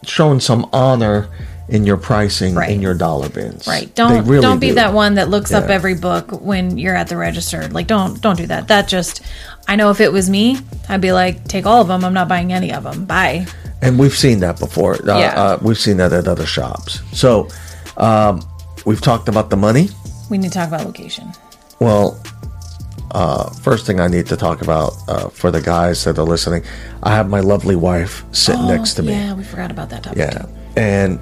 showing 0.05 0.39
some 0.41 0.69
honor 0.73 1.29
in 1.69 1.87
your 1.87 1.97
pricing 1.97 2.55
Right. 2.55 2.71
in 2.71 2.83
your 2.83 2.95
dollar 2.95 3.29
bins. 3.29 3.67
Right. 3.67 3.93
Don't 3.95 4.27
really 4.27 4.43
don't 4.43 4.59
be 4.61 4.69
do. 4.69 4.75
that 4.75 4.93
one 4.93 5.15
that 5.15 5.31
looks 5.31 5.53
up 5.53 5.71
every 5.71 5.95
book 5.95 6.31
when 6.43 6.77
you're 6.77 6.95
at 6.97 7.09
the 7.09 7.17
register. 7.17 7.67
Like 7.69 7.87
don't 7.87 8.21
don't 8.21 8.37
do 8.37 8.47
that. 8.49 8.69
That 8.69 8.87
just 8.89 9.23
I 9.67 9.77
know 9.77 9.91
if 9.91 10.01
it 10.01 10.13
was 10.13 10.29
me, 10.29 10.59
I'd 10.91 11.01
be 11.01 11.13
like, 11.13 11.45
take 11.49 11.65
all 11.65 11.81
of 11.81 11.89
them. 11.89 12.05
I'm 12.05 12.13
not 12.13 12.29
buying 12.29 12.53
any 12.53 12.71
of 12.73 12.83
them. 12.85 13.07
Bye. 13.07 13.47
And 13.81 13.99
we've 13.99 14.15
seen 14.17 14.41
that 14.41 14.59
before. 14.59 14.95
Uh, 14.97 15.19
Yeah. 15.19 15.43
uh, 15.43 15.59
we've 15.63 15.79
seen 15.79 15.97
that 15.99 16.13
at 16.13 16.29
other 16.29 16.47
shops. 16.47 17.01
So 17.13 17.49
um, 17.97 18.43
we've 18.85 19.01
talked 19.01 19.29
about 19.29 19.49
the 19.51 19.57
money. 19.57 19.89
We 20.31 20.37
need 20.39 20.53
to 20.53 20.59
talk 20.59 20.69
about 20.69 20.85
location. 20.85 21.33
Well, 21.81 22.21
uh, 23.13 23.51
first 23.51 23.87
thing 23.87 24.01
I 24.01 24.09
need 24.09 24.27
to 24.27 24.37
talk 24.37 24.61
about 24.63 24.93
uh, 25.09 25.29
for 25.29 25.51
the 25.51 25.61
guys 25.61 26.05
that 26.05 26.19
are 26.19 26.25
listening, 26.25 26.63
I 27.03 27.15
have 27.15 27.29
my 27.29 27.41
lovely 27.41 27.77
wife 27.77 28.25
sitting 28.33 28.67
next 28.67 28.95
to 28.95 29.03
me. 29.03 29.13
Oh, 29.13 29.17
Yeah, 29.17 29.35
we 29.35 29.45
forgot 29.45 29.71
about 29.71 29.89
that 29.91 30.03
topic. 30.03 30.19
Yeah. 30.19 30.31
too. 30.31 30.49
And 30.77 31.19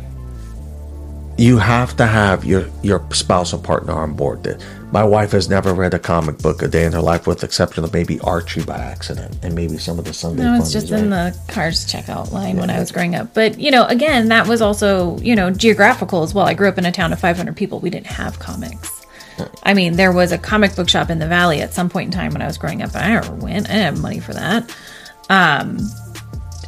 you 1.39 1.59
have 1.59 1.97
to 1.97 2.07
have 2.07 2.45
your, 2.45 2.67
your 2.83 3.05
spouse 3.13 3.53
or 3.53 3.59
partner 3.59 3.93
on 3.93 4.15
board. 4.15 4.43
That 4.45 4.65
My 4.93 5.03
wife 5.05 5.33
has 5.33 5.49
never 5.49 5.73
read 5.75 5.95
a 5.95 5.99
comic 5.99 6.39
book 6.39 6.63
a 6.63 6.69
day 6.69 6.85
in 6.85 6.93
her 6.93 7.01
life, 7.01 7.27
with 7.27 7.41
the 7.41 7.47
exception 7.47 7.85
of 7.85 7.93
maybe 7.93 8.21
Archie 8.21 8.63
by 8.63 8.77
accident 8.77 9.39
and 9.43 9.55
maybe 9.55 9.79
some 9.79 9.99
of 9.99 10.05
the 10.05 10.15
Sunday 10.15 10.43
No, 10.43 10.55
it's 10.55 10.73
just 10.73 10.91
in 10.91 11.11
the 11.11 11.37
cars 11.49 11.87
checkout 11.87 12.33
line 12.33 12.57
when 12.59 12.71
I 12.71 12.79
was 12.79 12.93
growing 12.93 13.15
up. 13.15 13.35
But, 13.35 13.59
you 13.59 13.71
know, 13.71 13.87
again, 13.87 14.29
that 14.29 14.47
was 14.47 14.61
also, 14.61 15.19
you 15.19 15.35
know, 15.35 15.51
geographical 15.51 16.23
as 16.23 16.35
well. 16.35 16.47
I 16.47 16.55
grew 16.55 16.69
up 16.69 16.79
in 16.79 16.85
a 16.87 16.93
town 16.93 17.13
of 17.13 17.21
500 17.21 17.57
people. 17.57 17.81
We 17.81 17.91
didn't 17.91 18.07
have 18.07 18.39
comics. 18.39 19.03
I 19.63 19.75
mean, 19.75 19.95
there 19.95 20.13
was 20.13 20.31
a 20.31 20.39
comic 20.39 20.77
book 20.77 20.89
shop 20.89 21.11
in 21.11 21.19
the 21.19 21.27
valley 21.27 21.63
at 21.63 21.73
some 21.73 21.89
point 21.89 22.07
in 22.07 22.13
time 22.13 22.33
when 22.33 22.43
I 22.43 22.47
was 22.47 22.59
growing 22.59 22.83
up, 22.83 22.93
but 22.93 23.03
I 23.03 23.09
never 23.09 23.35
went. 23.35 23.69
I 23.69 23.73
didn't 23.73 23.95
have 23.95 24.01
money 24.01 24.21
for 24.21 24.35
that. 24.35 24.77
Um, 25.31 25.79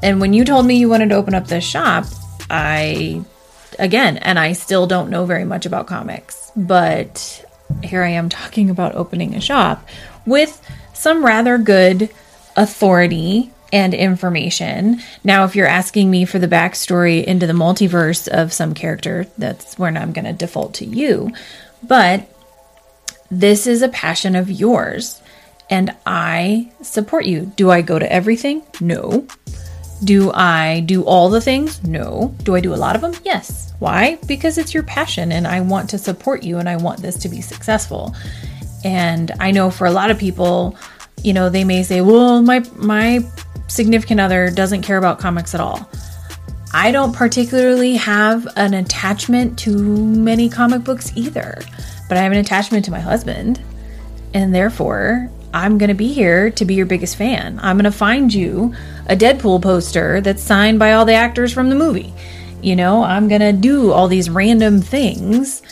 and 0.02 0.20
when 0.20 0.32
you 0.32 0.44
told 0.44 0.66
me 0.66 0.76
you 0.76 0.88
wanted 0.88 1.10
to 1.10 1.14
open 1.14 1.34
up 1.34 1.46
this 1.46 1.64
shop, 1.64 2.06
I, 2.50 3.22
again, 3.78 4.16
and 4.18 4.38
I 4.38 4.52
still 4.52 4.86
don't 4.86 5.10
know 5.10 5.26
very 5.26 5.44
much 5.44 5.66
about 5.66 5.86
comics, 5.86 6.50
but 6.56 7.44
here 7.82 8.02
I 8.02 8.10
am 8.10 8.28
talking 8.28 8.70
about 8.70 8.94
opening 8.94 9.34
a 9.34 9.40
shop 9.40 9.86
with 10.26 10.60
some 10.92 11.24
rather 11.24 11.58
good 11.58 12.10
authority 12.56 13.50
and 13.72 13.92
information. 13.92 15.00
Now, 15.24 15.44
if 15.44 15.56
you're 15.56 15.66
asking 15.66 16.10
me 16.10 16.24
for 16.24 16.38
the 16.38 16.46
backstory 16.46 17.24
into 17.24 17.46
the 17.46 17.52
multiverse 17.52 18.28
of 18.28 18.52
some 18.52 18.72
character, 18.72 19.26
that's 19.36 19.78
when 19.78 19.96
I'm 19.96 20.12
going 20.12 20.26
to 20.26 20.32
default 20.32 20.74
to 20.74 20.84
you. 20.84 21.32
But 21.82 22.28
this 23.30 23.66
is 23.66 23.82
a 23.82 23.88
passion 23.88 24.36
of 24.36 24.50
yours, 24.50 25.20
and 25.68 25.94
I 26.06 26.70
support 26.82 27.24
you. 27.24 27.52
Do 27.56 27.70
I 27.70 27.82
go 27.82 27.98
to 27.98 28.12
everything? 28.12 28.62
No. 28.80 29.26
Do 30.04 30.32
I 30.32 30.80
do 30.80 31.02
all 31.04 31.30
the 31.30 31.40
things? 31.40 31.82
No. 31.84 32.34
Do 32.42 32.54
I 32.54 32.60
do 32.60 32.74
a 32.74 32.76
lot 32.76 32.94
of 32.94 33.02
them? 33.02 33.14
Yes. 33.24 33.72
Why? 33.78 34.18
Because 34.26 34.58
it's 34.58 34.74
your 34.74 34.82
passion 34.82 35.32
and 35.32 35.46
I 35.46 35.60
want 35.60 35.90
to 35.90 35.98
support 35.98 36.42
you 36.42 36.58
and 36.58 36.68
I 36.68 36.76
want 36.76 37.00
this 37.00 37.16
to 37.18 37.28
be 37.28 37.40
successful. 37.40 38.14
And 38.84 39.32
I 39.40 39.50
know 39.50 39.70
for 39.70 39.86
a 39.86 39.90
lot 39.90 40.10
of 40.10 40.18
people, 40.18 40.76
you 41.22 41.32
know, 41.32 41.48
they 41.48 41.64
may 41.64 41.82
say, 41.82 42.02
"Well, 42.02 42.42
my 42.42 42.62
my 42.76 43.20
significant 43.66 44.20
other 44.20 44.50
doesn't 44.50 44.82
care 44.82 44.98
about 44.98 45.18
comics 45.18 45.54
at 45.54 45.60
all." 45.60 45.88
I 46.72 46.90
don't 46.90 47.14
particularly 47.14 47.96
have 47.96 48.48
an 48.56 48.74
attachment 48.74 49.58
to 49.60 49.70
many 49.70 50.48
comic 50.48 50.82
books 50.82 51.12
either, 51.14 51.60
but 52.08 52.18
I 52.18 52.22
have 52.22 52.32
an 52.32 52.38
attachment 52.38 52.84
to 52.86 52.90
my 52.90 53.00
husband. 53.00 53.62
And 54.34 54.54
therefore, 54.54 55.30
I'm 55.54 55.78
going 55.78 55.88
to 55.88 55.94
be 55.94 56.12
here 56.12 56.50
to 56.50 56.64
be 56.64 56.74
your 56.74 56.84
biggest 56.84 57.14
fan. 57.14 57.60
I'm 57.62 57.76
going 57.76 57.84
to 57.84 57.92
find 57.92 58.34
you 58.34 58.74
a 59.06 59.14
Deadpool 59.14 59.62
poster 59.62 60.20
that's 60.20 60.42
signed 60.42 60.80
by 60.80 60.92
all 60.92 61.04
the 61.04 61.14
actors 61.14 61.52
from 61.52 61.68
the 61.68 61.76
movie. 61.76 62.12
You 62.60 62.74
know, 62.74 63.04
I'm 63.04 63.28
going 63.28 63.40
to 63.40 63.52
do 63.52 63.92
all 63.92 64.08
these 64.08 64.28
random 64.28 64.82
things 64.82 65.62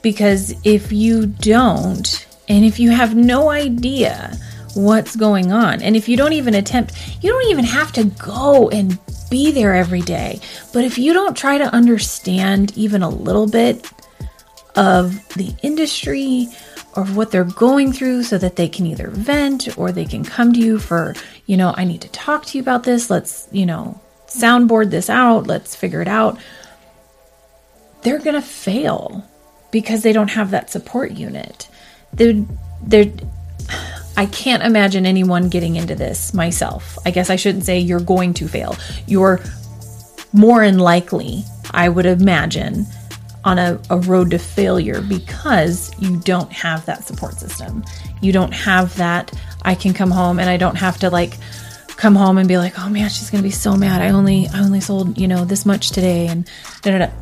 because 0.00 0.54
if 0.64 0.92
you 0.92 1.26
don't, 1.26 2.24
and 2.48 2.64
if 2.64 2.78
you 2.78 2.90
have 2.90 3.16
no 3.16 3.50
idea 3.50 4.38
what's 4.74 5.16
going 5.16 5.50
on, 5.50 5.82
and 5.82 5.96
if 5.96 6.08
you 6.08 6.16
don't 6.16 6.34
even 6.34 6.54
attempt, 6.54 6.94
you 7.20 7.32
don't 7.32 7.50
even 7.50 7.64
have 7.64 7.90
to 7.94 8.04
go 8.04 8.70
and 8.70 8.96
be 9.28 9.50
there 9.50 9.74
every 9.74 10.02
day. 10.02 10.38
But 10.72 10.84
if 10.84 10.98
you 10.98 11.12
don't 11.12 11.36
try 11.36 11.58
to 11.58 11.74
understand 11.74 12.76
even 12.76 13.02
a 13.02 13.08
little 13.08 13.48
bit 13.48 13.90
of 14.74 15.26
the 15.34 15.54
industry 15.62 16.48
or 16.94 17.04
what 17.06 17.30
they're 17.30 17.44
going 17.44 17.92
through 17.92 18.22
so 18.22 18.38
that 18.38 18.56
they 18.56 18.68
can 18.68 18.86
either 18.86 19.08
vent 19.08 19.76
or 19.78 19.92
they 19.92 20.04
can 20.04 20.24
come 20.24 20.52
to 20.52 20.60
you 20.60 20.78
for, 20.78 21.14
you 21.46 21.56
know, 21.56 21.74
I 21.76 21.84
need 21.84 22.00
to 22.02 22.08
talk 22.10 22.44
to 22.46 22.58
you 22.58 22.62
about 22.62 22.84
this. 22.84 23.10
Let's, 23.10 23.48
you 23.50 23.66
know, 23.66 24.00
soundboard 24.26 24.90
this 24.90 25.08
out. 25.08 25.46
Let's 25.46 25.74
figure 25.74 26.02
it 26.02 26.08
out. 26.08 26.38
They're 28.02 28.18
going 28.18 28.34
to 28.34 28.42
fail 28.42 29.26
because 29.70 30.02
they 30.02 30.12
don't 30.12 30.30
have 30.30 30.50
that 30.50 30.70
support 30.70 31.12
unit. 31.12 31.68
They're, 32.12 32.44
they're, 32.82 33.12
I 34.16 34.26
can't 34.26 34.62
imagine 34.62 35.06
anyone 35.06 35.48
getting 35.48 35.76
into 35.76 35.94
this 35.94 36.34
myself. 36.34 36.98
I 37.06 37.10
guess 37.10 37.30
I 37.30 37.36
shouldn't 37.36 37.64
say 37.64 37.78
you're 37.78 38.00
going 38.00 38.34
to 38.34 38.48
fail. 38.48 38.76
You're 39.06 39.40
more 40.32 40.64
than 40.64 40.78
likely, 40.78 41.44
I 41.70 41.88
would 41.88 42.06
imagine, 42.06 42.86
on 43.44 43.58
a, 43.58 43.80
a 43.90 43.98
road 43.98 44.30
to 44.30 44.38
failure 44.38 45.00
because 45.00 45.90
you 45.98 46.16
don't 46.18 46.52
have 46.52 46.86
that 46.86 47.04
support 47.04 47.34
system. 47.34 47.84
You 48.20 48.32
don't 48.32 48.52
have 48.52 48.96
that. 48.96 49.32
I 49.62 49.74
can 49.74 49.94
come 49.94 50.10
home 50.10 50.38
and 50.38 50.48
I 50.48 50.56
don't 50.56 50.76
have 50.76 50.98
to 50.98 51.10
like 51.10 51.36
come 51.88 52.14
home 52.14 52.38
and 52.38 52.48
be 52.48 52.58
like, 52.58 52.78
oh 52.78 52.88
man, 52.88 53.08
she's 53.10 53.30
gonna 53.30 53.42
be 53.42 53.50
so 53.50 53.76
mad. 53.76 54.00
I 54.00 54.10
only 54.10 54.46
I 54.48 54.60
only 54.60 54.80
sold 54.80 55.18
you 55.18 55.28
know 55.28 55.44
this 55.44 55.66
much 55.66 55.90
today 55.90 56.28
and 56.28 56.48
da 56.82 56.92
da 56.92 56.98
da. 57.06 57.12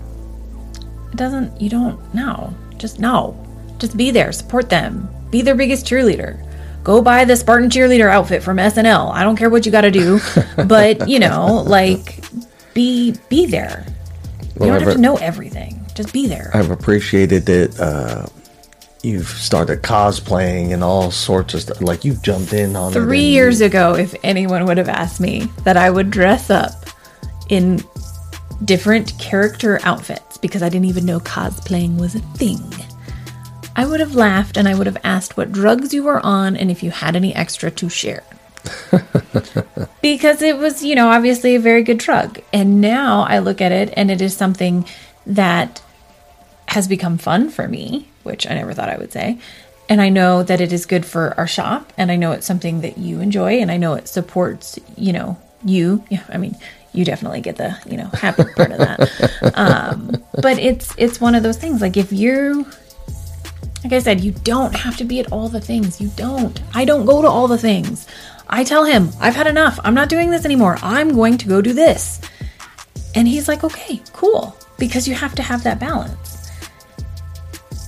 It 1.13 1.17
doesn't. 1.17 1.61
You 1.61 1.71
don't 1.71 2.15
know. 2.15 2.55
Just 2.77 2.99
know. 3.01 3.37
Just 3.79 3.97
be 3.97 4.11
there. 4.11 4.33
Support 4.33 4.69
them. 4.71 5.09
Be 5.31 5.43
their 5.43 5.55
biggest 5.55 5.87
cheerleader. 5.87 6.47
Go 6.85 7.03
buy 7.03 7.25
the 7.25 7.37
Spartan 7.37 7.69
cheerleader 7.69 8.11
outfit 8.11 8.43
from 8.43 8.57
SNL. 8.57 9.13
I 9.13 9.23
don't 9.23 9.37
care 9.37 9.51
what 9.51 9.67
you 9.67 9.73
got 9.73 9.83
to 9.83 9.91
do, 9.91 10.19
but 10.67 11.09
you 11.09 11.19
know, 11.19 11.63
like, 11.67 12.23
be 12.75 13.15
be 13.29 13.47
there. 13.47 13.87
You 14.61 14.67
Well, 14.67 14.69
don't 14.71 14.83
have 14.83 14.95
to 14.95 15.01
know 15.01 15.17
everything. 15.17 15.80
Just 15.95 16.13
be 16.13 16.27
there. 16.27 16.51
I've 16.55 16.71
appreciated 16.71 17.47
that 17.47 17.81
uh, 17.81 18.27
you've 19.03 19.29
started 19.29 19.83
cosplaying 19.83 20.73
and 20.73 20.85
all 20.85 21.11
sorts 21.11 21.55
of 21.55 21.63
stuff. 21.63 21.81
Like 21.81 22.05
you've 22.05 22.23
jumped 22.23 22.53
in 22.53 22.77
on 22.77 22.93
it 22.93 22.95
Three 22.95 23.25
years 23.25 23.61
ago, 23.61 23.95
if 23.95 24.15
anyone 24.23 24.67
would 24.67 24.79
have 24.79 24.89
asked 24.89 25.21
me 25.21 25.49
that 25.65 25.77
I 25.77 25.91
would 25.91 26.11
dress 26.11 26.51
up 26.51 26.73
in 27.49 27.83
different 28.65 29.19
character 29.19 29.81
outfits 29.83 30.37
because 30.39 30.63
I 30.63 30.69
didn't 30.69 30.87
even 30.87 31.07
know 31.07 31.21
cosplaying 31.21 31.99
was 31.99 32.15
a 32.15 32.21
thing, 32.21 32.63
I 33.77 33.87
would 33.87 34.01
have 34.01 34.15
laughed 34.15 34.57
and 34.57 34.69
I 34.69 34.75
would 34.75 34.87
have 34.87 34.99
asked 35.05 35.37
what 35.37 35.53
drugs 35.53 35.95
you 35.95 36.03
were 36.03 36.25
on 36.25 36.57
and 36.57 36.71
if 36.71 36.83
you 36.83 36.91
had 36.91 37.17
any 37.17 37.35
extra 37.35 37.71
to 37.71 37.89
share. 37.89 38.23
because 40.03 40.43
it 40.43 40.59
was, 40.59 40.83
you 40.83 40.95
know, 40.95 41.09
obviously 41.09 41.55
a 41.55 41.61
very 41.61 41.83
good 41.83 41.99
drug. 41.99 42.41
And 42.53 42.81
now 42.81 43.23
I 43.23 43.39
look 43.39 43.61
at 43.61 43.73
it 43.73 43.95
and 43.97 44.11
it 44.11 44.21
is 44.21 44.37
something 44.37 44.85
that 45.31 45.83
has 46.67 46.87
become 46.87 47.19
fun 47.19 47.51
for 47.51 47.67
me, 47.67 48.09
which 48.23 48.49
I 48.49 48.55
never 48.55 48.73
thought 48.75 48.89
I 48.89 48.99
would 48.99 49.13
say. 49.13 49.39
And 49.89 50.01
I 50.01 50.09
know 50.09 50.43
that 50.43 50.61
it 50.61 50.73
is 50.73 50.87
good 50.87 51.05
for 51.05 51.35
our 51.37 51.49
shop, 51.49 51.93
and 51.97 52.13
I 52.13 52.17
know 52.17 52.33
it's 52.33 52.47
something 52.47 52.83
that 52.83 52.99
you 52.99 53.21
enjoy, 53.21 53.55
and 53.61 53.71
I 53.71 53.77
know 53.77 53.95
it 53.95 54.07
supports, 54.07 54.79
you 54.97 55.13
know, 55.13 55.39
you. 55.65 56.05
Yeah, 56.11 56.25
I 56.29 56.37
mean, 56.39 56.57
you 56.93 57.05
definitely 57.05 57.41
get 57.41 57.57
the, 57.57 57.77
you 57.87 57.97
know, 57.97 58.07
happy 58.07 58.45
part 58.57 58.73
of 58.73 58.79
that. 58.79 59.53
Um, 59.57 60.23
but 60.41 60.59
it's 60.59 60.95
it's 60.97 61.21
one 61.21 61.35
of 61.35 61.43
those 61.43 61.57
things. 61.57 61.81
Like 61.81 61.97
if 61.97 62.13
you, 62.13 62.67
like 63.83 63.93
I 63.93 63.99
said, 63.99 64.21
you 64.21 64.33
don't 64.33 64.75
have 64.75 64.97
to 64.99 65.05
be 65.05 65.21
at 65.21 65.33
all 65.33 65.49
the 65.49 65.61
things. 65.61 66.01
You 66.01 66.11
don't. 66.17 66.61
I 66.75 66.85
don't 66.85 67.05
go 67.07 67.23
to 67.23 67.29
all 67.29 67.49
the 67.49 67.59
things. 67.59 68.07
I 68.49 68.65
tell 68.65 68.85
him 68.85 69.11
I've 69.21 69.37
had 69.37 69.47
enough. 69.47 69.79
I'm 69.85 69.95
not 69.95 70.09
doing 70.09 70.31
this 70.31 70.45
anymore. 70.45 70.77
I'm 70.83 71.15
going 71.15 71.39
to 71.39 71.49
go 71.49 71.61
do 71.61 71.73
this. 71.73 72.21
And 73.15 73.27
he's 73.27 73.49
like, 73.49 73.65
okay, 73.65 74.01
cool. 74.13 74.57
Because 74.81 75.07
you 75.07 75.15
have 75.15 75.37
to 75.37 75.43
have 75.43 75.63
that 75.63 75.79
balance. 75.79 76.51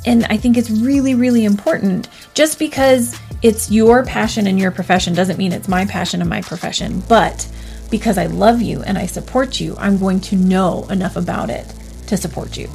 And 0.07 0.25
I 0.27 0.37
think 0.37 0.57
it's 0.57 0.71
really, 0.71 1.17
really 1.17 1.45
important. 1.45 2.09
Just 2.35 2.61
because 2.61 3.19
it's 3.43 3.71
your 3.71 4.05
passion 4.05 4.47
and 4.47 4.59
your 4.59 4.71
profession 4.71 5.15
doesn't 5.15 5.39
mean 5.39 5.53
it's 5.53 5.69
my 5.69 5.85
passion 5.87 6.21
and 6.21 6.31
my 6.31 6.43
profession. 6.43 7.03
But 7.09 7.49
because 7.91 8.19
I 8.19 8.27
love 8.27 8.63
you 8.63 8.83
and 8.83 8.97
I 8.97 9.07
support 9.07 9.61
you, 9.61 9.77
I'm 9.79 9.99
going 9.99 10.21
to 10.21 10.37
know 10.37 10.87
enough 10.89 11.17
about 11.17 11.51
it 11.51 11.67
to 12.07 12.17
support 12.17 12.57
you. 12.57 12.69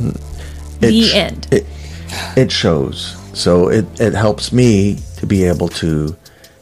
It 0.00 0.80
the 0.80 1.02
sh- 1.02 1.14
end. 1.14 1.48
It, 1.52 1.66
it 2.36 2.52
shows. 2.52 3.16
So 3.34 3.68
it, 3.68 3.84
it 4.00 4.14
helps 4.14 4.52
me 4.52 4.98
to 5.18 5.26
be 5.26 5.44
able 5.44 5.68
to 5.68 6.16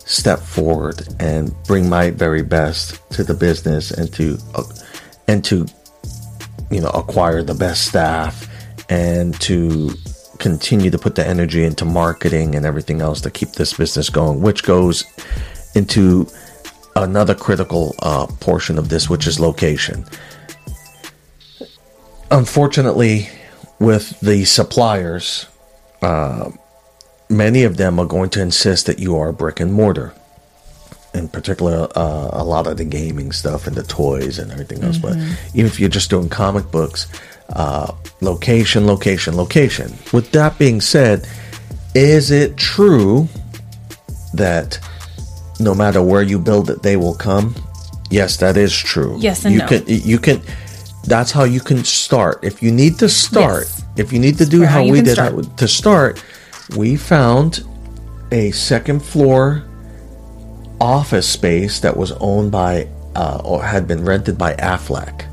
step 0.09 0.41
forward 0.41 1.07
and 1.21 1.55
bring 1.65 1.89
my 1.89 2.11
very 2.11 2.43
best 2.43 3.01
to 3.11 3.23
the 3.23 3.35
business 3.35 3.91
and 3.91 4.13
to 4.15 4.39
uh, 4.55 4.65
and 5.29 5.45
to 5.45 5.67
you 6.71 6.81
know 6.81 6.91
acquire 6.91 7.43
the 7.43 7.55
best 7.55 7.87
staff 7.87 8.49
and 8.89 9.39
to 9.41 9.91
continue 10.39 10.91
to 10.91 10.99
put 10.99 11.15
the 11.15 11.27
energy 11.27 11.65
into 11.65 11.85
marketing 11.85 12.55
and 12.55 12.65
everything 12.65 13.01
else 13.01 13.21
to 13.21 13.31
keep 13.31 13.51
this 13.53 13.75
business 13.75 14.09
going 14.09 14.41
which 14.41 14.63
goes 14.63 15.05
into 15.75 16.27
another 16.97 17.35
critical 17.35 17.95
uh, 18.01 18.27
portion 18.41 18.79
of 18.79 18.89
this 18.89 19.09
which 19.09 19.27
is 19.27 19.39
location. 19.39 20.05
Unfortunately 22.31 23.29
with 23.79 24.19
the 24.21 24.45
suppliers 24.45 25.47
uh, 26.03 26.51
many 27.29 27.65
of 27.65 27.77
them 27.77 27.99
are 27.99 28.07
going 28.07 28.31
to 28.31 28.41
insist 28.41 28.87
that 28.87 28.99
you 28.99 29.17
are 29.17 29.33
brick 29.33 29.61
and 29.61 29.73
mortar 29.73 30.15
in 31.15 31.29
particular 31.29 31.89
uh, 31.97 32.29
a 32.33 32.45
lot 32.45 32.67
of 32.67 32.77
the 32.77 32.85
gaming 32.85 33.33
stuff 33.33 33.67
and 33.67 33.75
the 33.77 33.83
toys 33.83 34.39
and 34.39 34.53
everything 34.53 34.83
else 34.85 34.99
but 34.99 35.17
even 35.55 35.67
if 35.67 35.81
you're 35.81 35.89
just 35.89 36.11
doing 36.11 36.29
comic 36.29 36.71
books 36.71 37.07
uh, 37.51 37.93
location 38.21 38.87
location 38.87 39.35
location. 39.37 39.91
With 40.13 40.31
that 40.33 40.59
being 40.59 40.81
said 40.81 41.27
is 41.95 42.31
it 42.31 42.57
true 42.57 43.27
that 44.35 44.79
no 45.59 45.75
matter 45.75 46.03
where 46.03 46.23
you 46.23 46.39
build 46.39 46.71
it 46.71 46.83
they 46.83 46.97
will 46.97 47.15
come? 47.15 47.55
Yes 48.11 48.37
that 48.39 48.57
is 48.57 48.77
true. 48.77 49.17
Yes 49.19 49.45
and 49.45 49.55
you 49.55 49.61
no. 49.61 49.67
can 49.67 49.83
you 49.87 50.19
can 50.19 50.43
that's 51.05 51.31
how 51.33 51.45
you 51.45 51.61
can 51.61 51.85
start. 51.85 52.45
If 52.45 52.63
you 52.63 52.71
need 52.71 52.99
to 52.99 53.09
start 53.09 53.65
Yes. 53.65 53.85
if 53.97 54.13
you 54.13 54.19
need 54.19 54.37
to 54.39 54.47
do 54.47 54.61
where 54.61 54.69
how 54.69 54.85
we 54.85 55.01
did 55.01 55.17
how- 55.17 55.41
to 55.41 55.67
start 55.67 56.23
we 56.77 56.97
found 56.97 57.65
a 58.31 58.51
second 58.51 59.01
floor 59.03 59.65
office 60.81 61.29
space 61.29 61.81
that 61.81 61.97
was 61.97 62.13
owned 62.13 62.53
by 62.53 62.89
uh, 63.15 63.41
or 63.45 63.63
had 63.63 63.87
been 63.89 64.05
rented 64.05 64.39
by 64.39 64.55
Aflac. 64.55 65.27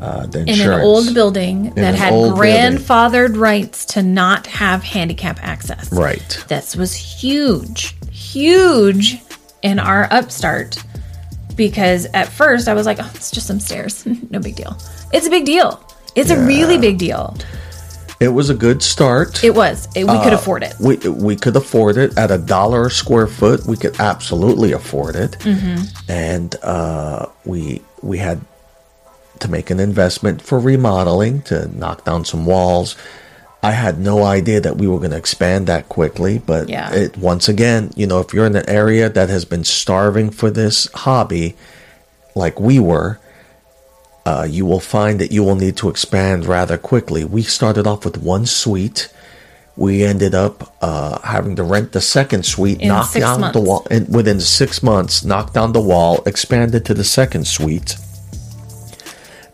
Uh, 0.00 0.26
in 0.32 0.48
an 0.48 0.80
old 0.80 1.12
building 1.12 1.74
that 1.74 1.94
had 1.94 2.10
old 2.12 2.34
building. 2.34 2.52
grandfathered 2.52 3.36
rights 3.36 3.84
to 3.84 4.02
not 4.02 4.46
have 4.46 4.82
handicap 4.82 5.38
access. 5.42 5.92
Right. 5.92 6.42
This 6.48 6.74
was 6.74 6.94
huge, 6.94 7.94
huge 8.10 9.20
in 9.62 9.78
our 9.78 10.10
upstart 10.10 10.82
because 11.54 12.06
at 12.14 12.28
first 12.28 12.66
I 12.66 12.72
was 12.72 12.86
like, 12.86 12.96
oh, 12.98 13.10
it's 13.14 13.30
just 13.30 13.46
some 13.46 13.60
stairs. 13.60 14.06
no 14.30 14.40
big 14.40 14.56
deal. 14.56 14.78
It's 15.12 15.26
a 15.26 15.30
big 15.30 15.44
deal. 15.44 15.84
It's 16.16 16.30
a 16.30 16.46
really 16.46 16.78
big 16.78 16.96
deal. 16.96 17.36
It 18.20 18.28
was 18.28 18.50
a 18.50 18.54
good 18.54 18.82
start. 18.82 19.42
It 19.42 19.54
was. 19.54 19.88
It, 19.96 20.04
we 20.06 20.18
could 20.22 20.34
afford 20.34 20.62
it. 20.62 20.74
we 20.78 20.96
we 21.08 21.36
could 21.36 21.56
afford 21.56 21.96
it 21.96 22.16
at 22.18 22.30
a 22.30 22.36
dollar 22.36 22.86
a 22.86 22.90
square 22.90 23.26
foot. 23.26 23.64
We 23.66 23.76
could 23.78 23.98
absolutely 23.98 24.72
afford 24.72 25.16
it, 25.16 25.32
Mm-hmm. 25.40 25.84
and 26.10 26.54
uh, 26.62 27.26
we 27.46 27.80
we 28.02 28.18
had 28.18 28.40
to 29.40 29.48
make 29.50 29.70
an 29.70 29.80
investment 29.80 30.42
for 30.42 30.58
remodeling 30.60 31.40
to 31.42 31.66
knock 31.76 32.04
down 32.04 32.26
some 32.26 32.44
walls. 32.44 32.94
I 33.62 33.72
had 33.72 33.98
no 33.98 34.22
idea 34.24 34.60
that 34.60 34.76
we 34.76 34.86
were 34.86 34.98
going 34.98 35.10
to 35.12 35.16
expand 35.18 35.66
that 35.66 35.88
quickly, 35.88 36.38
but 36.38 36.68
Yeah. 36.68 36.92
it 36.92 37.16
once 37.16 37.48
again, 37.48 37.90
you 37.96 38.06
know, 38.06 38.20
if 38.20 38.32
you're 38.34 38.46
in 38.46 38.56
an 38.56 38.68
area 38.68 39.08
that 39.08 39.28
has 39.30 39.44
been 39.46 39.64
starving 39.64 40.30
for 40.30 40.50
this 40.50 40.88
hobby, 40.94 41.56
like 42.34 42.60
we 42.60 42.78
were, 42.78 43.18
uh, 44.26 44.46
you 44.48 44.66
will 44.66 44.80
find 44.80 45.18
that 45.20 45.32
you 45.32 45.42
will 45.42 45.56
need 45.56 45.76
to 45.78 45.88
expand 45.88 46.46
rather 46.46 46.76
quickly. 46.78 47.24
We 47.24 47.42
started 47.42 47.86
off 47.86 48.04
with 48.04 48.18
one 48.18 48.46
suite. 48.46 49.12
We 49.76 50.02
ended 50.04 50.34
up 50.34 50.74
uh, 50.82 51.20
having 51.22 51.56
to 51.56 51.62
rent 51.62 51.92
the 51.92 52.00
second 52.02 52.44
suite, 52.44 52.80
In 52.80 52.88
knock 52.88 53.06
six 53.06 53.24
down 53.24 53.52
the 53.52 53.60
wall, 53.60 53.86
and 53.90 54.14
within 54.14 54.38
six 54.40 54.82
months, 54.82 55.24
knock 55.24 55.52
down 55.54 55.72
the 55.72 55.80
wall, 55.80 56.22
expanded 56.26 56.84
to 56.86 56.94
the 56.94 57.04
second 57.04 57.46
suite, 57.46 57.96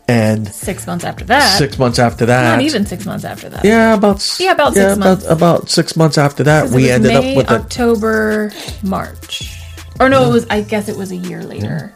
and 0.09 0.47
Six 0.47 0.85
months 0.87 1.03
after 1.05 1.23
that. 1.25 1.57
six 1.57 1.77
months 1.77 1.99
after 1.99 2.25
that, 2.25 2.55
Not 2.57 2.61
even 2.65 2.85
six 2.85 3.05
months 3.05 3.23
after 3.25 3.49
that. 3.49 3.63
yeah, 3.65 3.93
about 3.93 4.37
Yeah, 4.39 4.51
about 4.51 4.73
six 4.73 4.93
about, 4.93 4.99
months. 4.99 5.25
About 5.27 5.69
six 5.69 5.95
months 5.95 6.17
after 6.17 6.43
that, 6.43 6.69
we 6.71 6.89
ended 6.89 7.13
May, 7.13 7.31
up 7.31 7.37
with 7.37 7.51
a 7.51 7.55
October, 7.55 8.51
March. 8.83 9.53
Or 9.99 10.09
no, 10.09 10.29
it 10.29 10.31
was. 10.33 10.47
I 10.49 10.61
guess 10.61 10.89
it 10.89 10.95
was 10.97 11.11
a 11.11 11.15
year 11.15 11.43
later. 11.43 11.93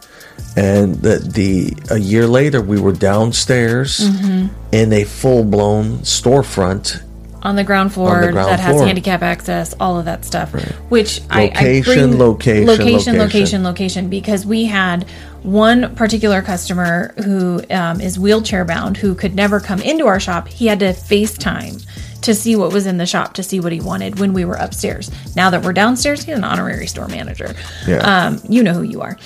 And 0.56 0.94
the, 0.96 1.18
the 1.18 1.74
a 1.94 1.98
year 1.98 2.26
later 2.26 2.60
we 2.60 2.80
were 2.80 2.92
downstairs 2.92 4.00
Mm-hmm. 4.00 4.46
in 4.72 4.92
a 4.92 5.04
full 5.04 5.44
blown 5.44 5.98
storefront 5.98 7.02
on 7.42 7.56
the 7.56 7.64
ground 7.64 7.92
floor 7.92 8.24
the 8.26 8.30
ground 8.32 8.50
that 8.50 8.60
has 8.60 8.74
floor. 8.76 8.86
handicap 8.86 9.20
access, 9.22 9.74
all 9.80 9.98
of 9.98 10.04
that 10.04 10.24
stuff. 10.24 10.52
Which 10.90 11.20
I, 11.28 11.42
I 11.42 11.46
Location, 11.48 11.82
bring 12.10 12.18
location, 12.18 12.66
location, 12.66 12.86
location. 12.86 13.18
location, 13.18 13.62
location, 13.64 14.08
because 14.08 14.46
we 14.46 14.64
had 14.66 15.08
one 15.42 15.92
particular 15.96 16.40
customer 16.40 17.12
who 17.24 17.60
um, 17.70 18.00
is 18.00 18.16
wheelchair 18.16 18.64
bound 18.64 18.96
who 18.96 19.16
could 19.16 19.34
never 19.34 19.58
come 19.58 19.80
into 19.82 20.06
our 20.06 20.20
shop. 20.20 20.46
He 20.46 20.66
had 20.68 20.78
to 20.80 20.92
FaceTime 20.92 21.84
to 22.20 22.32
see 22.32 22.54
what 22.54 22.72
was 22.72 22.86
in 22.86 22.98
the 22.98 23.06
shop 23.06 23.34
to 23.34 23.42
see 23.42 23.58
what 23.58 23.72
he 23.72 23.80
wanted 23.80 24.20
when 24.20 24.32
we 24.34 24.44
were 24.44 24.54
upstairs. 24.54 25.10
Now 25.34 25.50
that 25.50 25.64
we're 25.64 25.72
downstairs, 25.72 26.22
he's 26.22 26.36
an 26.36 26.44
honorary 26.44 26.86
store 26.86 27.08
manager. 27.08 27.56
Yeah. 27.88 27.96
Um, 28.26 28.38
you 28.48 28.62
know 28.62 28.72
who 28.74 28.82
you 28.82 29.00
are. 29.00 29.18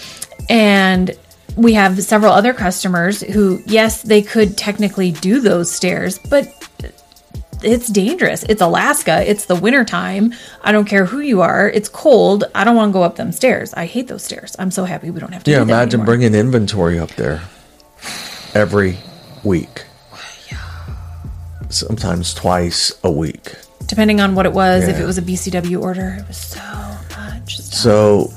And 0.49 1.17
we 1.57 1.75
have 1.75 2.03
several 2.03 2.33
other 2.33 2.53
customers 2.53 3.21
who, 3.23 3.63
yes, 3.67 4.03
they 4.03 4.23
could 4.23 4.57
technically 4.59 5.13
do 5.13 5.41
those 5.41 5.71
stairs, 5.71 6.19
but 6.19 6.49
it's 7.63 7.89
dangerous. 7.89 8.43
It's 8.45 8.61
Alaska. 8.61 9.29
It's 9.29 9.47
the 9.47 9.55
wintertime. 9.57 10.35
I 10.63 10.73
don't 10.73 10.85
care 10.85 11.07
who 11.07 11.21
you 11.21 11.41
are. 11.41 11.69
It's 11.69 11.89
cold. 11.89 12.45
I 12.55 12.65
don't 12.65 12.77
want 12.77 12.91
to 12.91 12.93
go 12.93 13.03
up 13.03 13.17
them 13.17 13.33
stairs. 13.33 13.73
I 13.75 13.87
hate 13.87 14.09
those 14.09 14.23
stairs. 14.23 14.55
I'm 14.59 14.71
so 14.71 14.85
happy 14.85 15.11
we 15.11 15.21
don't 15.21 15.33
have 15.33 15.43
to 15.45 15.51
Yeah, 15.51 15.63
imagine 15.63 16.01
anymore. 16.01 16.07
bringing 16.17 16.35
inventory 16.35 16.99
up 16.99 17.11
there 17.13 17.41
every 18.55 18.99
week. 19.43 19.85
Sometimes 21.69 22.33
twice 22.35 22.93
a 23.03 23.11
week. 23.11 23.55
Depending 23.87 24.21
on 24.21 24.35
what 24.35 24.47
it 24.47 24.53
was, 24.53 24.87
if 24.87 24.99
it 25.01 25.05
was 25.05 25.19
a 25.19 25.23
BCW 25.23 25.81
order, 25.81 26.17
it 26.21 26.29
was 26.29 26.37
so 26.37 26.61
much 27.17 27.59
stuff. 27.59 27.75
So 27.75 28.33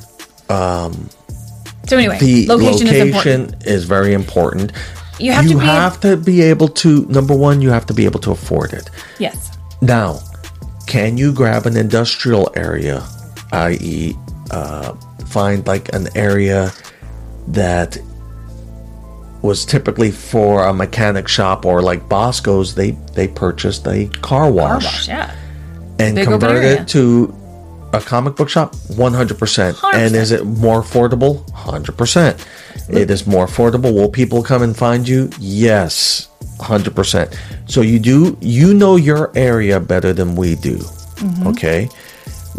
um, 0.54 1.10
So 1.90 1.98
anyway, 1.98 2.20
the 2.20 2.46
location, 2.48 2.88
location, 2.88 2.88
is 2.88 3.02
important. 3.02 3.66
is 3.66 3.84
very 3.86 4.14
important. 4.14 4.72
You 5.20 5.32
have 5.32 5.48
to 5.48 5.60
be- 5.60 5.66
have 5.66 6.00
to 6.02 6.18
be 6.18 6.42
able 6.42 6.68
to 6.70 7.06
number 7.08 7.36
one, 7.36 7.62
you 7.62 7.72
have 7.72 7.86
to 7.88 7.94
be 7.94 8.06
able 8.06 8.20
to 8.22 8.32
afford 8.32 8.74
it. 8.74 8.90
Yes. 9.18 9.58
Now, 9.82 10.20
can 10.88 11.18
you 11.18 11.34
grab 11.34 11.66
an 11.66 11.76
industrial 11.76 12.52
area, 12.56 13.04
i.e., 13.52 14.16
uh, 14.52 14.94
find 15.28 15.66
like 15.68 15.94
an 15.94 16.08
area 16.16 16.72
that 17.48 17.98
was 19.42 19.66
typically 19.66 20.12
for 20.12 20.66
a 20.66 20.74
mechanic 20.74 21.28
shop 21.28 21.66
or 21.66 21.82
like 21.82 22.08
Bosco's? 22.08 22.76
They 22.76 22.92
they 23.14 23.28
purchased 23.28 23.88
a 23.88 24.08
car 24.22 24.44
Car 24.44 24.52
wash, 24.52 24.84
wash, 24.84 25.08
yeah. 25.08 25.36
and 26.00 26.16
Big 26.16 26.28
open 26.28 26.40
convert 26.40 26.64
it 26.64 26.88
to 26.90 27.34
a 27.94 28.00
comic 28.02 28.36
book 28.36 28.50
shop. 28.50 28.76
One 28.96 29.14
hundred 29.14 29.38
percent. 29.40 29.78
And 29.94 30.14
100%. 30.14 30.18
is 30.18 30.32
it 30.32 30.46
more 30.46 30.82
affordable? 30.82 31.50
Hundred 31.52 31.98
percent. 31.98 32.46
It 32.90 33.12
is 33.12 33.28
more 33.28 33.46
affordable. 33.46 33.94
Will 33.94 34.10
people 34.10 34.42
come 34.44 34.62
and 34.62 34.76
find 34.76 35.08
you? 35.08 35.30
Yes, 35.40 36.28
hundred 36.60 36.96
percent. 36.96 37.38
So 37.68 37.82
you 37.82 38.00
do 38.00 38.38
you 38.42 38.74
know 38.74 38.96
your 38.96 39.32
area 39.36 39.80
better 39.80 40.14
than 40.14 40.36
we 40.36 40.56
do. 40.56 40.78
Mm-hmm. 40.78 41.48
Okay. 41.48 41.90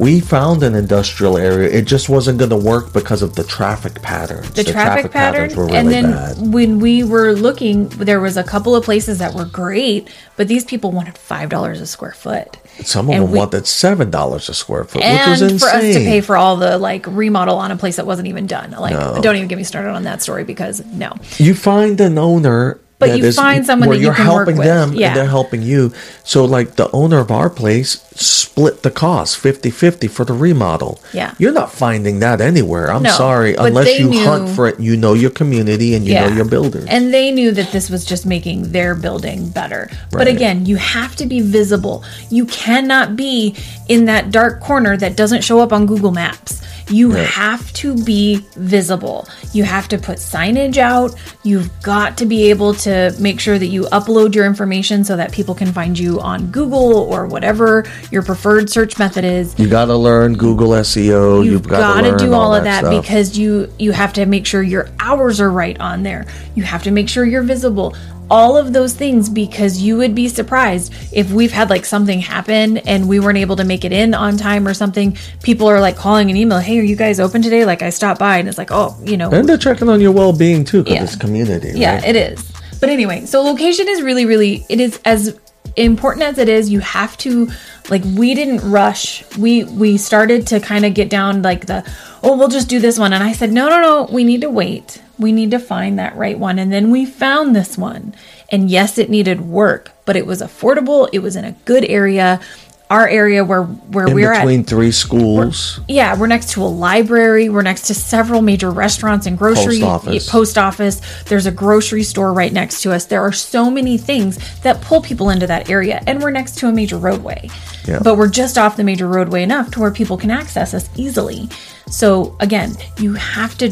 We 0.01 0.19
found 0.21 0.63
an 0.63 0.75
industrial 0.75 1.37
area. 1.37 1.69
It 1.69 1.83
just 1.83 2.09
wasn't 2.09 2.39
going 2.39 2.49
to 2.51 2.57
work 2.57 2.95
because 2.95 3.21
of 3.21 3.35
the 3.35 3.45
traffic 3.45 4.01
patterns. 4.01 4.51
the, 4.55 4.65
traffic, 4.65 5.13
pattern, 5.13 5.55
were 5.55 5.67
really 5.67 5.77
and 5.77 5.89
then 5.91 6.11
bad. 6.13 6.37
when 6.55 6.79
we 6.81 7.05
were 7.05 7.33
looking 7.35 7.89
there 7.91 8.19
was 8.19 8.39
a 8.39 8.43
couple 8.43 8.75
of 8.75 8.83
places 8.83 9.19
that 9.19 9.35
were 9.35 9.45
great 9.45 10.09
but 10.39 10.49
these 10.49 10.65
people 10.65 10.91
wanted 10.91 11.19
five 11.19 11.51
dollars 11.51 11.81
a 11.83 11.87
square 11.87 12.13
foot 12.13 12.57
Some 12.83 13.09
of 13.09 13.15
and 13.15 13.25
them 13.25 13.33
we- 13.33 13.39
wanted 13.39 13.67
seven 13.67 14.11
dollars 14.11 14.49
a 14.49 14.55
square 14.55 14.85
foot, 14.85 15.03
which 15.03 15.27
was 15.27 15.43
and 15.43 15.51
insane. 15.53 15.59
for 15.69 15.77
us 15.77 15.83
to 15.95 16.01
pay 16.01 16.21
for 16.23 16.37
all 16.37 16.57
the 16.57 16.79
like 16.79 17.05
remodel 17.07 17.57
on 17.59 17.71
a 17.71 17.77
place 17.77 17.97
that 17.97 18.07
wasn't 18.07 18.29
even 18.29 18.47
done 18.47 18.71
like 18.73 19.23
don't 19.23 19.37
even 19.37 19.49
get 19.49 19.59
me 19.59 19.65
started 19.65 19.91
on 19.91 20.05
that 20.05 20.23
story 20.23 20.45
because 20.45 20.83
no 20.87 21.13
you 21.37 21.55
find 21.55 22.01
an 22.01 22.17
owner 22.17 22.81
But 23.01 23.09
that 23.09 23.19
you 23.19 23.33
find 23.33 23.65
someone 23.67 23.89
where 23.89 23.97
that 23.99 24.01
you 24.01 24.07
you're 24.09 24.15
can 24.15 24.27
work 24.29 24.37
helping 24.47 24.59
with. 24.59 24.67
them 24.67 24.93
Yeah. 24.95 25.09
and 25.09 25.17
they're 25.17 25.25
helping 25.41 25.63
you 25.63 25.93
so 26.23 26.45
like 26.45 26.77
the 26.77 26.89
owner 26.93 27.19
of 27.19 27.31
our 27.31 27.51
place 27.51 28.05
split 28.15 28.83
the 28.83 28.91
cost 28.91 29.43
50-50 29.43 30.09
for 30.11 30.25
the 30.25 30.35
remodel 30.35 31.01
Yeah. 31.13 31.33
you're 31.39 31.53
not 31.53 31.73
finding 31.73 32.21
that 32.21 32.41
anywhere 32.41 32.93
i'm 32.93 33.03
No, 33.03 33.11
sorry 33.11 33.55
unless 33.57 33.99
you 33.99 34.11
knew- 34.11 34.25
hunt 34.25 34.51
for 34.51 34.69
it 34.69 34.79
you 34.79 34.97
know 34.97 35.15
your 35.15 35.31
community 35.31 35.95
and 35.95 36.07
you 36.07 36.15
know 36.15 36.29
your 36.29 36.45
builders 36.45 36.85
And 36.89 37.13
they 37.13 37.31
knew 37.33 37.51
that 37.53 37.73
this 37.73 37.89
was 37.89 38.05
just 38.05 38.27
making 38.27 38.73
their 38.73 38.95
building 38.95 39.49
better. 39.49 39.89
But 40.13 40.27
again, 40.29 40.67
you 40.67 40.77
have 40.77 41.17
to 41.17 41.27
be 41.27 41.41
visible. 41.41 42.05
You 42.29 42.45
cannot 42.47 43.17
be 43.17 43.55
in 43.89 44.05
that 44.07 44.31
dark 44.31 44.61
corner 44.61 44.97
that 44.99 45.17
doesn't 45.17 45.43
show 45.43 45.59
up 45.61 45.73
on 45.73 45.87
Google 45.87 46.11
Maps. 46.13 46.61
You 46.91 47.17
Yeah. 47.17 47.23
have 47.25 47.73
to 47.75 47.95
be 48.05 48.45
visible. 48.57 49.27
You 49.53 49.65
have 49.65 49.89
to 49.89 49.99
put 49.99 50.19
signage 50.19 50.77
out. 50.77 51.15
You've 51.45 51.71
got 51.83 52.17
to 52.19 52.27
be 52.27 52.51
able 52.51 52.75
to 52.75 53.15
make 53.19 53.41
sure 53.41 53.59
that 53.59 53.67
you 53.69 53.83
upload 53.93 54.35
your 54.35 54.45
information 54.45 55.05
so 55.05 55.17
that 55.17 55.33
people 55.33 55.55
can 55.55 55.73
find 55.73 55.99
you 55.99 56.21
on 56.21 56.47
Google 56.49 56.93
or 56.97 57.27
whatever 57.27 57.85
your 58.11 58.23
preferred 58.23 58.69
search 58.71 58.99
method 58.99 59.25
is. 59.25 59.55
You 59.59 59.69
got 59.69 59.87
to 59.87 59.97
learn 59.97 60.35
Google 60.35 60.71
SEO. 60.71 61.45
You've, 61.45 61.53
You've 61.53 61.69
got 61.69 62.03
to 62.03 62.17
do 62.17 62.35
all 62.35 62.55
of 62.55 62.65
that 62.65 62.81
stuff. 62.81 63.03
because 63.03 63.39
you 63.39 63.69
you 63.79 63.93
have 63.93 64.13
to 64.15 64.27
make 64.27 64.47
sure 64.47 64.63
your 64.63 64.89
hours 65.01 65.41
are 65.41 65.51
right 65.51 65.79
on 65.81 66.03
there. 66.03 66.27
You 66.55 66.63
have 66.65 66.83
to 66.85 66.91
make 66.91 67.09
sure 67.09 67.25
you're 67.25 67.43
visible. 67.43 67.95
All 68.31 68.57
of 68.57 68.73
those 68.73 68.95
things 68.95 69.29
because 69.29 69.83
you 69.83 69.97
would 69.97 70.15
be 70.15 70.29
surprised 70.29 70.93
if 71.13 71.33
we've 71.33 71.51
had 71.51 71.69
like 71.69 71.85
something 71.85 72.21
happen 72.21 72.79
and 72.79 73.09
we 73.09 73.19
weren't 73.19 73.39
able 73.39 73.57
to 73.57 73.65
make 73.65 73.85
it 73.85 73.93
in 73.93 74.15
on 74.15 74.37
time 74.37 74.69
or 74.69 74.75
something. 74.75 75.17
People 75.43 75.67
are 75.67 75.81
like 75.81 75.97
calling 75.97 76.31
an 76.31 76.37
email, 76.37 76.59
"Hey, 76.61 76.79
are 76.79 76.83
you 76.83 76.95
guys 76.97 77.19
open 77.19 77.43
today?" 77.43 77.65
Like 77.65 77.83
I 77.83 77.91
stopped 77.91 78.21
by 78.21 78.39
and 78.39 78.49
it's 78.49 78.57
like, 78.59 78.71
"Oh, 78.71 78.97
you 79.05 79.17
know, 79.17 79.31
and 79.31 79.49
they're 79.49 79.59
checking 79.59 79.89
on 79.89 80.01
your 80.01 80.13
well-being 80.13 80.65
too 80.65 80.85
because 80.85 80.95
Yeah. 80.95 81.03
it's 81.03 81.17
community. 81.17 81.73
yeah, 81.75 81.95
right? 81.97 82.05
it 82.05 82.17
is. 82.17 82.51
But 82.81 82.89
anyway, 82.89 83.27
so 83.27 83.43
location 83.43 83.87
is 83.89 84.01
really, 84.01 84.25
really 84.27 84.65
it 84.69 84.79
is 84.81 85.01
as 85.05 85.37
important 85.77 86.25
as 86.25 86.39
it 86.39 86.49
is. 86.49 86.71
You 86.71 86.81
have 86.81 87.17
to 87.19 87.49
like 87.91 88.03
we 88.17 88.35
didn't 88.35 88.61
rush. 88.71 89.25
We 89.37 89.65
we 89.65 89.97
started 89.99 90.47
to 90.49 90.61
kind 90.61 90.85
of 90.85 90.95
get 90.95 91.11
down 91.11 91.43
like 91.43 91.67
the 91.67 91.85
oh 92.23 92.37
we'll 92.37 92.49
just 92.49 92.69
do 92.69 92.79
this 92.79 92.99
one, 92.99 93.13
and 93.13 93.25
I 93.25 93.33
said 93.33 93.53
no 93.53 93.69
no 93.69 93.81
no 93.81 94.09
we 94.13 94.23
need 94.25 94.43
to 94.43 94.51
wait. 94.51 95.03
We 95.21 95.33
need 95.33 95.51
to 95.53 95.59
find 95.59 95.99
that 95.99 96.17
right 96.17 96.39
one, 96.39 96.59
and 96.59 96.73
then 96.73 96.91
we 96.91 97.05
found 97.07 97.55
this 97.55 97.77
one. 97.79 98.15
And 98.51 98.71
yes, 98.71 98.99
it 98.99 99.11
needed 99.11 99.43
work, 99.43 99.93
but 100.07 100.17
it 100.17 100.27
was 100.27 100.41
affordable. 100.41 101.09
It 101.13 101.21
was 101.21 101.37
in 101.37 101.45
a 101.45 101.53
good 101.67 101.85
area. 101.85 102.41
Our 102.89 103.07
area 103.07 103.45
where 103.45 103.63
where 103.63 104.09
in 104.09 104.15
we're 104.15 104.33
at 104.33 104.41
between 104.41 104.65
three 104.65 104.91
schools. 104.91 105.79
yeah, 105.87 106.19
we're 106.19 106.27
next 106.27 106.51
to 106.55 106.63
a 106.65 106.67
library. 106.67 107.49
We're 107.49 107.63
next 107.63 107.83
to 107.87 107.95
several 107.95 108.43
major 108.43 108.73
restaurants 108.73 109.27
and 109.27 109.39
grocery 109.39 109.79
Post 109.79 109.83
office. 109.85 110.29
post 110.29 110.59
office. 110.59 111.23
There's 111.27 111.47
a 111.47 111.53
grocery 111.53 112.03
store 112.03 112.33
right 112.33 112.53
next 112.53 112.83
to 112.83 112.91
us. 112.93 113.05
There 113.05 113.21
are 113.23 113.31
so 113.31 113.71
many 113.71 113.97
things 113.97 114.39
that 114.63 114.81
pull 114.81 115.03
people 115.03 115.31
into 115.31 115.47
that 115.47 115.71
area, 115.71 116.03
and 116.09 116.21
we're 116.21 116.33
next 116.33 116.59
to 116.59 116.67
a 116.69 116.73
major 116.73 116.99
roadway. 116.99 117.49
Yeah. 117.87 118.01
But 118.03 118.17
we're 118.17 118.29
just 118.29 118.59
off 118.59 118.77
the 118.77 118.83
major 118.83 119.07
roadway 119.07 119.45
enough 119.45 119.71
to 119.73 119.81
where 119.81 119.93
people 119.93 120.17
can 120.17 120.33
access 120.33 120.75
us 120.75 120.89
easily. 120.97 121.49
So 121.87 122.37
again, 122.41 122.75
you 122.99 123.15
have 123.15 123.57
to 123.59 123.69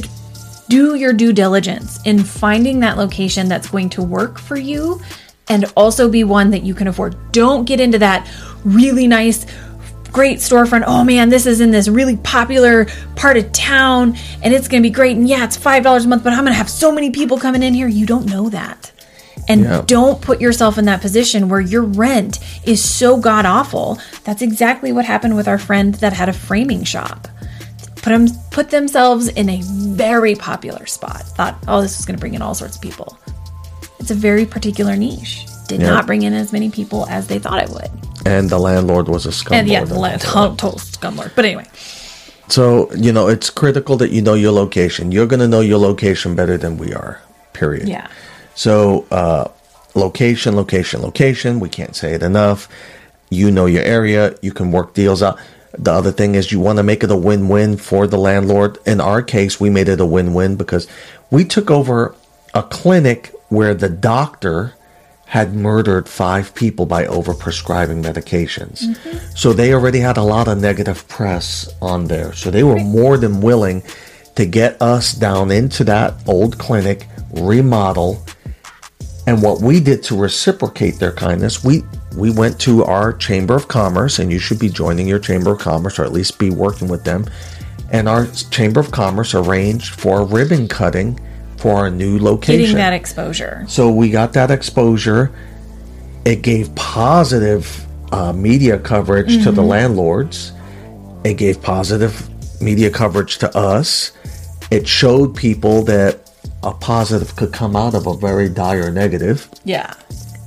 do 0.69 0.95
your 0.95 1.13
due 1.13 1.33
diligence 1.33 1.99
in 2.05 2.23
finding 2.23 2.81
that 2.81 2.97
location 2.97 3.49
that's 3.49 3.71
going 3.71 3.89
to 3.91 4.03
work 4.03 4.39
for 4.39 4.57
you 4.57 5.01
and 5.49 5.65
also 5.77 6.09
be 6.09 6.25
one 6.25 6.51
that 6.51 6.63
you 6.63 6.75
can 6.75 6.89
afford. 6.89 7.17
Don't 7.33 7.65
get 7.65 7.81
into 7.81 7.99
that 7.99 8.29
really 8.65 9.07
nice 9.07 9.47
great 10.13 10.39
storefront. 10.39 10.85
Oh 10.87 11.05
man, 11.05 11.29
this 11.29 11.47
is 11.47 11.61
in 11.61 11.71
this 11.71 11.87
really 11.87 12.17
popular 12.17 12.87
part 13.15 13.37
of 13.37 13.53
town 13.53 14.17
and 14.43 14.55
it's 14.55 14.67
going 14.69 14.83
to 14.83 14.87
be 14.89 14.93
great 14.93 15.17
and 15.17 15.29
yeah, 15.29 15.45
it's 15.45 15.57
$5 15.57 16.05
a 16.05 16.09
month, 16.09 16.25
but 16.25 16.33
I'm 16.33 16.41
going 16.41 16.53
to 16.53 16.59
have 16.59 16.71
so 16.71 16.91
many 16.91 17.11
people 17.11 17.39
coming 17.39 17.63
in 17.63 17.75
here. 17.75 17.89
You 17.89 18.07
don't 18.07 18.27
know 18.27 18.49
that. 18.49 18.91
And 19.49 19.65
Yeah. 19.65 19.83
don't 19.87 20.21
put 20.21 20.41
yourself 20.41 20.77
in 20.79 20.87
that 20.87 21.01
position 21.01 21.49
where 21.49 21.61
your 21.61 21.83
rent 21.83 22.39
is 22.65 22.83
so 22.83 23.17
god 23.17 23.47
awful. 23.47 23.99
That's 24.25 24.43
exactly 24.43 24.93
what 24.93 25.05
happened 25.05 25.37
with 25.37 25.47
our 25.49 25.59
friend 25.59 25.95
that 25.97 26.13
had 26.15 26.29
a 26.29 26.33
framing 26.33 26.85
shop 26.85 27.29
put 28.03 28.11
them 28.11 28.29
put 28.51 28.71
themselves 28.71 29.29
in 29.29 29.49
a 29.49 29.61
very 29.63 30.35
popular 30.35 30.87
spot. 30.87 31.23
Thought, 31.23 31.59
oh, 31.69 31.81
this 31.83 31.99
is 32.01 32.07
going 32.07 32.17
to 32.17 32.21
bring 32.21 32.35
in 32.35 32.43
all 32.43 32.55
sorts 32.55 32.77
of 32.77 32.83
people. 32.83 33.19
It's 34.01 34.11
a 34.11 34.15
very 34.15 34.47
particular 34.47 34.97
niche. 34.97 35.47
Did 35.69 35.81
Yeah. 35.83 35.91
not 35.91 36.07
bring 36.07 36.23
in 36.23 36.33
as 36.33 36.53
many 36.53 36.71
people 36.71 37.07
as 37.09 37.27
they 37.27 37.39
thought 37.39 37.63
it 37.63 37.69
would. 37.71 37.91
And 38.25 38.49
the 38.49 38.59
landlord 38.59 39.09
was 39.09 39.27
a 39.27 39.31
scumbag. 39.31 39.53
And 39.53 39.69
yeah, 39.69 39.85
the 39.85 39.99
land 39.99 40.21
total 40.35 40.73
scumlord. 40.73 41.33
But 41.35 41.45
anyway, 41.45 41.67
So, 42.49 42.91
you 42.95 43.13
know, 43.13 43.29
it's 43.29 43.51
critical 43.51 43.97
that 43.99 44.11
you 44.11 44.23
know 44.23 44.35
your 44.35 44.53
location. 44.53 45.13
You're 45.13 45.27
going 45.27 45.41
to 45.41 45.49
know 45.49 45.61
your 45.61 45.79
location 45.79 46.35
better 46.35 46.57
than 46.57 46.79
we 46.79 46.95
are, 46.95 47.21
period. 47.53 47.87
yeah, 47.89 48.07
So, 48.55 49.05
uh, 49.11 49.49
location, 49.95 50.57
location, 50.57 51.03
location. 51.03 51.61
We 51.61 51.69
can't 51.69 51.95
say 51.95 52.15
it 52.15 52.23
enough. 52.23 52.69
You 53.31 53.51
know 53.51 53.67
your 53.67 53.83
area. 53.83 54.35
You 54.41 54.53
can 54.53 54.73
work 54.73 54.95
deals 54.95 55.23
out. 55.23 55.39
The 55.79 55.93
other 55.93 56.13
thing 56.13 56.35
is 56.35 56.51
you 56.51 56.61
want 56.61 56.79
to 56.79 56.83
make 56.83 57.05
it 57.05 57.11
a 57.11 57.17
win-win 57.17 57.77
for 57.77 58.07
the 58.07 58.19
landlord. 58.19 58.79
In 58.85 59.01
our 59.01 59.23
case, 59.23 59.61
we 59.61 59.71
made 59.71 59.89
it 59.89 60.01
a 60.01 60.07
win-win 60.07 60.57
because 60.57 60.89
we 61.31 61.45
took 61.45 61.71
over 61.71 62.15
a 62.55 62.63
clinic 62.63 63.33
where 63.49 63.75
the 63.75 63.89
doctor 63.89 64.75
had 65.27 65.55
murdered 65.55 66.09
five 66.09 66.55
people 66.55 66.87
by 66.87 67.05
overprescribing 67.05 68.03
medications. 68.03 68.83
Mm-hmm. 68.83 69.37
So 69.37 69.53
they 69.53 69.75
already 69.75 70.01
had 70.01 70.17
a 70.17 70.23
lot 70.23 70.49
of 70.49 70.59
negative 70.59 71.07
press 71.07 71.69
on 71.83 72.07
there. 72.07 72.33
So 72.33 72.51
they 72.51 72.63
were 72.65 72.79
more 72.79 73.19
than 73.19 73.41
willing 73.41 73.83
to 74.37 74.47
get 74.47 74.81
us 74.81 75.13
down 75.13 75.51
into 75.51 75.85
that 75.85 76.15
old 76.27 76.59
clinic, 76.59 77.07
remodel, 77.33 78.25
and 79.27 79.43
what 79.43 79.61
we 79.61 79.81
did 79.81 80.03
to 80.05 80.17
reciprocate 80.17 80.95
their 80.99 81.13
kindness, 81.13 81.63
we 81.63 81.83
we 82.19 82.31
went 82.31 82.61
to 82.61 82.85
our 82.85 83.13
chamber 83.13 83.55
of 83.55 83.69
commerce, 83.69 84.19
and 84.19 84.31
you 84.31 84.39
should 84.39 84.59
be 84.59 84.69
joining 84.69 85.07
your 85.07 85.19
chamber 85.19 85.53
of 85.53 85.59
commerce, 85.59 85.99
or 85.99 86.05
at 86.05 86.13
least 86.13 86.39
be 86.39 86.51
working 86.51 86.89
with 86.89 87.05
them. 87.05 87.27
And 87.91 88.09
our 88.09 88.27
chamber 88.51 88.81
of 88.81 88.91
commerce 88.91 89.35
arranged 89.35 89.95
for 89.95 90.21
a 90.21 90.25
ribbon 90.25 90.69
cutting 90.69 91.19
for 91.57 91.77
our 91.77 91.91
new 91.91 92.19
location. 92.19 92.61
getting 92.61 92.77
that 92.77 92.93
exposure. 92.93 93.65
So 93.69 93.91
we 93.91 94.11
got 94.11 94.33
that 94.35 94.51
exposure. 94.51 95.33
It 96.25 96.43
gave 96.43 96.75
positive 96.75 97.87
uh, 98.13 98.33
media 98.33 98.79
coverage 98.79 99.43
to 99.45 99.53
the 99.53 99.63
landlords. 99.63 100.53
It 101.25 101.35
gave 101.35 101.63
positive 101.63 102.29
media 102.61 102.91
coverage 102.91 103.39
to 103.39 103.57
us. 103.57 104.13
It 104.71 104.87
showed 104.87 105.35
people 105.35 105.83
that 105.85 106.31
a 106.63 106.73
positive 106.73 107.35
could 107.37 107.53
come 107.53 107.77
out 107.77 107.95
of 107.95 108.07
a 108.07 108.15
very 108.15 108.49
dire 108.49 108.91
negative 108.91 109.49
Yeah, 109.65 109.95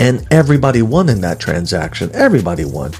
and 0.01 0.27
everybody 0.31 0.81
won 0.81 1.07
in 1.09 1.21
that 1.21 1.39
transaction. 1.39 2.09
Everybody 2.13 2.65
won, 2.65 2.91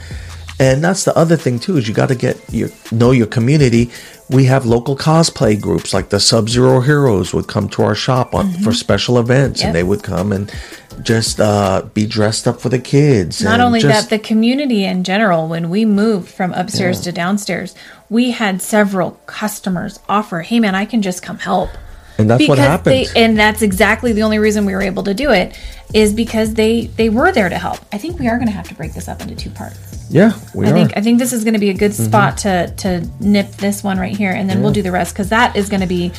and 0.60 0.84
that's 0.84 1.04
the 1.04 1.18
other 1.18 1.36
thing 1.36 1.60
too 1.60 1.78
is 1.78 1.88
you 1.88 1.94
got 1.94 2.10
to 2.10 2.16
get 2.16 2.38
your 2.54 2.70
know 2.92 3.12
your 3.12 3.28
community. 3.28 3.92
We 4.30 4.46
have 4.46 4.66
local 4.66 4.96
cosplay 4.96 5.60
groups 5.60 5.94
like 5.94 6.08
the 6.10 6.20
Sub 6.20 6.48
Zero 6.48 6.80
Heroes 6.80 7.34
would 7.34 7.48
come 7.48 7.68
to 7.70 7.82
our 7.84 7.96
shop 7.96 8.34
on 8.34 8.52
for 8.64 8.72
special 8.72 9.18
events, 9.20 9.60
Yep. 9.60 9.68
and 9.68 9.76
they 9.76 9.84
would 9.84 10.04
come 10.04 10.32
and 10.32 10.50
just 11.04 11.40
uh, 11.42 11.82
be 11.94 12.06
dressed 12.06 12.48
up 12.48 12.62
for 12.62 12.70
the 12.70 12.80
kids. 12.80 13.42
Not 13.42 13.60
only 13.60 13.82
just- 13.82 14.10
that, 14.10 14.16
the 14.16 14.20
community 14.24 14.86
in 14.86 15.04
general, 15.04 15.48
when 15.50 15.70
we 15.70 15.84
moved 15.84 16.30
from 16.30 16.54
upstairs 16.54 17.02
to 17.02 17.12
downstairs, 17.12 17.76
we 18.10 18.32
had 18.32 18.62
several 18.62 19.12
customers 19.26 20.00
offer, 20.08 20.42
"Hey, 20.44 20.60
man, 20.62 20.76
I 20.76 20.86
can 20.86 21.02
just 21.02 21.22
come 21.24 21.40
help." 21.40 21.70
And 22.22 22.30
that's 22.30 22.48
what 22.48 22.58
happened. 22.58 22.96
They, 22.96 23.08
and 23.24 23.38
that's 23.38 23.62
exactly 23.62 24.14
the 24.14 24.24
only 24.24 24.40
reason 24.40 24.66
we 24.66 24.74
were 24.74 24.82
able 24.82 25.04
to 25.04 25.14
do 25.14 25.32
it 25.32 25.58
is 25.94 26.14
because 26.14 26.54
they 26.54 26.88
they 26.88 27.10
were 27.10 27.32
there 27.32 27.50
to 27.50 27.58
help. 27.58 27.80
I 27.92 27.98
think 27.98 28.20
we 28.20 28.28
are 28.28 28.38
going 28.38 28.48
to 28.48 28.54
have 28.54 28.68
to 28.70 28.76
break 28.76 28.94
this 28.94 29.08
up 29.08 29.22
into 29.22 29.36
two 29.36 29.50
parts. 29.50 30.08
yeah, 30.10 30.32
we 30.56 30.66
I 30.66 30.70
are. 30.72 30.74
think 30.74 30.98
I 30.98 31.02
think 31.02 31.20
this 31.20 31.34
is 31.34 31.44
going 31.44 31.54
to 31.54 31.60
be 31.60 31.70
a 31.70 31.74
good 31.74 31.92
mm-hmm. 31.92 32.06
spot 32.06 32.38
to 32.40 32.74
to 32.78 33.08
nip 33.20 33.52
this 33.54 33.84
one 33.84 34.00
right 34.00 34.16
here, 34.16 34.32
and 34.32 34.50
then 34.50 34.62
we'll 34.62 34.72
do 34.72 34.82
the 34.82 34.92
rest 34.92 35.14
because 35.14 35.30
that 35.30 35.56
is 35.56 35.70
going 35.70 35.82
to 35.82 35.88
be 35.88 36.12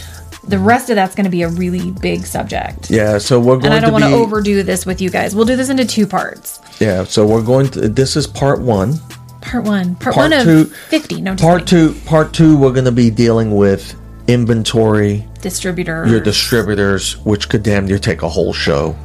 the 0.48 0.58
rest 0.58 0.90
of 0.90 0.96
that's 0.96 1.14
going 1.14 1.24
to 1.24 1.30
be 1.30 1.42
a 1.42 1.48
really 1.48 1.92
big 2.00 2.26
subject. 2.26 2.90
yeah, 2.90 3.16
so 3.18 3.38
we're 3.38 3.56
going 3.56 3.60
to. 3.60 3.66
And 3.66 3.74
I 3.74 3.80
don't 3.80 3.90
to 3.90 3.92
want 3.92 4.04
be 4.04 4.10
to 4.10 4.16
overdo 4.16 4.62
this 4.64 4.84
with 4.84 5.00
you 5.00 5.08
guys. 5.08 5.34
We'll 5.36 5.44
do 5.44 5.56
this 5.56 5.70
into 5.70 5.84
two 5.86 6.06
parts. 6.06 6.60
yeah. 6.80 7.04
So 7.04 7.24
we're 7.26 7.44
going 7.44 7.68
to. 7.70 7.88
This 7.88 8.16
is 8.16 8.26
part 8.26 8.60
one. 8.60 8.94
Part 9.40 9.64
one, 9.64 9.96
part, 9.96 10.14
Part 10.14 10.30
one 10.30 10.32
of 10.32 10.44
two- 10.44 10.64
fifty. 10.88 11.20
No, 11.20 11.34
Part 11.36 11.66
kidding. 11.66 11.94
two. 11.94 12.00
Part 12.06 12.32
two. 12.32 12.56
We're 12.56 12.72
going 12.72 12.84
to 12.84 12.92
be 12.92 13.10
dealing 13.10 13.56
with 13.56 13.94
inventory. 14.28 15.26
distributor. 15.40 16.06
your 16.06 16.20
distributors, 16.20 17.16
which 17.24 17.48
could 17.48 17.62
damn 17.62 17.86
near 17.86 17.98
take 17.98 18.22
a 18.22 18.28
whole 18.28 18.52
show. 18.52 18.96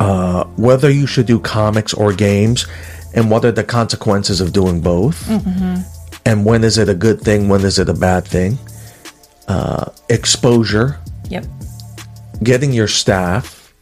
Uh, 0.00 0.44
whether 0.56 0.90
you 0.90 1.06
should 1.06 1.26
do 1.26 1.40
comics 1.40 1.92
or 1.92 2.12
games, 2.12 2.66
and 3.14 3.30
what 3.30 3.44
are 3.44 3.50
the 3.52 3.64
consequences 3.64 4.40
of 4.40 4.52
doing 4.52 4.80
both, 4.80 5.26
Mm-hmm. 5.26 5.82
and 6.24 6.44
when 6.44 6.62
is 6.62 6.78
it 6.78 6.88
a 6.88 6.94
good 6.94 7.20
thing, 7.20 7.48
when 7.48 7.62
is 7.64 7.78
it 7.78 7.88
a 7.88 7.94
bad 7.94 8.24
thing? 8.24 8.58
Uh, 9.48 9.86
exposure, 10.08 10.98
Yep. 11.30 11.46
getting 12.42 12.72
your 12.72 12.86
staff, 12.88 13.72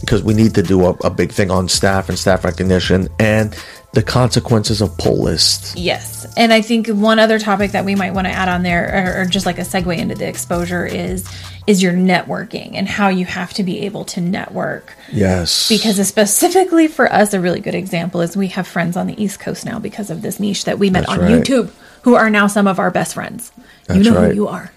because 0.00 0.22
we 0.22 0.34
need 0.34 0.54
to 0.56 0.62
do 0.62 0.84
a, 0.84 0.90
a 1.04 1.10
big 1.10 1.32
thing 1.32 1.50
on 1.50 1.68
staff 1.68 2.08
and 2.10 2.18
staff 2.18 2.44
recognition, 2.44 3.08
and 3.18 3.56
the 3.92 4.02
consequences 4.02 4.80
of 4.80 4.96
pull 4.96 5.22
lists. 5.22 5.76
Yes. 5.76 6.26
And 6.36 6.52
I 6.52 6.62
think 6.62 6.88
one 6.88 7.18
other 7.18 7.38
topic 7.38 7.72
that 7.72 7.84
we 7.84 7.94
might 7.94 8.14
want 8.14 8.26
to 8.26 8.32
add 8.32 8.48
on 8.48 8.62
there 8.62 9.16
or, 9.18 9.22
or 9.22 9.24
just 9.26 9.44
like 9.44 9.58
a 9.58 9.62
segue 9.62 9.96
into 9.96 10.14
the 10.14 10.26
exposure 10.26 10.86
is 10.86 11.28
is 11.66 11.80
your 11.80 11.92
networking 11.92 12.72
and 12.74 12.88
how 12.88 13.08
you 13.08 13.24
have 13.24 13.52
to 13.54 13.62
be 13.62 13.80
able 13.82 14.04
to 14.04 14.20
network. 14.20 14.94
Yes, 15.12 15.68
Because 15.68 16.04
specifically 16.08 16.88
for 16.88 17.12
us 17.12 17.34
a 17.34 17.40
really 17.40 17.60
good 17.60 17.74
example 17.74 18.20
is 18.20 18.36
we 18.36 18.48
have 18.48 18.66
friends 18.66 18.96
on 18.96 19.06
the 19.06 19.22
East 19.22 19.38
Coast 19.38 19.64
now 19.64 19.78
because 19.78 20.10
of 20.10 20.22
this 20.22 20.40
niche 20.40 20.64
that 20.64 20.78
we 20.80 20.90
met 20.90 21.06
That's 21.06 21.12
on 21.12 21.20
right. 21.20 21.30
YouTube 21.44 21.70
who 22.02 22.14
are 22.16 22.30
now 22.30 22.48
some 22.48 22.66
of 22.66 22.80
our 22.80 22.90
best 22.90 23.14
friends. 23.14 23.52
you 23.94 24.02
know 24.02 24.14
right. 24.14 24.30
who 24.30 24.34
you 24.34 24.48
are. 24.48 24.72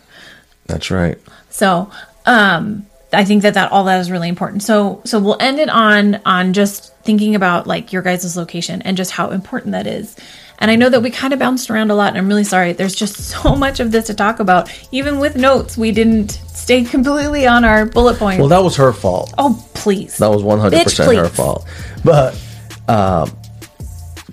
that's 0.67 0.91
right. 0.91 1.17
So, 1.49 1.89
um 2.25 2.85
I 3.15 3.23
think 3.25 3.43
that 3.43 3.55
that 3.55 3.71
all 3.71 3.85
that 3.85 3.99
is 3.99 4.11
really 4.11 4.29
important. 4.29 4.63
So 4.63 5.01
so 5.05 5.19
we'll 5.19 5.37
end 5.39 5.59
it 5.59 5.69
on 5.69 6.21
on 6.25 6.53
just 6.53 6.95
thinking 7.03 7.35
about 7.35 7.67
like 7.67 7.93
your 7.93 8.01
guys' 8.01 8.35
location 8.35 8.81
and 8.81 8.97
just 8.97 9.11
how 9.11 9.29
important 9.31 9.71
that 9.73 9.87
is. 9.87 10.15
And 10.57 10.71
I 10.71 10.77
know 10.77 10.89
that 10.89 11.01
we 11.01 11.11
kind 11.11 11.33
of 11.33 11.39
bounced 11.39 11.69
around 11.69 11.91
a 11.91 11.95
lot, 11.95 12.09
and 12.09 12.17
I'm 12.17 12.27
really 12.27 12.45
sorry. 12.45 12.71
There's 12.73 12.95
just 12.95 13.15
so 13.29 13.55
much 13.55 13.79
of 13.79 13.91
this 13.91 14.07
to 14.07 14.13
talk 14.13 14.39
about. 14.39 14.71
Even 14.91 15.19
with 15.19 15.35
notes, 15.35 15.77
we 15.77 15.91
didn't 15.91 16.31
stay 16.53 16.83
completely 16.95 17.47
on 17.47 17.65
our 17.65 17.85
bullet 17.85 18.17
points. 18.17 18.39
Well, 18.39 18.49
that 18.49 18.63
was 18.63 18.75
her 18.77 18.93
fault. 18.93 19.33
oh, 19.37 19.65
please. 19.73 20.17
That 20.17 20.29
was 20.29 20.43
one 20.43 20.59
hundred 20.59 20.83
percent 20.83 21.09
Bitch, 21.09 21.17
her 21.17 21.29
fault. 21.29 21.67
But 22.03 22.41
um, 22.87 23.35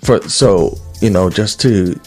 for 0.03 0.21
so 0.29 0.77
you 1.01 1.09
know, 1.09 1.29
just 1.29 1.59
to 1.61 1.99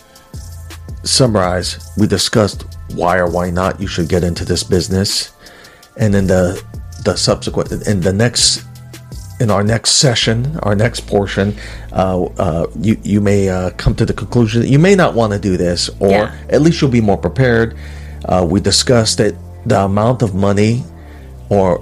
summarize, 1.03 1.93
we 1.99 2.07
discussed 2.07 2.65
why 2.95 3.19
or 3.19 3.27
why 3.27 3.51
not 3.51 3.81
you 3.81 3.87
should 3.87 4.09
get 4.09 4.25
into 4.25 4.45
this 4.45 4.63
business, 4.65 5.33
and 5.97 6.15
then 6.15 6.27
the 6.27 6.63
the 7.05 7.17
subsequent 7.17 7.73
in 7.87 8.01
the 8.01 8.13
next 8.13 8.65
in 9.39 9.51
our 9.51 9.63
next 9.63 9.93
session, 9.93 10.59
our 10.63 10.75
next 10.75 11.01
portion, 11.07 11.55
uh, 11.93 12.25
uh, 12.39 12.67
you 12.81 12.97
you 13.03 13.21
may 13.21 13.49
uh, 13.49 13.71
come 13.77 13.95
to 13.95 14.07
the 14.07 14.13
conclusion 14.15 14.63
that 14.63 14.69
you 14.69 14.79
may 14.79 14.95
not 14.95 15.15
want 15.15 15.33
to 15.33 15.39
do 15.39 15.57
this, 15.57 15.91
or 16.01 16.11
Yeah. 16.11 16.35
at 16.49 16.63
least 16.63 16.81
you'll 16.81 16.91
be 16.91 17.03
more 17.03 17.19
prepared. 17.19 17.77
Uh, 18.25 18.47
we 18.49 18.61
discussed 18.61 19.19
that 19.19 19.35
the 19.67 19.79
amount 19.81 20.23
of 20.23 20.35
money 20.35 20.85
or 21.51 21.81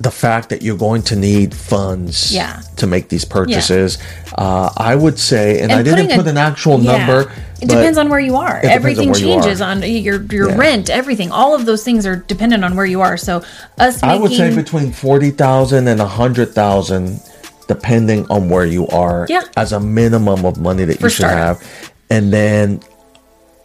the 0.00 0.10
fact 0.12 0.50
that 0.50 0.62
you're 0.62 0.76
going 0.76 1.02
to 1.02 1.16
need 1.16 1.52
funds 1.52 2.32
Yeah. 2.32 2.60
to 2.76 2.86
make 2.86 3.08
these 3.08 3.24
purchases. 3.24 3.98
Uh, 4.36 4.70
I 4.76 4.94
would 4.94 5.18
say, 5.18 5.60
and, 5.60 5.72
I 5.72 5.82
didn't 5.82 5.96
putting 6.06 6.12
a- 6.12 6.16
put 6.22 6.26
an 6.28 6.36
actual 6.36 6.80
yeah. 6.80 6.98
number. 6.98 7.32
It 7.60 7.68
depends 7.68 7.98
on 7.98 8.08
where 8.08 8.20
you 8.20 8.36
are. 8.36 8.60
depends 8.60 8.66
on 8.66 8.70
Everything 8.76 9.08
you 9.08 9.14
changes 9.14 9.60
are. 9.60 9.70
on 9.70 9.82
your 9.82 10.22
your 10.22 10.50
Yeah. 10.50 10.56
rent, 10.56 10.88
everything. 10.90 11.32
All 11.32 11.52
of 11.54 11.66
those 11.66 11.82
things 11.82 12.06
are 12.06 12.14
dependent 12.16 12.64
on 12.64 12.76
where 12.76 12.86
you 12.86 13.00
are. 13.00 13.16
So 13.16 13.42
us 13.78 14.00
making 14.00 14.08
I 14.08 14.16
would 14.22 14.32
say 14.32 14.54
between 14.54 14.92
forty 14.92 15.30
thousand 15.30 15.88
and 15.88 16.00
a 16.00 16.06
hundred 16.06 16.54
thousand, 16.54 17.20
depending 17.66 18.24
on 18.30 18.48
where 18.48 18.64
you 18.64 18.86
are, 18.88 19.26
Yeah. 19.28 19.42
as 19.56 19.72
a 19.72 19.80
minimum 19.80 20.44
of 20.44 20.58
money 20.60 20.84
that 20.84 21.00
you 21.00 21.08
should 21.08 21.26
startup. 21.26 21.60
have, 21.60 21.92
and 22.08 22.32
then 22.32 22.80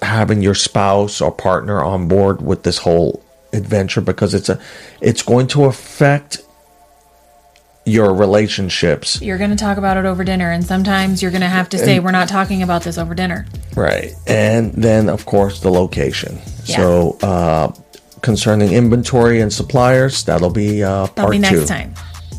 having 0.02 0.42
your 0.42 0.56
spouse 0.56 1.22
or 1.22 1.32
partner 1.32 1.84
on 1.84 2.08
board 2.08 2.42
with 2.42 2.64
this 2.64 2.80
whole 2.80 3.23
adventure 3.54 4.02
because 4.02 4.34
it's 4.34 4.50
a 4.50 4.60
it's 5.02 5.22
going 5.22 5.48
to 5.48 5.66
affect 5.66 6.42
your 7.86 8.14
relationships 8.14 9.22
you're 9.22 9.38
going 9.38 9.50
to 9.50 9.58
talk 9.58 9.78
about 9.78 9.98
it 9.98 10.06
over 10.06 10.24
dinner 10.24 10.52
and 10.52 10.64
sometimes 10.66 11.22
you're 11.22 11.32
going 11.32 11.42
to 11.42 11.48
have 11.48 11.68
to 11.70 11.78
say 11.78 12.00
we're 12.00 12.12
not 12.12 12.30
talking 12.30 12.64
about 12.64 12.82
this 12.84 12.98
over 12.98 13.14
dinner. 13.14 13.46
Right. 13.76 14.14
And 14.26 14.72
then, 14.74 15.10
of 15.10 15.26
course, 15.26 15.60
the 15.60 15.70
location. 15.70 16.40
Yeah. 16.66 16.78
So, 16.78 17.18
uh, 17.22 17.74
concerning 18.22 18.72
inventory 18.72 19.42
and 19.42 19.52
suppliers, 19.52 20.24
that'll 20.24 20.50
be 20.50 20.82
uh, 20.82 21.08
That'll 21.08 21.16
part 21.16 21.32
be 21.32 21.38
two. 21.38 21.42
next 21.42 21.68
time. 21.68 21.94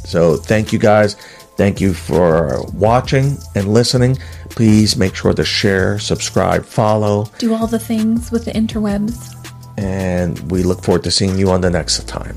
So, 0.04 0.36
thank 0.36 0.72
you 0.72 0.78
guys. 0.78 1.14
Thank 1.56 1.80
you 1.80 1.92
for 1.92 2.64
watching 2.72 3.36
and 3.54 3.72
listening. 3.72 4.16
Please 4.50 4.96
make 4.96 5.14
sure 5.14 5.34
to 5.34 5.44
share, 5.44 5.98
subscribe, 5.98 6.64
follow, 6.64 7.26
Do 7.38 7.54
all 7.54 7.66
the 7.66 7.78
things 7.78 8.30
with 8.32 8.44
the 8.46 8.52
interwebs. 8.52 9.33
And 9.76 10.50
we 10.50 10.62
look 10.62 10.82
forward 10.82 11.04
to 11.04 11.10
seeing 11.10 11.36
you 11.38 11.50
on 11.50 11.60
the 11.60 11.70
next 11.70 12.06
time. 12.08 12.36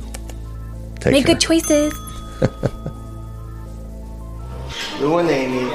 Take 1.00 1.14
Make 1.14 1.26
care. 1.26 1.36
good 1.36 1.42
choices. 1.42 1.94
Lou 5.00 5.18
and 5.20 5.30
Amy, 5.30 5.74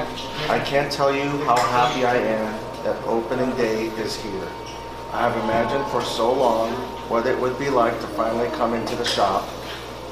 I 0.49 0.59
can't 0.65 0.93
tell 0.93 1.15
you 1.15 1.29
how 1.45 1.57
happy 1.57 2.05
I 2.05 2.17
am 2.17 2.53
that 2.85 3.01
opening 3.05 3.55
day 3.57 3.87
is 4.03 4.17
here. 4.17 4.49
I 5.13 5.29
have 5.29 5.37
imagined 5.45 5.87
for 5.91 6.03
so 6.03 6.33
long 6.33 6.71
what 7.09 7.27
it 7.27 7.39
would 7.39 7.59
be 7.59 7.71
like 7.71 7.99
to 8.01 8.07
finally 8.09 8.49
come 8.57 8.75
into 8.75 8.97
the 8.97 9.05
shop. 9.05 9.49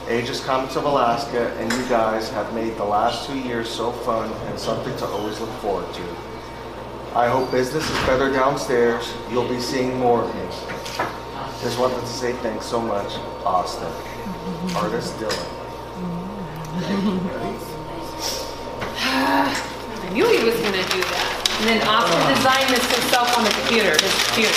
Aegis 0.09 0.45
Comics 0.45 0.77
of 0.77 0.85
Alaska 0.85 1.53
and 1.59 1.73
you 1.73 1.89
guys 1.89 2.31
have 2.31 2.53
made 2.55 2.77
the 2.77 2.85
last 2.85 3.27
two 3.27 3.39
years 3.39 3.69
so 3.69 3.93
fun 3.93 4.31
and 4.49 4.59
something 4.59 4.97
to 4.99 5.07
always 5.07 5.39
look 5.41 5.51
forward 5.61 5.93
to. 5.95 6.03
I 7.15 7.29
hope 7.29 7.51
business 7.51 7.85
is 7.89 7.97
better 8.07 8.31
downstairs. 8.33 9.13
You'll 9.31 9.49
be 9.49 9.61
seeing 9.61 9.99
more 9.99 10.23
of 10.23 10.35
me. 10.35 10.41
Just 11.63 11.79
wanted 11.79 12.01
to 12.01 12.07
say 12.07 12.33
thanks 12.35 12.65
so 12.65 12.81
much, 12.81 13.13
Austin. 13.45 13.93
Artist 14.75 15.15
Dylan. 15.19 15.47
I 19.03 20.09
knew 20.13 20.27
he 20.27 20.43
was 20.43 20.55
gonna 20.55 20.83
do 20.89 21.01
that. 21.03 21.41
And 21.61 21.69
then 21.69 21.83
Austin 21.87 22.35
designed 22.35 22.71
this 22.71 22.81
himself 22.91 23.37
on 23.37 23.45
the 23.45 23.51
computer, 23.51 23.91
his 23.91 24.15
computer. 24.25 24.57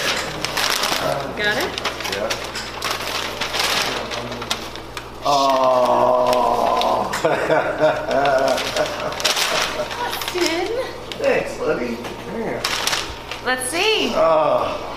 Got 1.35 1.57
it? 1.57 1.71
Yeah. 2.15 2.29
Oh. 5.25 7.11
Austin, 9.99 10.67
Thanks, 11.19 11.57
buddy. 11.57 11.97
Yeah. 12.37 12.63
let's 13.45 13.69
see. 13.69 14.13
Oh, 14.15 14.92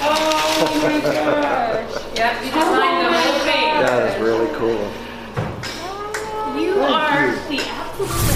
Oh 0.00 0.80
my 0.82 1.00
gosh. 1.00 2.16
Yep, 2.16 2.44
you 2.44 2.50
designed 2.50 3.06
the 3.06 3.12
whole 3.12 3.38
thing. 3.44 3.68
that 3.82 4.14
is 4.14 4.22
really 4.22 4.50
cool. 4.56 4.90
You 6.60 6.80
are 6.82 7.34
the 7.48 7.60
absolute 7.60 8.35